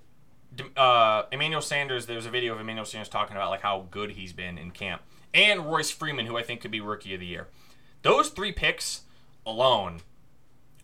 [0.77, 2.07] uh, Emmanuel Sanders.
[2.07, 5.03] There's a video of Emmanuel Sanders talking about like how good he's been in camp,
[5.33, 7.49] and Royce Freeman, who I think could be Rookie of the Year.
[8.03, 9.03] Those three picks
[9.47, 10.01] alone,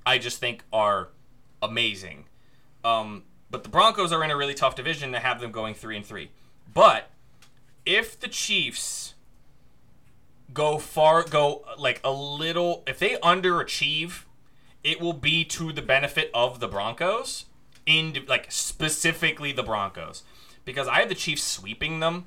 [0.05, 1.10] I just think are
[1.62, 2.26] amazing.
[2.84, 5.97] Um, but the Broncos are in a really tough division to have them going three
[5.97, 6.31] and three.
[6.73, 7.10] But
[7.85, 9.14] if the Chiefs
[10.52, 14.23] go far, go like a little, if they underachieve,
[14.85, 17.47] it will be to the benefit of the Broncos,
[17.85, 20.23] in like specifically the Broncos,
[20.64, 22.27] because I have the Chiefs sweeping them.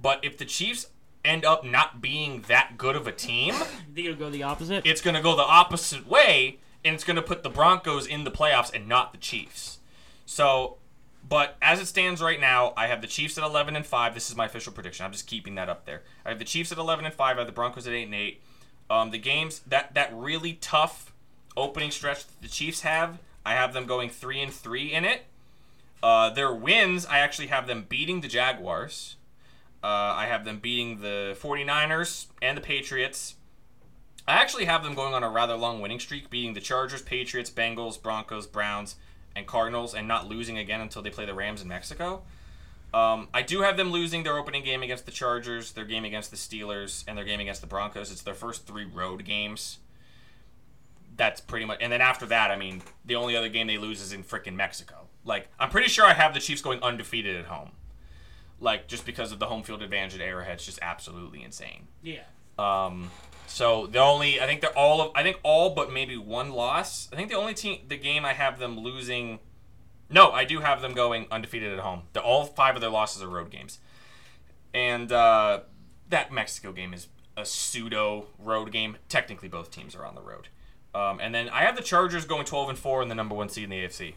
[0.00, 0.86] But if the Chiefs
[1.24, 3.54] end up not being that good of a team,
[3.94, 4.84] They gonna go the opposite.
[4.86, 8.24] it's going to go the opposite way, and it's going to put the Broncos in
[8.24, 9.78] the playoffs and not the Chiefs.
[10.26, 10.78] So,
[11.28, 14.14] but as it stands right now, I have the Chiefs at 11 and 5.
[14.14, 15.04] This is my official prediction.
[15.04, 16.02] I'm just keeping that up there.
[16.24, 17.36] I have the Chiefs at 11 and 5.
[17.36, 18.40] I have the Broncos at 8 and 8.
[18.90, 21.12] Um, the games that that really tough
[21.56, 25.22] opening stretch that the Chiefs have, I have them going 3 and 3 in it.
[26.02, 29.16] Uh, their wins, I actually have them beating the Jaguars.
[29.84, 33.36] Uh, I have them beating the 49ers and the Patriots.
[34.26, 37.50] I actually have them going on a rather long winning streak, beating the Chargers, Patriots,
[37.50, 38.96] Bengals, Broncos, Browns,
[39.34, 42.22] and Cardinals, and not losing again until they play the Rams in Mexico.
[42.94, 46.30] Um, I do have them losing their opening game against the Chargers, their game against
[46.30, 48.12] the Steelers, and their game against the Broncos.
[48.12, 49.78] It's their first three road games.
[51.16, 51.78] That's pretty much.
[51.80, 54.54] And then after that, I mean, the only other game they lose is in freaking
[54.54, 55.08] Mexico.
[55.24, 57.70] Like, I'm pretty sure I have the Chiefs going undefeated at home.
[58.60, 61.88] Like, just because of the home field advantage at Arrowhead, it's just absolutely insane.
[62.02, 62.20] yeah.
[62.58, 63.10] Um,
[63.52, 67.10] so the only I think they're all of I think all but maybe one loss.
[67.12, 69.40] I think the only team the game I have them losing.
[70.08, 72.04] No, I do have them going undefeated at home.
[72.14, 73.78] The, all five of their losses are road games,
[74.72, 75.60] and uh,
[76.08, 78.96] that Mexico game is a pseudo road game.
[79.10, 80.48] Technically, both teams are on the road.
[80.94, 83.48] Um, and then I have the Chargers going 12 and four and the number one
[83.48, 84.14] seed in the AFC.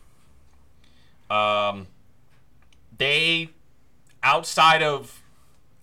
[1.33, 1.87] Um,
[2.97, 3.49] they
[4.23, 5.21] outside of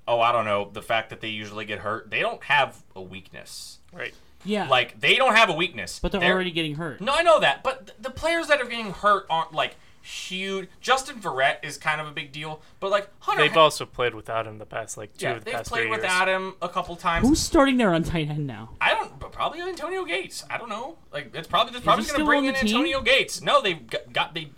[0.08, 3.02] oh I don't know the fact that they usually get hurt, they don't have a
[3.02, 3.78] weakness.
[3.92, 4.14] Right.
[4.44, 4.68] Yeah.
[4.68, 5.98] Like they don't have a weakness.
[6.00, 7.00] but they're, already getting hurt.
[7.00, 10.68] no, I know that, but th- the players that are getting hurt aren't like huge.
[10.80, 14.14] Justin Verrett is kind of a big deal, but like Hunter, They've Ha- also played
[14.16, 16.00] without him the past like two yeah, of the they've past played three years.
[16.02, 17.28] without him a couple times.
[17.28, 18.70] Who's starting there on tight end now?
[18.80, 20.44] I don't, but probably Antonio Gates.
[20.50, 20.96] I don't know.
[21.12, 22.68] Like it's probably they're probably going to still bring in the team?
[22.68, 23.42] Antonio Gates.
[23.42, 24.50] No, they got, got they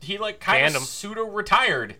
[0.00, 1.94] he like kind of pseudo retired,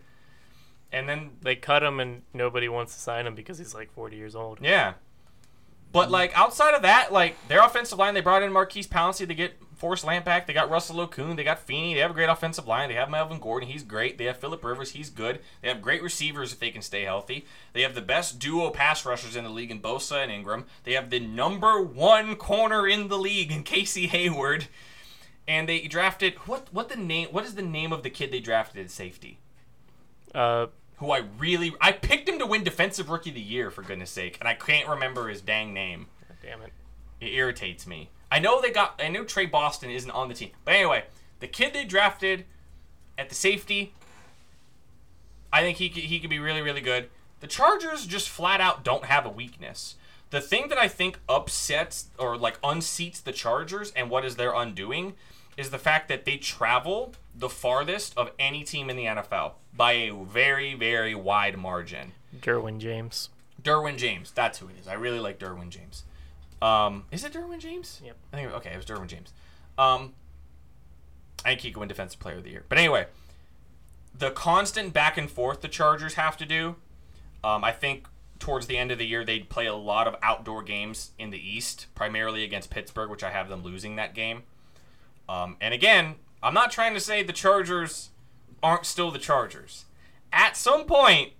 [0.91, 4.15] and then They cut him and nobody wants to sign him because he's like 40
[4.15, 4.59] years old.
[4.61, 4.93] Yeah.
[5.91, 9.27] But like outside of that, like their offensive line, they brought in Maurkice Pouncey.
[9.27, 10.45] They get Forrest Lamp back.
[10.45, 11.35] They got Russell Okung.
[11.35, 11.93] They got Feeney.
[11.95, 12.89] They have a great offensive line.
[12.89, 13.69] They have Melvin Gordon.
[13.69, 14.17] He's great.
[14.17, 14.91] They have Philip Rivers.
[14.91, 15.39] He's good.
[15.61, 17.45] They have great receivers if they can stay healthy.
[17.73, 20.65] They have the best duo pass rushers in the league in Bosa and Ingram.
[20.83, 24.67] They have the number one corner in the league in Casey Hayward.
[25.47, 26.67] And they drafted what?
[26.71, 27.29] What the name?
[27.29, 29.39] What is the name of the kid they drafted at safety?
[30.35, 30.67] Uh,
[30.99, 34.11] who I really I picked him to win defensive rookie of the year for goodness
[34.11, 36.07] sake, and I can't remember his dang name.
[36.43, 36.73] damn it.
[37.19, 38.09] It irritates me.
[38.31, 40.51] I know they got I know Tre Boston isn't on the team.
[40.63, 41.05] But anyway,
[41.39, 42.45] the kid they drafted
[43.17, 43.93] at the safety
[45.51, 47.09] I think he could, he could be really really good.
[47.39, 49.95] The Chargers just flat out don't have a weakness.
[50.29, 54.53] The thing that I think upsets or like unseats the Chargers and what is their
[54.53, 55.13] undoing
[55.57, 59.93] is the fact that they travel the farthest of any team in the NFL by
[59.93, 62.11] a very very wide margin.
[62.37, 63.29] Derwin James.
[63.61, 64.31] Derwin James.
[64.31, 64.87] That's who it is.
[64.87, 66.03] I really like Derwin James.
[66.61, 68.01] Um, is it Derwin James?
[68.03, 68.17] Yep.
[68.33, 69.33] I think okay, it was Derwin James.
[69.77, 70.13] Um,
[71.45, 72.65] I think he could win Defensive Player of the Year.
[72.67, 73.07] But anyway,
[74.17, 76.75] the constant back and forth the Chargers have to do.
[77.43, 78.07] Um, I think
[78.39, 81.37] towards the end of the year they'd play a lot of outdoor games in the
[81.39, 84.43] East, primarily against Pittsburgh, which I have them losing that game.
[85.29, 88.09] Um, and again, I'm not trying to say the Chargers
[88.63, 89.85] aren't still the Chargers.
[90.31, 91.33] At some point,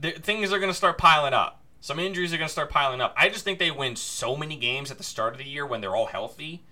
[0.00, 1.62] the, things are going to start piling up.
[1.80, 3.14] Some injuries are going to start piling up.
[3.16, 5.80] I just think they win so many games at the start of the year when
[5.80, 6.62] they're all healthy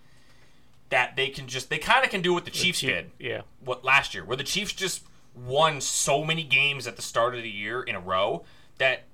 [0.88, 3.42] that they can just they kind of can do what the Chiefs Chief- did Yeah.
[3.64, 5.02] what last year, where the Chiefs just
[5.34, 8.44] won so many games at the start of the year in a row
[8.78, 9.04] that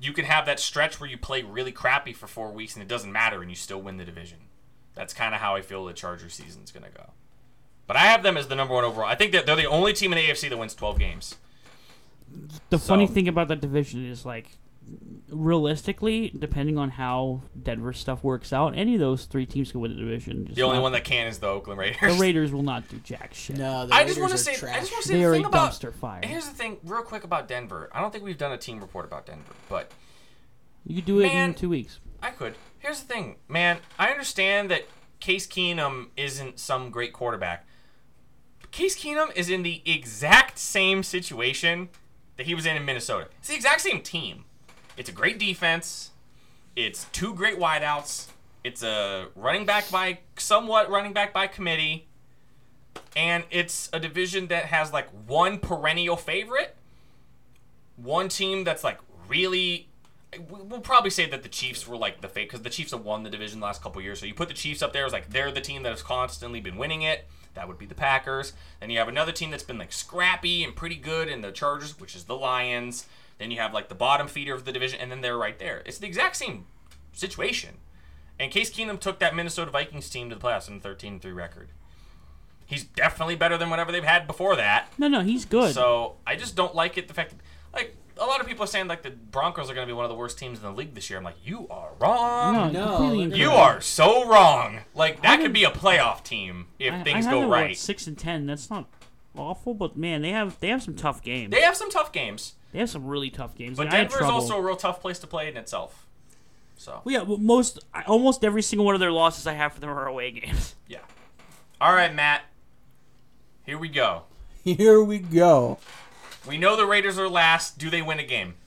[0.00, 2.88] you can have that stretch where you play really crappy for four weeks and it
[2.88, 4.38] doesn't matter and you still win the division.
[4.94, 7.10] That's kind of how I feel the Chargers season's going to go.
[7.86, 9.08] But I have them as the number one overall.
[9.08, 11.36] I think that they're the only team in the AFC that wins 12 games.
[12.70, 14.46] The funny thing about that division is like
[15.28, 19.92] realistically, depending on how Denver stuff works out, any of those three teams can win
[19.94, 20.46] the division.
[20.46, 22.00] Just The only not- one that can is the Oakland Raiders.
[22.16, 23.56] the Raiders will not do jack shit.
[23.58, 24.76] No, the I just want to are say, trash.
[24.76, 25.72] I just want to say They the are a thing about.
[25.72, 26.20] dumpster fire.
[26.24, 27.90] Here's the thing, real quick about Denver.
[27.92, 29.90] I don't think we've done a team report about Denver, but
[30.86, 32.00] You could do it in two weeks.
[32.22, 32.54] I could.
[32.78, 33.78] Here's the thing, man.
[33.98, 34.84] I understand that
[35.20, 37.66] Case Keenum isn't some great quarterback.
[38.72, 41.90] Case Keenum is in the exact same situation
[42.36, 43.28] that he was in in Minnesota.
[43.38, 44.44] It's the exact same team.
[44.96, 46.10] It's a great defense.
[46.74, 48.28] It's two great wideouts.
[48.64, 52.06] It's a running back by somewhat running back by committee.
[53.14, 56.74] And it's a division that has like one perennial favorite,
[57.96, 59.88] one team that's like really
[60.50, 63.04] we- we'll probably say that the Chiefs were like the fake because the Chiefs have
[63.04, 64.18] won the division the last couple years.
[64.18, 66.60] So you put the Chiefs up there as like they're the team that has constantly
[66.60, 67.28] been winning it.
[67.54, 68.52] That would be the Packers.
[68.80, 71.98] Then you have another team that's been like scrappy and pretty good in the Chargers,
[71.98, 73.06] which is the Lions.
[73.38, 75.82] Then you have like the bottom feeder of the division, and then they're right there.
[75.84, 76.66] It's the exact same
[77.12, 77.76] situation.
[78.38, 81.68] And Case Keenum took that Minnesota Vikings team to the playoffs in a 13-3 record.
[82.66, 84.92] He's definitely better than whatever they've had before that.
[84.96, 85.74] No, no, he's good.
[85.74, 87.06] So I just don't like it.
[87.06, 87.38] The fact, that,
[87.74, 90.04] like a lot of people are saying, like the Broncos are going to be one
[90.04, 91.18] of the worst teams in the league this year.
[91.18, 92.72] I'm like, you are wrong.
[92.72, 94.80] no, no, You are so wrong.
[94.94, 97.56] Like that could be a playoff team if I- things I go have them, what,
[97.56, 97.76] right.
[97.76, 98.46] six and ten.
[98.46, 98.86] That's not
[99.36, 101.50] awful, but man, they have they have some tough games.
[101.50, 103.76] They have some tough games, They have some really tough games.
[103.78, 106.06] but Like, I had Denver is also a real tough place to play in itself.
[106.76, 109.72] So Well, yeah, well, most I- almost every single one of their losses I have
[109.72, 110.74] for them are away games.
[110.88, 110.98] yeah.
[111.80, 112.42] All right, Matt.
[113.64, 114.22] Here we go.
[114.64, 115.78] Here we go.
[116.46, 117.78] We know the Raiders are last.
[117.78, 118.54] Do they win a game?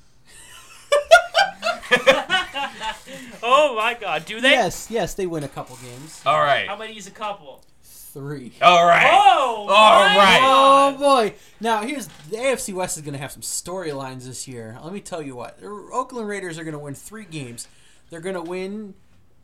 [3.43, 4.51] Oh my God, do they?
[4.51, 6.21] Yes, yes, they win a couple games.
[6.25, 6.67] All right.
[6.67, 7.63] How many is a couple?
[7.83, 8.53] Three.
[8.61, 9.07] All right.
[9.11, 10.39] Oh, All my.
[10.41, 11.35] Oh boy!
[11.59, 14.79] Now here's the AFC West is going to have some storylines this year.
[14.83, 17.67] Let me tell you what: the Oakland Raiders are going to win three games.
[18.09, 18.95] They're going to win.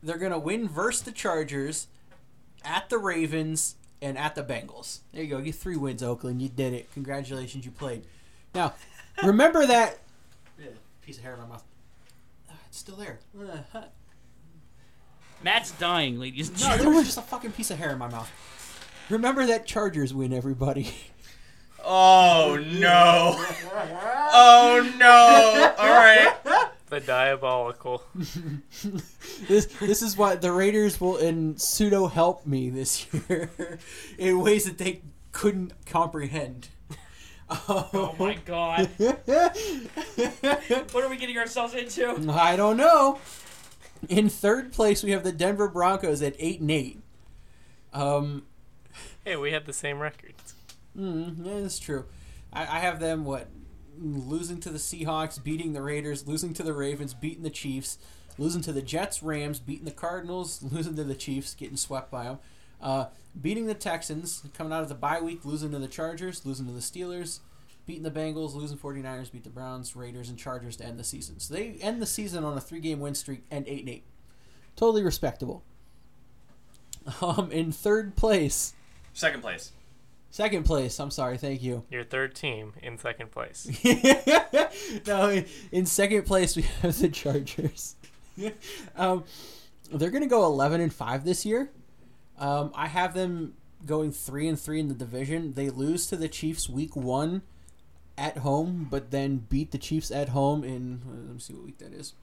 [0.02, 1.86] They're going to win versus the Chargers,
[2.64, 5.00] at the Ravens, and at the Bengals.
[5.12, 5.38] There you go.
[5.38, 6.42] You three wins, Oakland.
[6.42, 6.90] You did it.
[6.92, 8.04] Congratulations, you played.
[8.54, 8.74] Now,
[9.24, 9.98] remember that
[10.58, 10.66] Yeah,
[11.00, 11.64] piece of hair in my mouth.
[12.50, 13.18] Ah, it's still there.
[13.38, 13.82] Uh, huh.
[15.42, 16.96] Matt's dying, ladies and No, there gentlemen.
[16.98, 18.30] was just a fucking piece of hair in my mouth.
[19.10, 20.90] Remember that Chargers win, everybody.
[21.84, 23.34] Oh no.
[24.32, 25.74] Oh no.
[25.76, 26.32] All right.
[26.90, 28.04] The diabolical.
[29.48, 33.50] this this is what the Raiders will in pseudo help me this year
[34.16, 35.02] in ways that they
[35.32, 36.68] couldn't comprehend.
[37.68, 38.88] Oh my God,
[40.92, 42.30] what are we getting ourselves into?
[42.32, 43.18] I don't know.
[44.08, 47.00] In third place, we have the Denver Broncos at eight and eight.
[47.92, 48.44] Um,
[49.24, 50.54] Hey, we have the same records.
[50.98, 52.06] mm, yeah, that's true.
[52.52, 53.48] I, I have them what
[53.98, 57.98] losing to the Seahawks, beating the Raiders, losing to the Ravens, beating the Chiefs,
[58.38, 62.24] losing to the Jets, Rams, beating the Cardinals, losing to the Chiefs, getting swept by
[62.24, 62.38] them,
[62.82, 63.06] uh,
[63.40, 66.72] beating the Texans, coming out of the bye week, losing to the Chargers, losing to
[66.72, 67.40] the Steelers,
[67.86, 71.40] beating the Bengals, losing 49ers, beat the Browns, Raiders, and Chargers to end the season.
[71.40, 74.04] So they end the season on a three-game win streak and eight and eight.
[74.76, 75.62] Totally respectable.
[77.20, 78.74] Um, in third place,
[79.12, 79.72] Second place.
[80.30, 80.98] second place.
[81.00, 81.84] I'm sorry, thank you.
[81.90, 83.66] Your third team in second place.
[85.06, 87.96] no, in, in second place we have the Chargers.
[88.96, 89.24] um,
[89.92, 91.70] they're gonna go eleven and five this year.
[92.42, 93.54] Um, I have them
[93.86, 95.52] going three and three in the division.
[95.52, 97.42] They lose to the Chiefs week one
[98.18, 101.00] at home, but then beat the Chiefs at home in.
[101.06, 102.14] Let me see what week that is.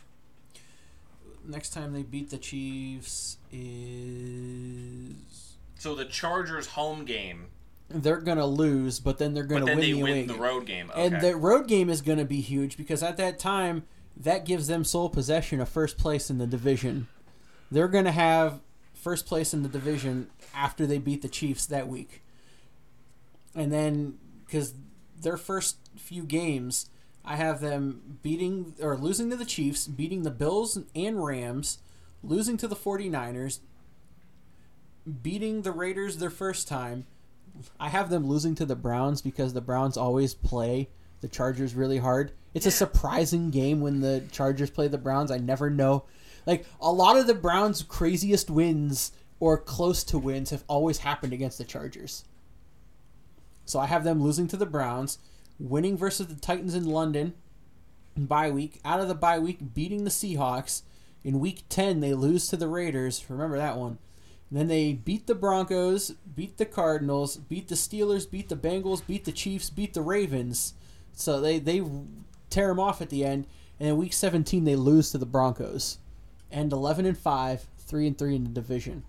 [1.48, 7.48] Next time they beat the Chiefs is So the Chargers home game,
[7.88, 10.42] they're gonna lose, but then they're gonna but then win they the win the game.
[10.42, 10.92] road game.
[10.92, 11.08] Okay.
[11.08, 13.84] And the road game is going to be huge because at that time,
[14.18, 17.08] that gives them sole possession of first place in the division.
[17.72, 18.60] They're going to have
[19.02, 22.22] first place in the division after they beat the Chiefs that week.
[23.56, 24.74] And then, because
[25.20, 26.90] their first few games,
[27.26, 31.80] I have them beating or losing to the Chiefs, beating the Bills and Rams,
[32.24, 33.60] losing to the 49ers,
[35.22, 37.06] beating the Raiders their first time,
[37.80, 40.90] I have them losing to the Browns because the Browns always play
[41.22, 42.32] the Chargers really hard.
[42.54, 45.32] It's a surprising game when the Chargers play the Browns.
[45.32, 46.06] I never know.
[46.50, 51.32] Like a lot of the Browns' craziest wins or close to wins have always happened
[51.32, 52.26] against the Chargers.
[53.66, 55.20] So I have them losing to the Browns,
[55.60, 57.36] winning versus the Titans in London,
[58.18, 58.82] in bye week.
[58.84, 60.82] Out of the bye week, beating the Seahawks.
[61.24, 63.24] In week 10, they lose to the Raiders.
[63.30, 64.00] Remember that one.
[64.50, 69.26] then they beat the Broncos, beat the Cardinals, beat the Steelers, beat the Bengals, beat
[69.26, 70.74] the Chiefs, beat the Ravens.
[71.14, 71.84] So they, they
[72.50, 73.46] tear them off at the end.
[73.80, 76.00] And in week 17, they lose to the Broncos.
[76.52, 79.04] And 11 and 5, 3 and 3 in the division.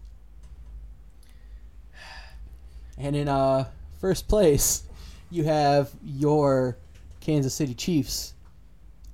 [2.98, 3.64] And in uh,
[3.98, 4.82] first place,
[5.30, 6.76] you have your
[7.20, 8.34] Kansas City Chiefs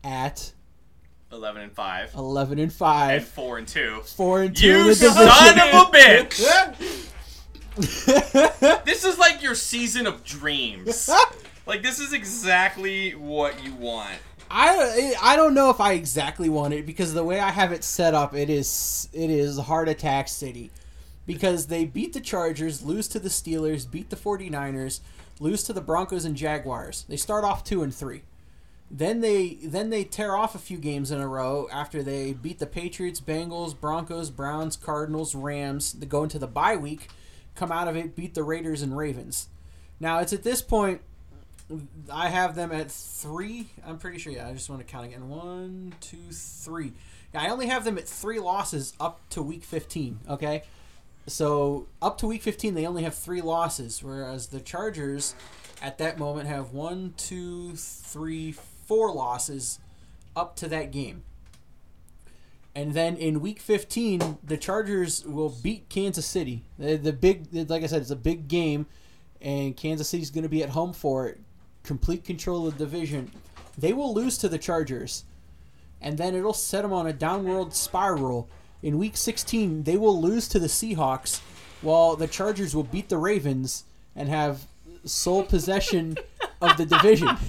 [0.03, 0.53] at
[1.31, 2.15] 11 and 5.
[2.15, 3.11] 11 and 5.
[3.11, 4.01] And 5, 4 and 2.
[4.05, 6.83] 4 and 2 in You son of a bitch!
[8.85, 11.11] this is like your season of dreams.
[11.67, 14.19] Like, this is exactly what you want.
[14.51, 17.85] I I don't know if I exactly want it because the way I have it
[17.85, 20.71] set up, it is it is heart attack city.
[21.27, 25.01] Because they beat the Chargers, lose to the Steelers, beat the 49ers,
[25.41, 27.05] lose to the Broncos and Jaguars.
[27.09, 28.23] They start off 2 and 3.
[28.91, 32.61] Then they then they tear off a few games in a row after they beat
[32.61, 35.93] the Patriots, Bengals, Broncos, Browns, Cardinals, Rams.
[35.93, 37.09] They go into the bye week,
[37.57, 39.49] come out of it, beat the Raiders and Ravens.
[39.99, 41.01] Now it's at this point
[42.13, 43.69] I have them at three.
[43.85, 44.33] I'm pretty sure.
[44.33, 45.29] Yeah, I just want to count again.
[45.29, 46.93] One, two, three.
[47.35, 50.21] Yeah, I only have them at three losses up to week 15.
[50.31, 50.63] Okay,
[51.27, 55.35] so up to week 15, they only have three losses, whereas the Chargers
[55.83, 59.81] at that moment have one, two, three, four losses
[60.37, 61.25] up to that game.
[62.77, 66.63] And then in week 15, the Chargers will beat Kansas City.
[66.79, 68.87] The, the big, like I said, it's a big game,
[69.41, 71.41] and Kansas City's going to be at home for it.
[71.87, 73.31] Complete control of the division.
[73.79, 75.25] They will lose to the Chargers,
[76.01, 78.49] and then it'll set them on a downward spiral.
[78.83, 81.41] In week 16, they will lose to the Seahawks,
[81.81, 83.85] while the Chargers will beat the Ravens
[84.15, 84.67] and have
[85.05, 86.19] sole possession
[86.61, 87.37] of the division.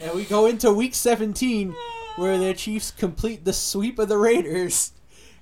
[0.00, 1.74] And we go into week 17
[2.14, 4.92] where the Chiefs complete the sweep of the Raiders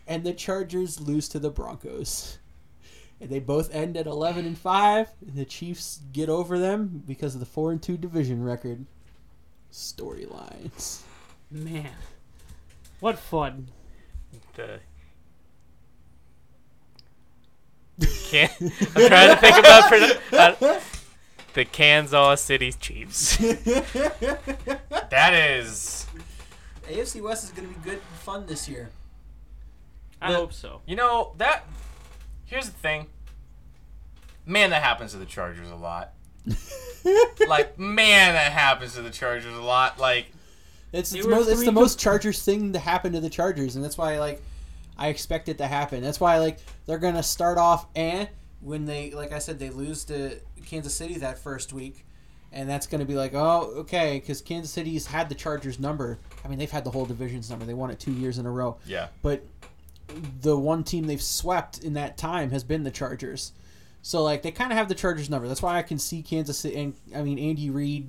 [0.07, 2.39] and the Chargers lose to the Broncos.
[3.21, 7.35] And they both end at 11 and 5 and the Chiefs get over them because
[7.35, 8.85] of the 4 and 2 division record.
[9.73, 11.01] Storylines.
[11.51, 11.91] Man,
[13.01, 13.69] what fun!
[14.55, 14.81] The
[18.29, 20.39] can I'm trying to think about pro-
[20.69, 20.81] uh,
[21.55, 23.39] the Kansas City Chiefs.
[25.11, 26.07] That is.
[26.89, 28.91] AFC West is going to be good and fun this year.
[30.21, 30.83] I The- hope so.
[30.87, 31.65] You know, that.
[32.47, 33.06] Here's the thing.
[34.44, 36.12] Man, that happens to the Chargers a lot.
[37.48, 39.98] like, man, that happens to the Chargers a lot.
[39.98, 40.27] Like,
[40.93, 43.85] It's, it's, most, it's the com- most Chargers thing to happen to the Chargers, and
[43.85, 44.40] that's why like
[44.97, 46.02] I expect it to happen.
[46.02, 48.28] That's why like they're gonna start off and
[48.60, 52.06] when they like I said they lose to Kansas City that first week,
[52.52, 56.18] and that's gonna be like oh okay because Kansas City's had the Chargers number.
[56.44, 57.64] I mean they've had the whole division's number.
[57.64, 59.09] They won it two years in a row, yeah.
[59.23, 59.44] but
[60.41, 63.53] the one team they've swept in that time has been the Chargers.
[64.03, 65.49] So like they kind of have the Chargers number.
[65.49, 66.77] That's why I can see Kansas City.
[66.77, 68.09] And I mean Andy Reid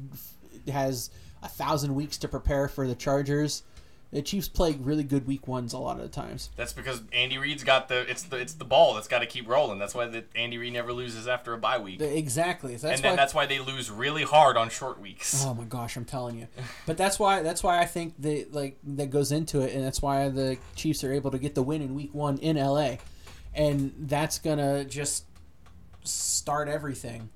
[0.67, 1.09] has
[1.41, 3.63] a thousand weeks to prepare for the Chargers.
[4.11, 6.49] The Chiefs play really good week ones a lot of the times.
[6.55, 9.49] That's because Andy Reid's got the it's the it's the ball that's got to keep
[9.49, 9.79] rolling.
[9.79, 12.77] That's why the, Andy Reid never loses after a bye week, Exactly.
[12.77, 13.15] That's and then why.
[13.17, 15.43] that's why they lose really hard on short weeks.
[15.45, 16.47] Oh my gosh, I'm telling you.
[16.85, 20.01] But that's why that's why I think they like that goes into it, and that's
[20.01, 22.95] why the Chiefs are able to get the win in Week One in LA,
[23.53, 25.25] and that's gonna just
[26.05, 27.29] start everything,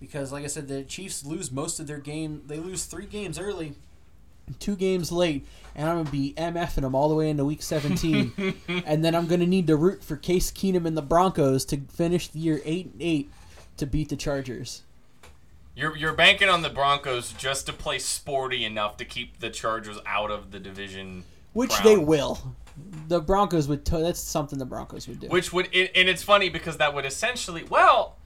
[0.00, 2.42] because like I said, the Chiefs lose most of their game.
[2.46, 3.74] They lose three games early,
[4.58, 8.54] two games late, and I'm gonna be mfing them all the way into Week 17,
[8.86, 12.28] and then I'm gonna need to root for Case Keenum and the Broncos to finish
[12.28, 13.30] the year eight and eight
[13.76, 14.82] to beat the Chargers.
[15.74, 19.98] You're you're banking on the Broncos just to play sporty enough to keep the Chargers
[20.06, 21.84] out of the division, Which crown.
[21.84, 22.54] they will.
[23.06, 23.84] The Broncos would.
[23.84, 25.28] That's something the Broncos would do.
[25.28, 28.16] Which would and it's funny because that would essentially well.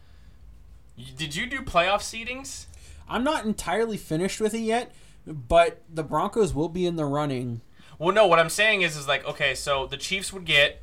[1.16, 2.66] Did you do playoff seedings?
[3.08, 4.92] I'm not entirely finished with it yet,
[5.26, 7.60] but the Broncos will be in the running.
[7.98, 8.26] Well, no.
[8.26, 10.82] What I'm saying is, is like okay, so the Chiefs would get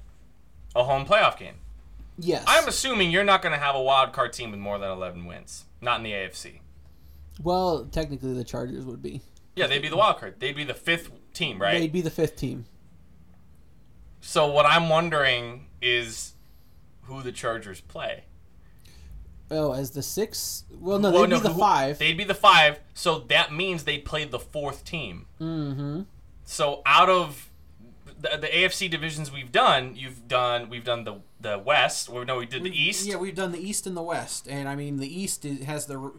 [0.75, 1.55] a home playoff game.
[2.17, 2.43] Yes.
[2.47, 5.25] I'm assuming you're not going to have a wild card team with more than 11
[5.25, 5.63] wins.
[5.79, 6.59] Not in the AFC.
[7.41, 9.21] well, technically, the Chargers would be.
[9.55, 10.35] Yeah, they'd be the wild card.
[10.39, 11.79] They'd be the fifth team, right?
[11.79, 12.65] They'd be the fifth team.
[14.21, 16.33] So what I'm wondering is
[17.03, 18.25] who the Chargers play.
[19.51, 20.63] Oh, as the six?
[20.71, 21.97] Well, no, Well, they'd be the who- five.
[21.99, 22.79] They'd be the five.
[22.93, 25.25] So that means they played the fourth team.
[25.41, 26.01] mm-hmm.
[26.45, 27.49] So out of
[28.19, 32.09] the, the AFC divisions we've done, you've done we've done the the West.
[32.09, 33.05] Or no, we did the East.
[33.05, 35.85] Yeah, we've done the East and the West, and I mean the East is, has
[35.85, 36.11] the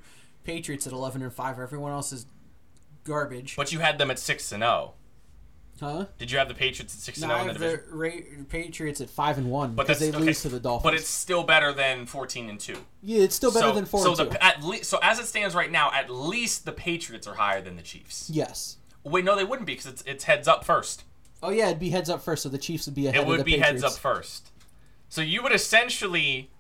[0.45, 1.59] Patriots at eleven and five.
[1.59, 2.27] Everyone else is
[3.05, 3.57] garbage.
[3.57, 4.95] But you had them at six and zero.
[5.81, 6.07] Huh?
[6.19, 7.85] Did you have the Patriots at six and zero oh in the have division?
[7.91, 10.85] the Ra- Patriots at five and one But they that's- lose to the Dolphins.
[10.85, 12.77] But it's still better than fourteen and two.
[13.03, 14.25] yeah, it's still better so, than four so and two.
[14.27, 17.61] the at least so as it stands right now, at least the Patriots are higher
[17.61, 18.31] than the Chiefs.
[18.33, 18.77] yes.
[19.03, 21.05] Wait, no, they wouldn't be because it's it's heads up first.
[21.43, 23.41] Oh yeah, it'd be heads up first, so the Chiefs would be ahead It would
[23.41, 23.83] of the be Patriots.
[23.83, 24.51] heads up first.
[25.09, 26.51] So you would essentially,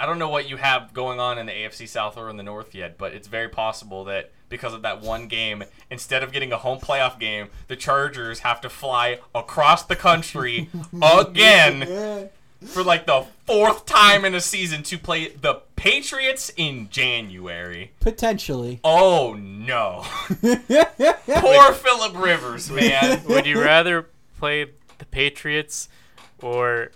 [0.00, 2.42] I don't know what you have going on in the AFC South or in the
[2.42, 6.52] North yet, but it's very possible that because of that one game, instead of getting
[6.52, 10.68] a home playoff game, the Chargers have to fly across the country
[11.02, 12.30] again
[12.64, 17.92] for like the fourth time in a season to play the Patriots in January.
[18.00, 18.80] Potentially.
[18.82, 20.04] Oh no.
[20.40, 23.22] Poor Philip Rivers, man.
[23.28, 24.08] Would you rather
[24.38, 24.66] play
[24.98, 25.88] the Patriots
[26.40, 26.92] or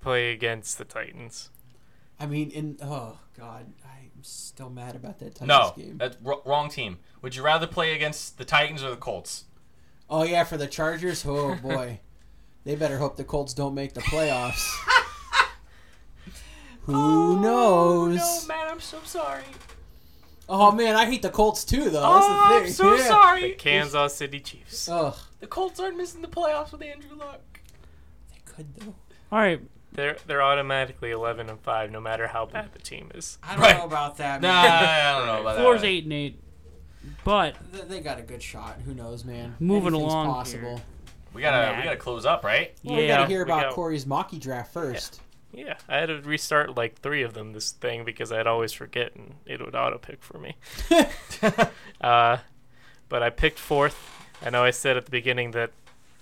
[0.00, 1.50] play against the Titans?
[2.18, 3.83] I mean, in oh god, I'm
[4.54, 5.98] still mad about that Titans No, game.
[5.98, 6.98] that's wr- wrong team.
[7.22, 9.44] Would you rather play against the Titans or the Colts?
[10.08, 11.24] Oh yeah, for the Chargers.
[11.26, 11.98] Oh boy,
[12.64, 14.64] they better hope the Colts don't make the playoffs.
[16.82, 18.18] Who knows?
[18.22, 19.42] Oh, No, man, I'm so sorry.
[20.48, 22.02] Oh man, I hate the Colts too, though.
[22.04, 22.14] Oh,
[22.60, 23.48] That's the oh, I'm so Yeah.
[23.48, 23.54] The.
[23.54, 24.88] Kansas City Chiefs.
[24.88, 27.40] Ugh, The Colts aren't missing the playoffs with Andrew Luck.
[28.30, 28.94] they could though.
[29.32, 29.60] All right.
[29.94, 33.38] They're they're automatically 11 and 5 no matter how bad the team is.
[33.42, 33.78] I don't Right.
[33.78, 34.40] know about that.
[34.40, 34.72] Nah, Man.
[34.72, 35.86] I don't know about Floor's that.
[35.86, 36.40] eight and eight.
[37.22, 38.76] But They- they got a good shot.
[38.84, 39.54] Who knows, man?
[39.60, 40.76] Moving Anything's along possible.
[40.76, 40.84] here.
[41.32, 41.78] We gotta, Nah.
[41.78, 42.74] we gotta close up, right?
[42.82, 45.20] Well, we yeah, gotta hear we about got- Corey's Mocky draft first.
[45.52, 49.14] Yeah, I had to restart like three of them this thing because I'd always forget
[49.14, 50.56] and it would auto pick for me.
[52.00, 52.38] uh,
[53.08, 54.10] but I picked fourth.
[54.44, 55.70] I know I said at the beginning that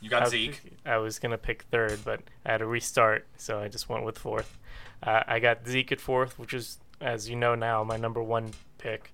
[0.02, 0.60] You I, got was- Zeke.
[0.84, 4.18] I was gonna pick third, but I had to restart, so I just went with
[4.18, 4.58] fourth.
[5.02, 8.50] Uh, I got Zeke at fourth, which is, as you know now, my number one
[8.78, 9.12] pick.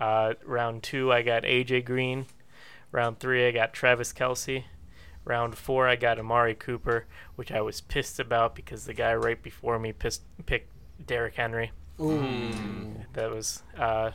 [0.00, 2.26] Uh, round two, I got AJ Green.
[2.92, 4.64] Round three, I got Travis Kelce.
[5.24, 9.42] Round four, I got Amari Cooper, which I was pissed about because the guy right
[9.42, 10.70] before me pissed, picked
[11.04, 11.72] Derrick Henry.
[12.00, 12.50] Ooh.
[13.14, 14.10] That was uh,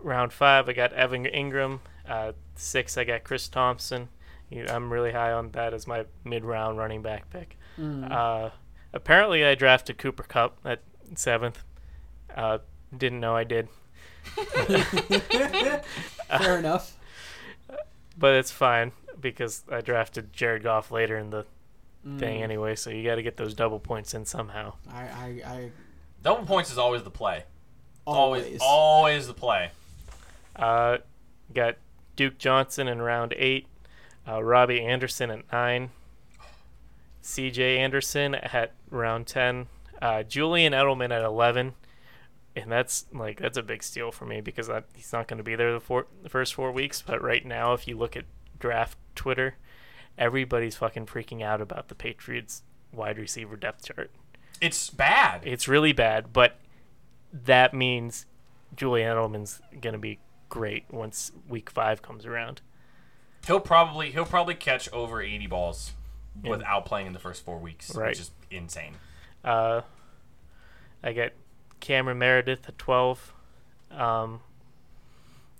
[0.00, 0.68] round five.
[0.68, 1.80] I got Evan Engram.
[2.08, 4.08] Uh, six, I got Chris Thompson.
[4.50, 7.58] You- I'm really high on that as my mid-round running back pick.
[7.78, 8.10] Mm.
[8.10, 8.50] Uh,
[8.92, 10.82] apparently, I drafted Cooper Kupp at
[11.14, 11.62] seventh.
[12.34, 12.58] Uh,
[12.96, 13.68] didn't know I did,
[16.28, 16.96] Fair enough.
[18.18, 21.44] but it's fine because I drafted Jared Goff later in the
[22.06, 22.20] Mm.
[22.20, 22.76] thing anyway.
[22.76, 24.74] So you got to get those double points in somehow.
[24.88, 25.70] I, I, I
[26.22, 27.42] Double points is always the play.
[28.06, 28.60] Always, always.
[28.62, 29.70] always the play.
[30.54, 30.98] Uh,
[31.52, 31.74] got
[32.14, 33.66] Duke Johnson in round eight,
[34.26, 35.90] uh, Robby Anderson at nine,
[37.22, 37.78] C.J.
[37.78, 39.66] Anderson at round ten,
[40.02, 41.74] uh, Julian Edelman at eleven,
[42.54, 45.44] and that's like that's a big steal for me because I, he's not going to
[45.44, 47.02] be there the, four, the first four weeks.
[47.02, 48.24] But right now, if you look at
[48.58, 49.56] draft Twitter,
[50.18, 52.62] everybody's fucking freaking out about the Patriots
[52.92, 54.10] wide receiver depth chart.
[54.60, 55.42] It's bad.
[55.44, 56.56] It's really bad, but
[57.32, 58.26] that means
[58.74, 62.62] Julian Edelman's gonna be great once week five comes around.
[63.46, 65.92] He'll probably he'll probably catch over 80 balls
[66.42, 66.50] Yeah.
[66.50, 68.08] without playing in the first four weeks, Right.
[68.10, 68.94] which is insane.
[69.44, 69.82] Uh,
[71.02, 71.32] I got
[71.80, 73.32] Cameron Meredith at twelve.
[73.92, 74.40] Um,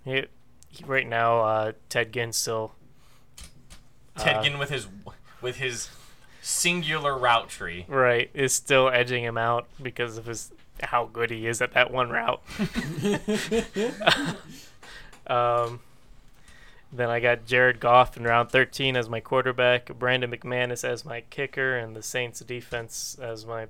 [0.05, 0.25] he,
[0.69, 2.75] he- right now, uh, Ted Ginn still.
[4.19, 4.89] Ted uh, Ginn with his
[5.41, 5.89] with his
[6.43, 7.85] singular route tree.
[7.89, 10.53] right is still edging him out because of his
[10.83, 12.43] how good he is at that one route.
[15.27, 15.81] um,
[16.93, 21.23] then I got Jared Goff in round 13 as my quarterback, Brandon McManus as my
[21.31, 23.67] kicker, and the Saints defense as my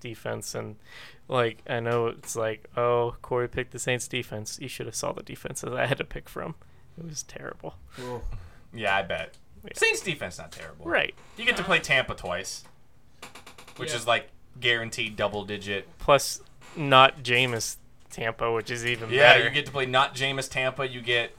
[0.00, 0.54] defense.
[0.54, 0.76] And
[1.28, 4.58] like I know it's like, oh, Corey picked the Saints defense.
[4.60, 6.54] You should have saw the defenses I had to pick from.
[6.98, 7.74] It was terrible.
[8.00, 8.22] Ooh.
[8.72, 9.34] Yeah, I bet.
[9.64, 9.70] Yeah.
[9.74, 10.86] Saints defense not terrible.
[10.86, 11.14] Right.
[11.36, 12.64] You get to play Tampa twice,
[13.76, 13.96] which Yeah.
[13.96, 14.28] is like
[14.60, 15.88] guaranteed double digit.
[15.98, 16.40] Plus,
[16.76, 17.76] not Jameis
[18.10, 19.44] Tampa, which is even Yeah, better.
[19.44, 20.86] you get to play not Jameis Tampa.
[20.88, 21.36] You get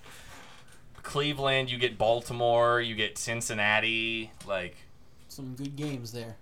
[1.07, 1.71] Cleveland.
[1.71, 2.81] You get Baltimore.
[2.81, 4.29] You get Cincinnati.
[4.45, 4.75] Like
[5.29, 6.35] Some good games there.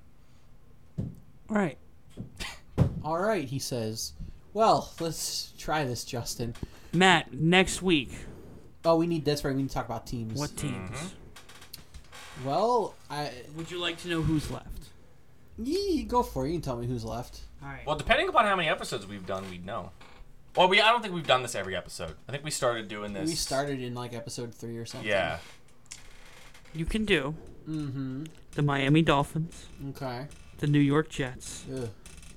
[0.99, 1.05] all
[1.49, 1.77] right.
[3.03, 4.13] All right, he says.
[4.53, 6.55] Well, let's try this, Justin.
[6.91, 8.09] Matt, next week,
[8.83, 9.55] Oh, we need that's right.
[9.55, 10.39] We need to talk about teams.
[10.39, 10.89] what teams?
[10.89, 12.47] Mm-hmm.
[12.47, 14.89] Well, I Would you like to know who's left?
[15.57, 16.49] ye, go for it.
[16.49, 17.41] You can tell me who's left.
[17.61, 17.85] All right.
[17.85, 19.91] Well, depending upon how many episodes we've done, we'd know.
[20.55, 22.15] Well, we I don't think we've done this every episode.
[22.27, 23.29] I think we started doing this.
[23.29, 25.07] We started in like episode three or something.
[25.09, 25.39] Yeah.
[26.73, 27.35] you can do
[27.69, 28.25] Mm-hmm.
[28.53, 30.27] the Miami Dolphins, Okay.
[30.59, 31.89] the New York Jets, Ugh.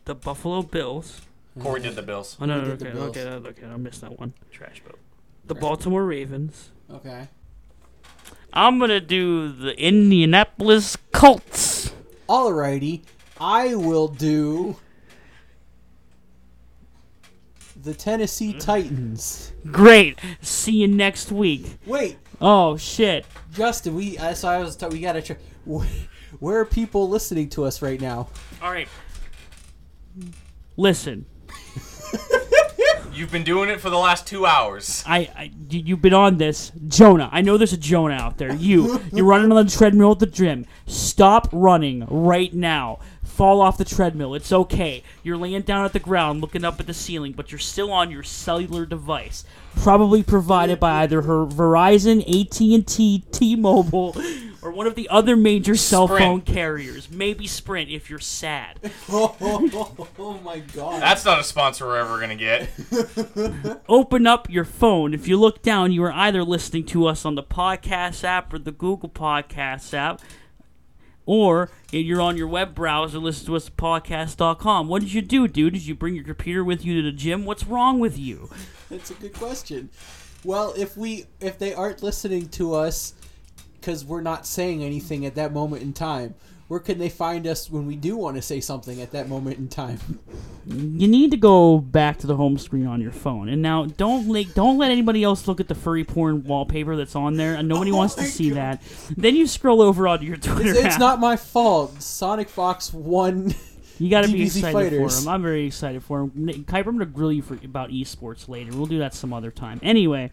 [0.06, 1.20] the Buffalo Bills.
[1.60, 2.36] Corey did the Bills.
[2.40, 3.08] Oh no, Who no, did the okay, Bills?
[3.10, 4.32] okay, okay, okay, I missed that one.
[4.50, 4.98] Trash boat.
[5.44, 6.70] The Baltimore Ravens.
[6.90, 7.28] Okay.
[8.54, 11.92] I'm gonna do the Indianapolis Colts.
[12.28, 13.02] Alrighty.
[13.40, 14.76] I will do
[17.82, 19.52] the Tennessee Titans.
[19.70, 20.18] Great.
[20.40, 21.78] See you next week.
[21.86, 23.24] Wait, Oh shit.
[23.52, 25.38] Justin, we uh, so I was t- we gotta check.
[25.64, 28.28] Where are people listening to us right now?
[28.62, 28.88] All right.
[30.76, 31.26] Listen,
[33.12, 35.02] You've been doing it for the last two hours.
[35.04, 37.28] I, I you- you've been on this, Jonah.
[37.32, 38.54] I know there's a Jonah out there.
[38.54, 40.66] You, you're running on the treadmill at the gym.
[40.86, 43.00] Stop running right now.
[43.38, 44.34] Fall off the treadmill.
[44.34, 45.04] It's okay.
[45.22, 48.10] You're laying down at the ground, looking up at the ceiling, but you're still on
[48.10, 49.44] your cellular device,
[49.76, 54.16] probably provided by either her Verizon, AT&T, T-Mobile,
[54.60, 56.24] or one of the other major cell Sprint.
[56.24, 57.08] phone carriers.
[57.12, 58.80] Maybe Sprint if you're sad.
[59.08, 59.36] Oh,
[60.18, 61.00] oh my god.
[61.00, 62.68] That's not a sponsor we're ever gonna get.
[63.88, 65.14] open up your phone.
[65.14, 68.58] If you look down, you are either listening to us on the podcast app or
[68.58, 70.20] the Google Podcast app,
[71.28, 74.88] or you're on your web browser listening to us at podcast.com.
[74.88, 75.74] What did you do, dude?
[75.74, 77.44] Did you bring your computer with you to the gym?
[77.44, 78.48] What's wrong with you?
[78.88, 79.90] That's a good question.
[80.42, 83.12] Well, if we if they aren't listening to us
[83.78, 86.34] because we're not saying anything at that moment in time,
[86.68, 89.58] where can they find us when we do want to say something at that moment
[89.58, 89.98] in time?
[90.66, 93.48] You need to go back to the home screen on your phone.
[93.48, 97.16] And now don't like don't let anybody else look at the furry porn wallpaper that's
[97.16, 97.60] on there.
[97.62, 98.56] Nobody Oh wants to see God.
[98.56, 98.82] that.
[99.16, 101.94] Then you scroll over onto your Twitter It's, it's not my fault.
[101.96, 103.54] SonicFox won.
[103.98, 105.16] You got to be excited fighters.
[105.16, 105.34] for him.
[105.34, 106.30] I'm very excited for him.
[106.30, 108.70] Kuiper, I'm going to grill you for, about esports later.
[108.72, 109.80] We'll do that some other time.
[109.82, 110.30] Anyway,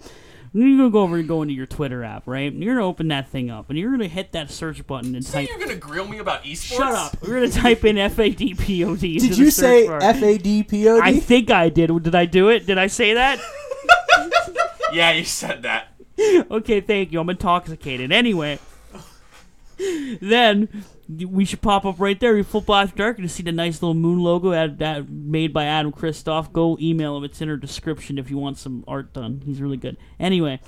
[0.64, 2.52] you're going to go over and go into your Twitter app, right?
[2.52, 4.86] And you're going to open that thing up, and you're going to hit that search
[4.88, 5.50] button and Say type.
[5.50, 6.78] you're gonna grill me about esports?
[6.78, 7.18] Shut up.
[7.22, 8.80] We're going to type in FADPOD.
[8.82, 10.00] into Did the you search say bar.
[10.02, 11.20] F A D P O I D?
[11.20, 12.04] think I did.
[12.04, 12.66] Did I do it?
[12.66, 13.40] Did I say that?
[14.94, 15.88] Yeah, you said that.
[16.52, 17.20] okay, thank you.
[17.20, 18.12] I'm intoxicated.
[18.14, 18.60] Anyway,
[20.22, 22.34] then we should pop up right there.
[22.36, 25.66] We flip after dark and see the nice little moon logo ad, that made by
[25.66, 26.52] Adam Kristoff.
[26.52, 27.24] Go email him.
[27.24, 29.42] It's in our description if you want some art done.
[29.46, 29.98] He's really good.
[30.20, 30.60] Anyway,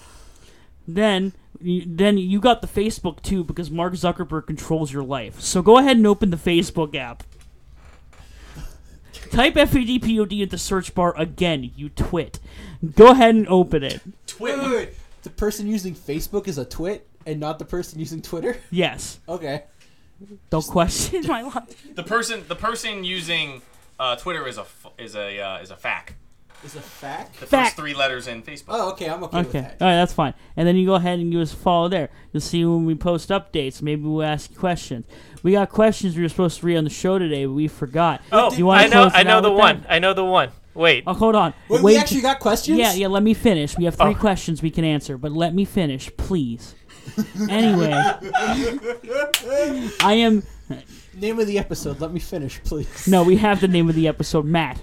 [0.88, 5.40] then you- then you got the Facebook too because Mark Zuckerberg controls your life.
[5.42, 7.24] So go ahead and open the Facebook app.
[9.32, 12.40] Type FADPOD into the search bar again, you twit.
[12.96, 14.02] Go ahead and open it.
[14.40, 14.90] Wait, wait, wait.
[15.24, 18.58] The person using Facebook is a twit and not the person using Twitter?
[18.72, 19.20] Yes.
[19.30, 19.64] Okay.
[20.50, 21.78] Don't question my logic.
[21.94, 23.62] The person, the person using
[24.00, 26.16] uh, Twitter is a f- is a uh, is a fact.
[26.64, 27.40] Is a fact?
[27.40, 27.66] The Fact.
[27.68, 28.70] first three letters in Facebook.
[28.70, 29.08] Oh, okay.
[29.08, 29.46] I'm okay, Okay.
[29.48, 29.80] with All that.
[29.80, 30.34] right, that's fine.
[30.56, 32.10] And then you go ahead and you just follow there.
[32.34, 33.80] You'll see when we post updates.
[33.84, 35.06] Maybe we'll ask you questions.
[35.44, 38.22] We got questions we were supposed to read on the show today, but we forgot.
[38.32, 39.82] Oh, Do you wanna I know, close it I know out the with one.
[39.82, 39.92] that?
[39.94, 40.50] I know the one.
[40.74, 41.04] Wait.
[41.06, 41.54] Oh, hold on.
[41.70, 42.80] Wait, Wait we actually got questions?
[42.80, 43.08] Yeah, yeah.
[43.08, 43.78] Let me finish.
[43.78, 44.16] We have three Oh.
[44.16, 46.74] questions we can answer, but let me finish, please.
[47.50, 47.92] Anyway,
[50.02, 50.44] I am.
[51.14, 52.00] Name of the episode.
[52.00, 53.08] Let me finish, please.
[53.08, 54.80] No, we have the name of the episode, Matt.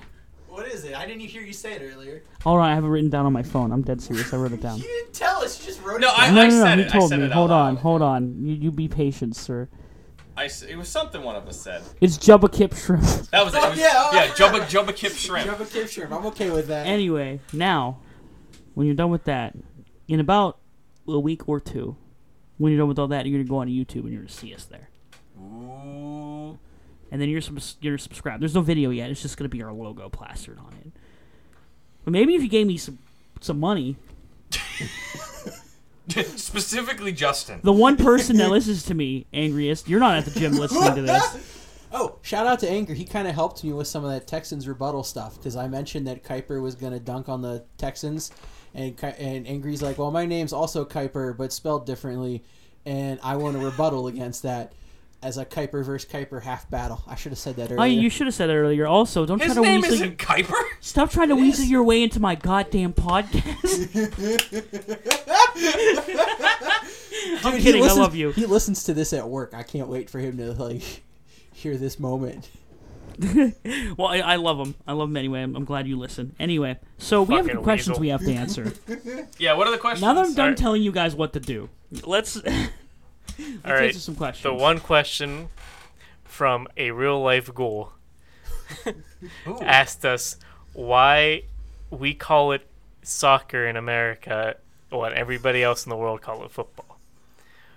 [0.49, 0.97] What is it?
[0.97, 2.23] I didn't hear you say it earlier.
[2.45, 3.71] All right, I have it written down on my phone.
[3.73, 4.33] I'm dead serious.
[4.33, 4.79] I wrote it down.
[4.83, 5.61] You didn't tell us.
[5.61, 6.19] You just wrote No, it.
[6.19, 6.35] I- down.
[6.35, 6.63] No, no, no.
[6.65, 6.91] said He it.
[6.91, 7.29] Told me.
[7.29, 7.83] Hold on, loud.
[7.83, 8.45] hold on.
[8.45, 9.69] You, you be patient, sir.
[10.37, 11.83] I s- it was something one of us said.
[12.01, 13.03] It's Jubba Kip Shrimp.
[13.31, 13.63] That was it.
[13.63, 14.27] It was, yeah, oh, yeah.
[14.33, 14.69] forgot.
[14.69, 15.47] Jubba Jubba Kip Shrimp.
[15.47, 16.13] Java kip Shrimp.
[16.13, 16.87] I'm okay with that.
[16.87, 18.01] Anyway, now,
[18.75, 19.55] when you're done with that,
[20.09, 20.59] in about
[21.07, 21.97] a week or two,
[22.59, 24.55] when you're done with all that, you're gonna go on YouTube and you're gonna see
[24.55, 24.89] us there.
[25.41, 26.59] Ooh.
[27.11, 28.43] And then you're subs- you're subscribed.
[28.43, 29.11] There's no video yet.
[29.11, 30.93] It's just gonna be our logo plastered on it.
[32.05, 32.99] But maybe if you gave me some
[33.41, 33.97] some money,
[36.09, 37.61] Specifically, Justin.
[37.63, 41.03] the one person that listens to me, angriest, you're not at the gym listening to
[41.03, 41.51] this.
[41.97, 42.93] Oh, shout out to Anger.
[42.93, 46.09] He kind of helped me with some of that Texans rebuttal stuff because I mentioned
[46.09, 48.33] that Kuiper was going to dunk on the Texans,
[48.75, 52.43] and Ki- and Angry's like, "Well, my name's also Kuiper, but spelled differently,"
[52.85, 54.73] and I want a rebuttal against that
[55.23, 57.03] as a Kuiper versus Kuiper half battle.
[57.07, 57.81] I should have said that earlier.
[57.81, 58.87] Oh, you should have said it earlier.
[58.87, 59.95] Also, don't His try to name weasel.
[59.95, 60.63] isn't Kuiper.
[60.81, 63.65] Stop trying to weasel your way into my goddamn podcast.
[67.45, 67.85] I'm Dude, he kidding.
[67.85, 68.31] I love you.
[68.33, 69.55] He listens to this at work.
[69.55, 70.83] I can't wait for him to like
[71.53, 72.49] hear this moment.
[73.97, 74.75] Well, I, I love them.
[74.87, 75.43] I love them anyway.
[75.43, 76.35] I'm, I'm glad you listen.
[76.41, 78.01] Anyway, so we have Fucking some questions weasel.
[78.01, 78.73] we have to answer.
[79.39, 79.55] Yeah.
[79.55, 80.03] What are the questions?
[80.03, 80.59] now that I'm done Alright.
[80.59, 81.69] telling you guys what to do,
[82.05, 82.71] let's, let's
[83.65, 83.87] All right.
[83.89, 84.43] answer some questions.
[84.45, 85.49] The one question
[86.25, 87.93] from a real life ghoul
[89.63, 90.37] asked us
[90.73, 91.43] why
[91.91, 92.67] we call it
[93.03, 94.57] soccer in America
[94.91, 96.99] when everybody else in the world call it football.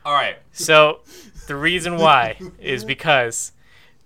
[0.06, 0.38] All right.
[0.54, 1.00] So
[1.48, 3.52] the reason why is because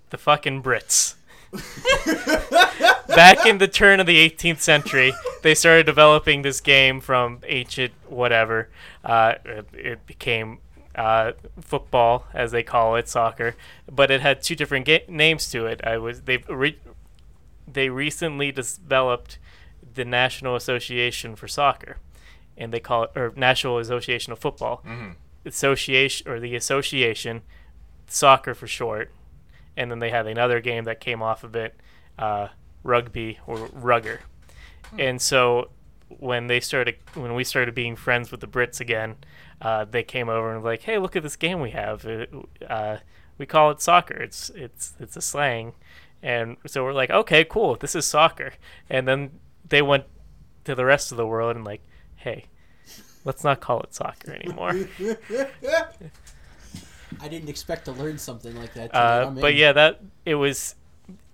[0.09, 1.15] the fucking Brits.
[3.07, 5.13] Back in the turn of the 18th century,
[5.43, 8.69] they started developing this game from ancient whatever.
[9.03, 10.59] Uh, it, it became
[10.95, 13.55] uh, football, as they call it, soccer,
[13.91, 15.81] but it had two different ga- names to it.
[15.83, 16.79] I was they re-
[17.67, 19.37] they recently developed
[19.93, 21.97] the National Association for Soccer,
[22.57, 24.83] and they call it or National Association of Football
[25.45, 27.41] association or the association
[28.07, 29.09] soccer for short
[29.77, 31.75] and then they had another game that came off of it
[32.19, 32.49] uh,
[32.83, 34.21] rugby or rugger.
[34.97, 35.69] And so
[36.19, 39.15] when they started when we started being friends with the brits again
[39.61, 42.05] uh, they came over and were like hey look at this game we have.
[42.69, 42.97] Uh,
[43.37, 44.15] we call it soccer.
[44.15, 45.73] It's it's it's a slang.
[46.21, 47.75] And so we're like okay cool.
[47.75, 48.53] This is soccer.
[48.89, 50.05] And then they went
[50.65, 51.81] to the rest of the world and like
[52.15, 52.45] hey
[53.25, 54.73] let's not call it soccer anymore
[57.21, 58.93] I didn't expect to learn something like that.
[58.93, 59.57] Uh, but in.
[59.57, 60.75] yeah, that it was.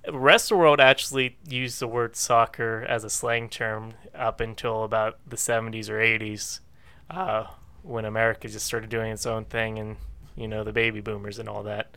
[0.03, 4.39] The rest of the world actually used the word soccer as a slang term up
[4.39, 6.61] until about the 70s or 80s,
[7.09, 7.47] uh,
[7.83, 9.97] when America just started doing its own thing, and
[10.35, 11.95] you know the baby boomers and all that.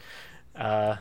[0.57, 0.97] Uh,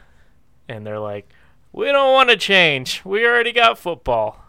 [0.67, 1.31] and they're like,
[1.71, 3.03] "We don't want to change.
[3.05, 4.43] We already got football."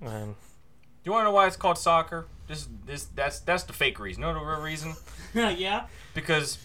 [0.00, 2.26] And Do you want to know why it's called soccer?
[2.48, 4.22] This, this, that's that's the fake reason.
[4.22, 4.94] You know the real reason?
[5.34, 5.86] yeah.
[6.14, 6.58] Because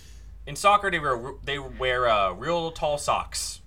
[0.47, 3.59] in soccer they wear they wear uh, real tall socks.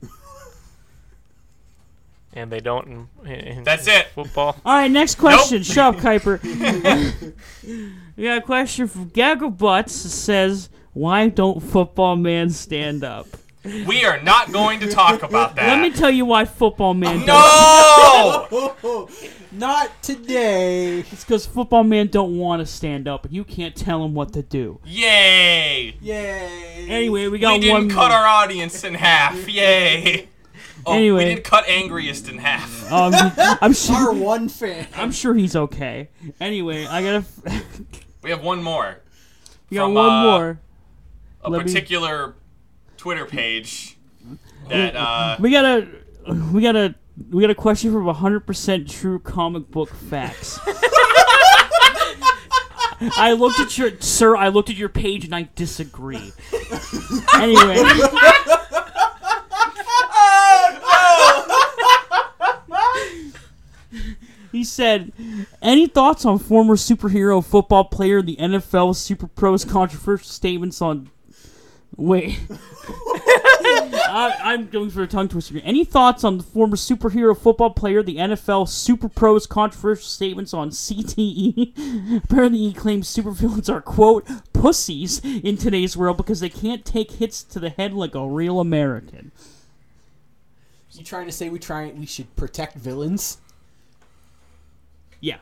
[2.33, 3.09] and they don't.
[3.25, 4.09] In, in That's it.
[4.09, 4.57] Football.
[4.65, 5.63] All right, next question.
[5.63, 6.43] Shut up, Kuiper.
[8.17, 10.05] we got a question from Gaggle Butts.
[10.05, 13.27] It says, "Why don't football man stand up?"
[13.63, 15.67] We are not going to talk about that.
[15.67, 18.51] Let me tell you why football man don't.
[18.51, 19.09] no.
[19.53, 21.01] not today.
[21.01, 24.33] It's because football man don't want to stand up, and you can't tell him what
[24.35, 24.81] to do.
[24.85, 25.97] Yay!
[26.01, 26.87] Yay!
[26.89, 27.89] Anyway, we got one We didn't one.
[27.91, 28.19] cut more.
[28.19, 29.49] our audience in half.
[29.53, 30.29] Yay!
[30.87, 31.25] Oh, Anyway.
[31.25, 32.91] we didn't cut angriest in half.
[32.91, 33.13] Um,
[33.61, 34.13] I'm sure our sure.
[34.15, 34.87] one fan.
[34.97, 36.09] I'm sure he's okay.
[36.41, 37.25] Anyway, I gotta.
[38.23, 39.01] We have one more.
[39.71, 40.61] we got From, one uh, more.
[41.43, 42.35] A Let me- particular
[42.99, 43.97] Twitter page
[44.69, 45.89] that uh, We got a.
[46.53, 46.95] We got a.
[47.29, 50.59] We got a question from 100% true comic book facts.
[53.17, 54.37] I looked at your sir.
[54.37, 56.33] I looked at your page and I disagree.
[57.35, 57.83] anyway,
[64.53, 65.13] he said,
[65.63, 71.09] "Any thoughts on former superhero football player, the NFL Super Pros controversial statements on?"
[71.97, 72.39] Wait.
[73.93, 75.55] I, I'm going for a tongue twister.
[75.55, 75.63] here.
[75.65, 80.71] Any thoughts on the former superhero football player, the NFL Super Pros controversial statements on
[80.71, 82.23] CTE?
[82.25, 87.43] Apparently, he claims supervillains are, quote, pussies in today's world because they can't take hits
[87.45, 89.33] to the head like a real American.
[90.93, 93.39] You trying to say we try we should protect villains?
[95.21, 95.39] Yeah.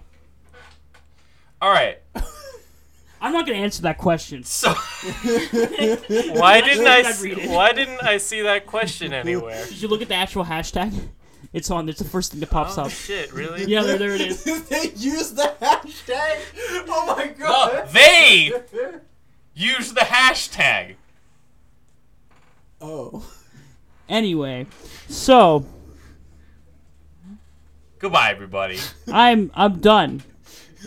[1.60, 1.98] all right.
[3.20, 4.44] I'm not going to answer that question.
[4.48, 6.98] So Why didn't I?
[6.98, 7.50] I'd s- read it.
[7.50, 9.64] Why didn't I see that question anywhere?
[9.66, 10.92] Did you look at the actual hashtag?
[11.52, 11.88] It's on.
[11.88, 12.84] It's the first thing that pops up.
[12.84, 12.92] Oh up.
[12.92, 13.32] shit!
[13.32, 13.64] Really?
[13.64, 14.44] Yeah, there, there it is.
[14.68, 16.38] they use the hashtag.
[16.88, 17.88] Oh my god.
[17.88, 18.52] they
[19.54, 20.96] use the hashtag.
[22.80, 23.24] Oh.
[24.08, 24.66] Anyway,
[25.08, 25.64] so
[27.98, 28.78] Goodbye, everybody.
[29.12, 30.22] I'm I'm done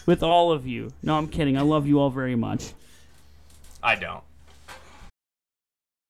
[0.06, 0.92] with all of you.
[1.04, 1.58] No, I'm kidding.
[1.58, 2.74] I love you all very much.
[3.84, 4.24] I don't.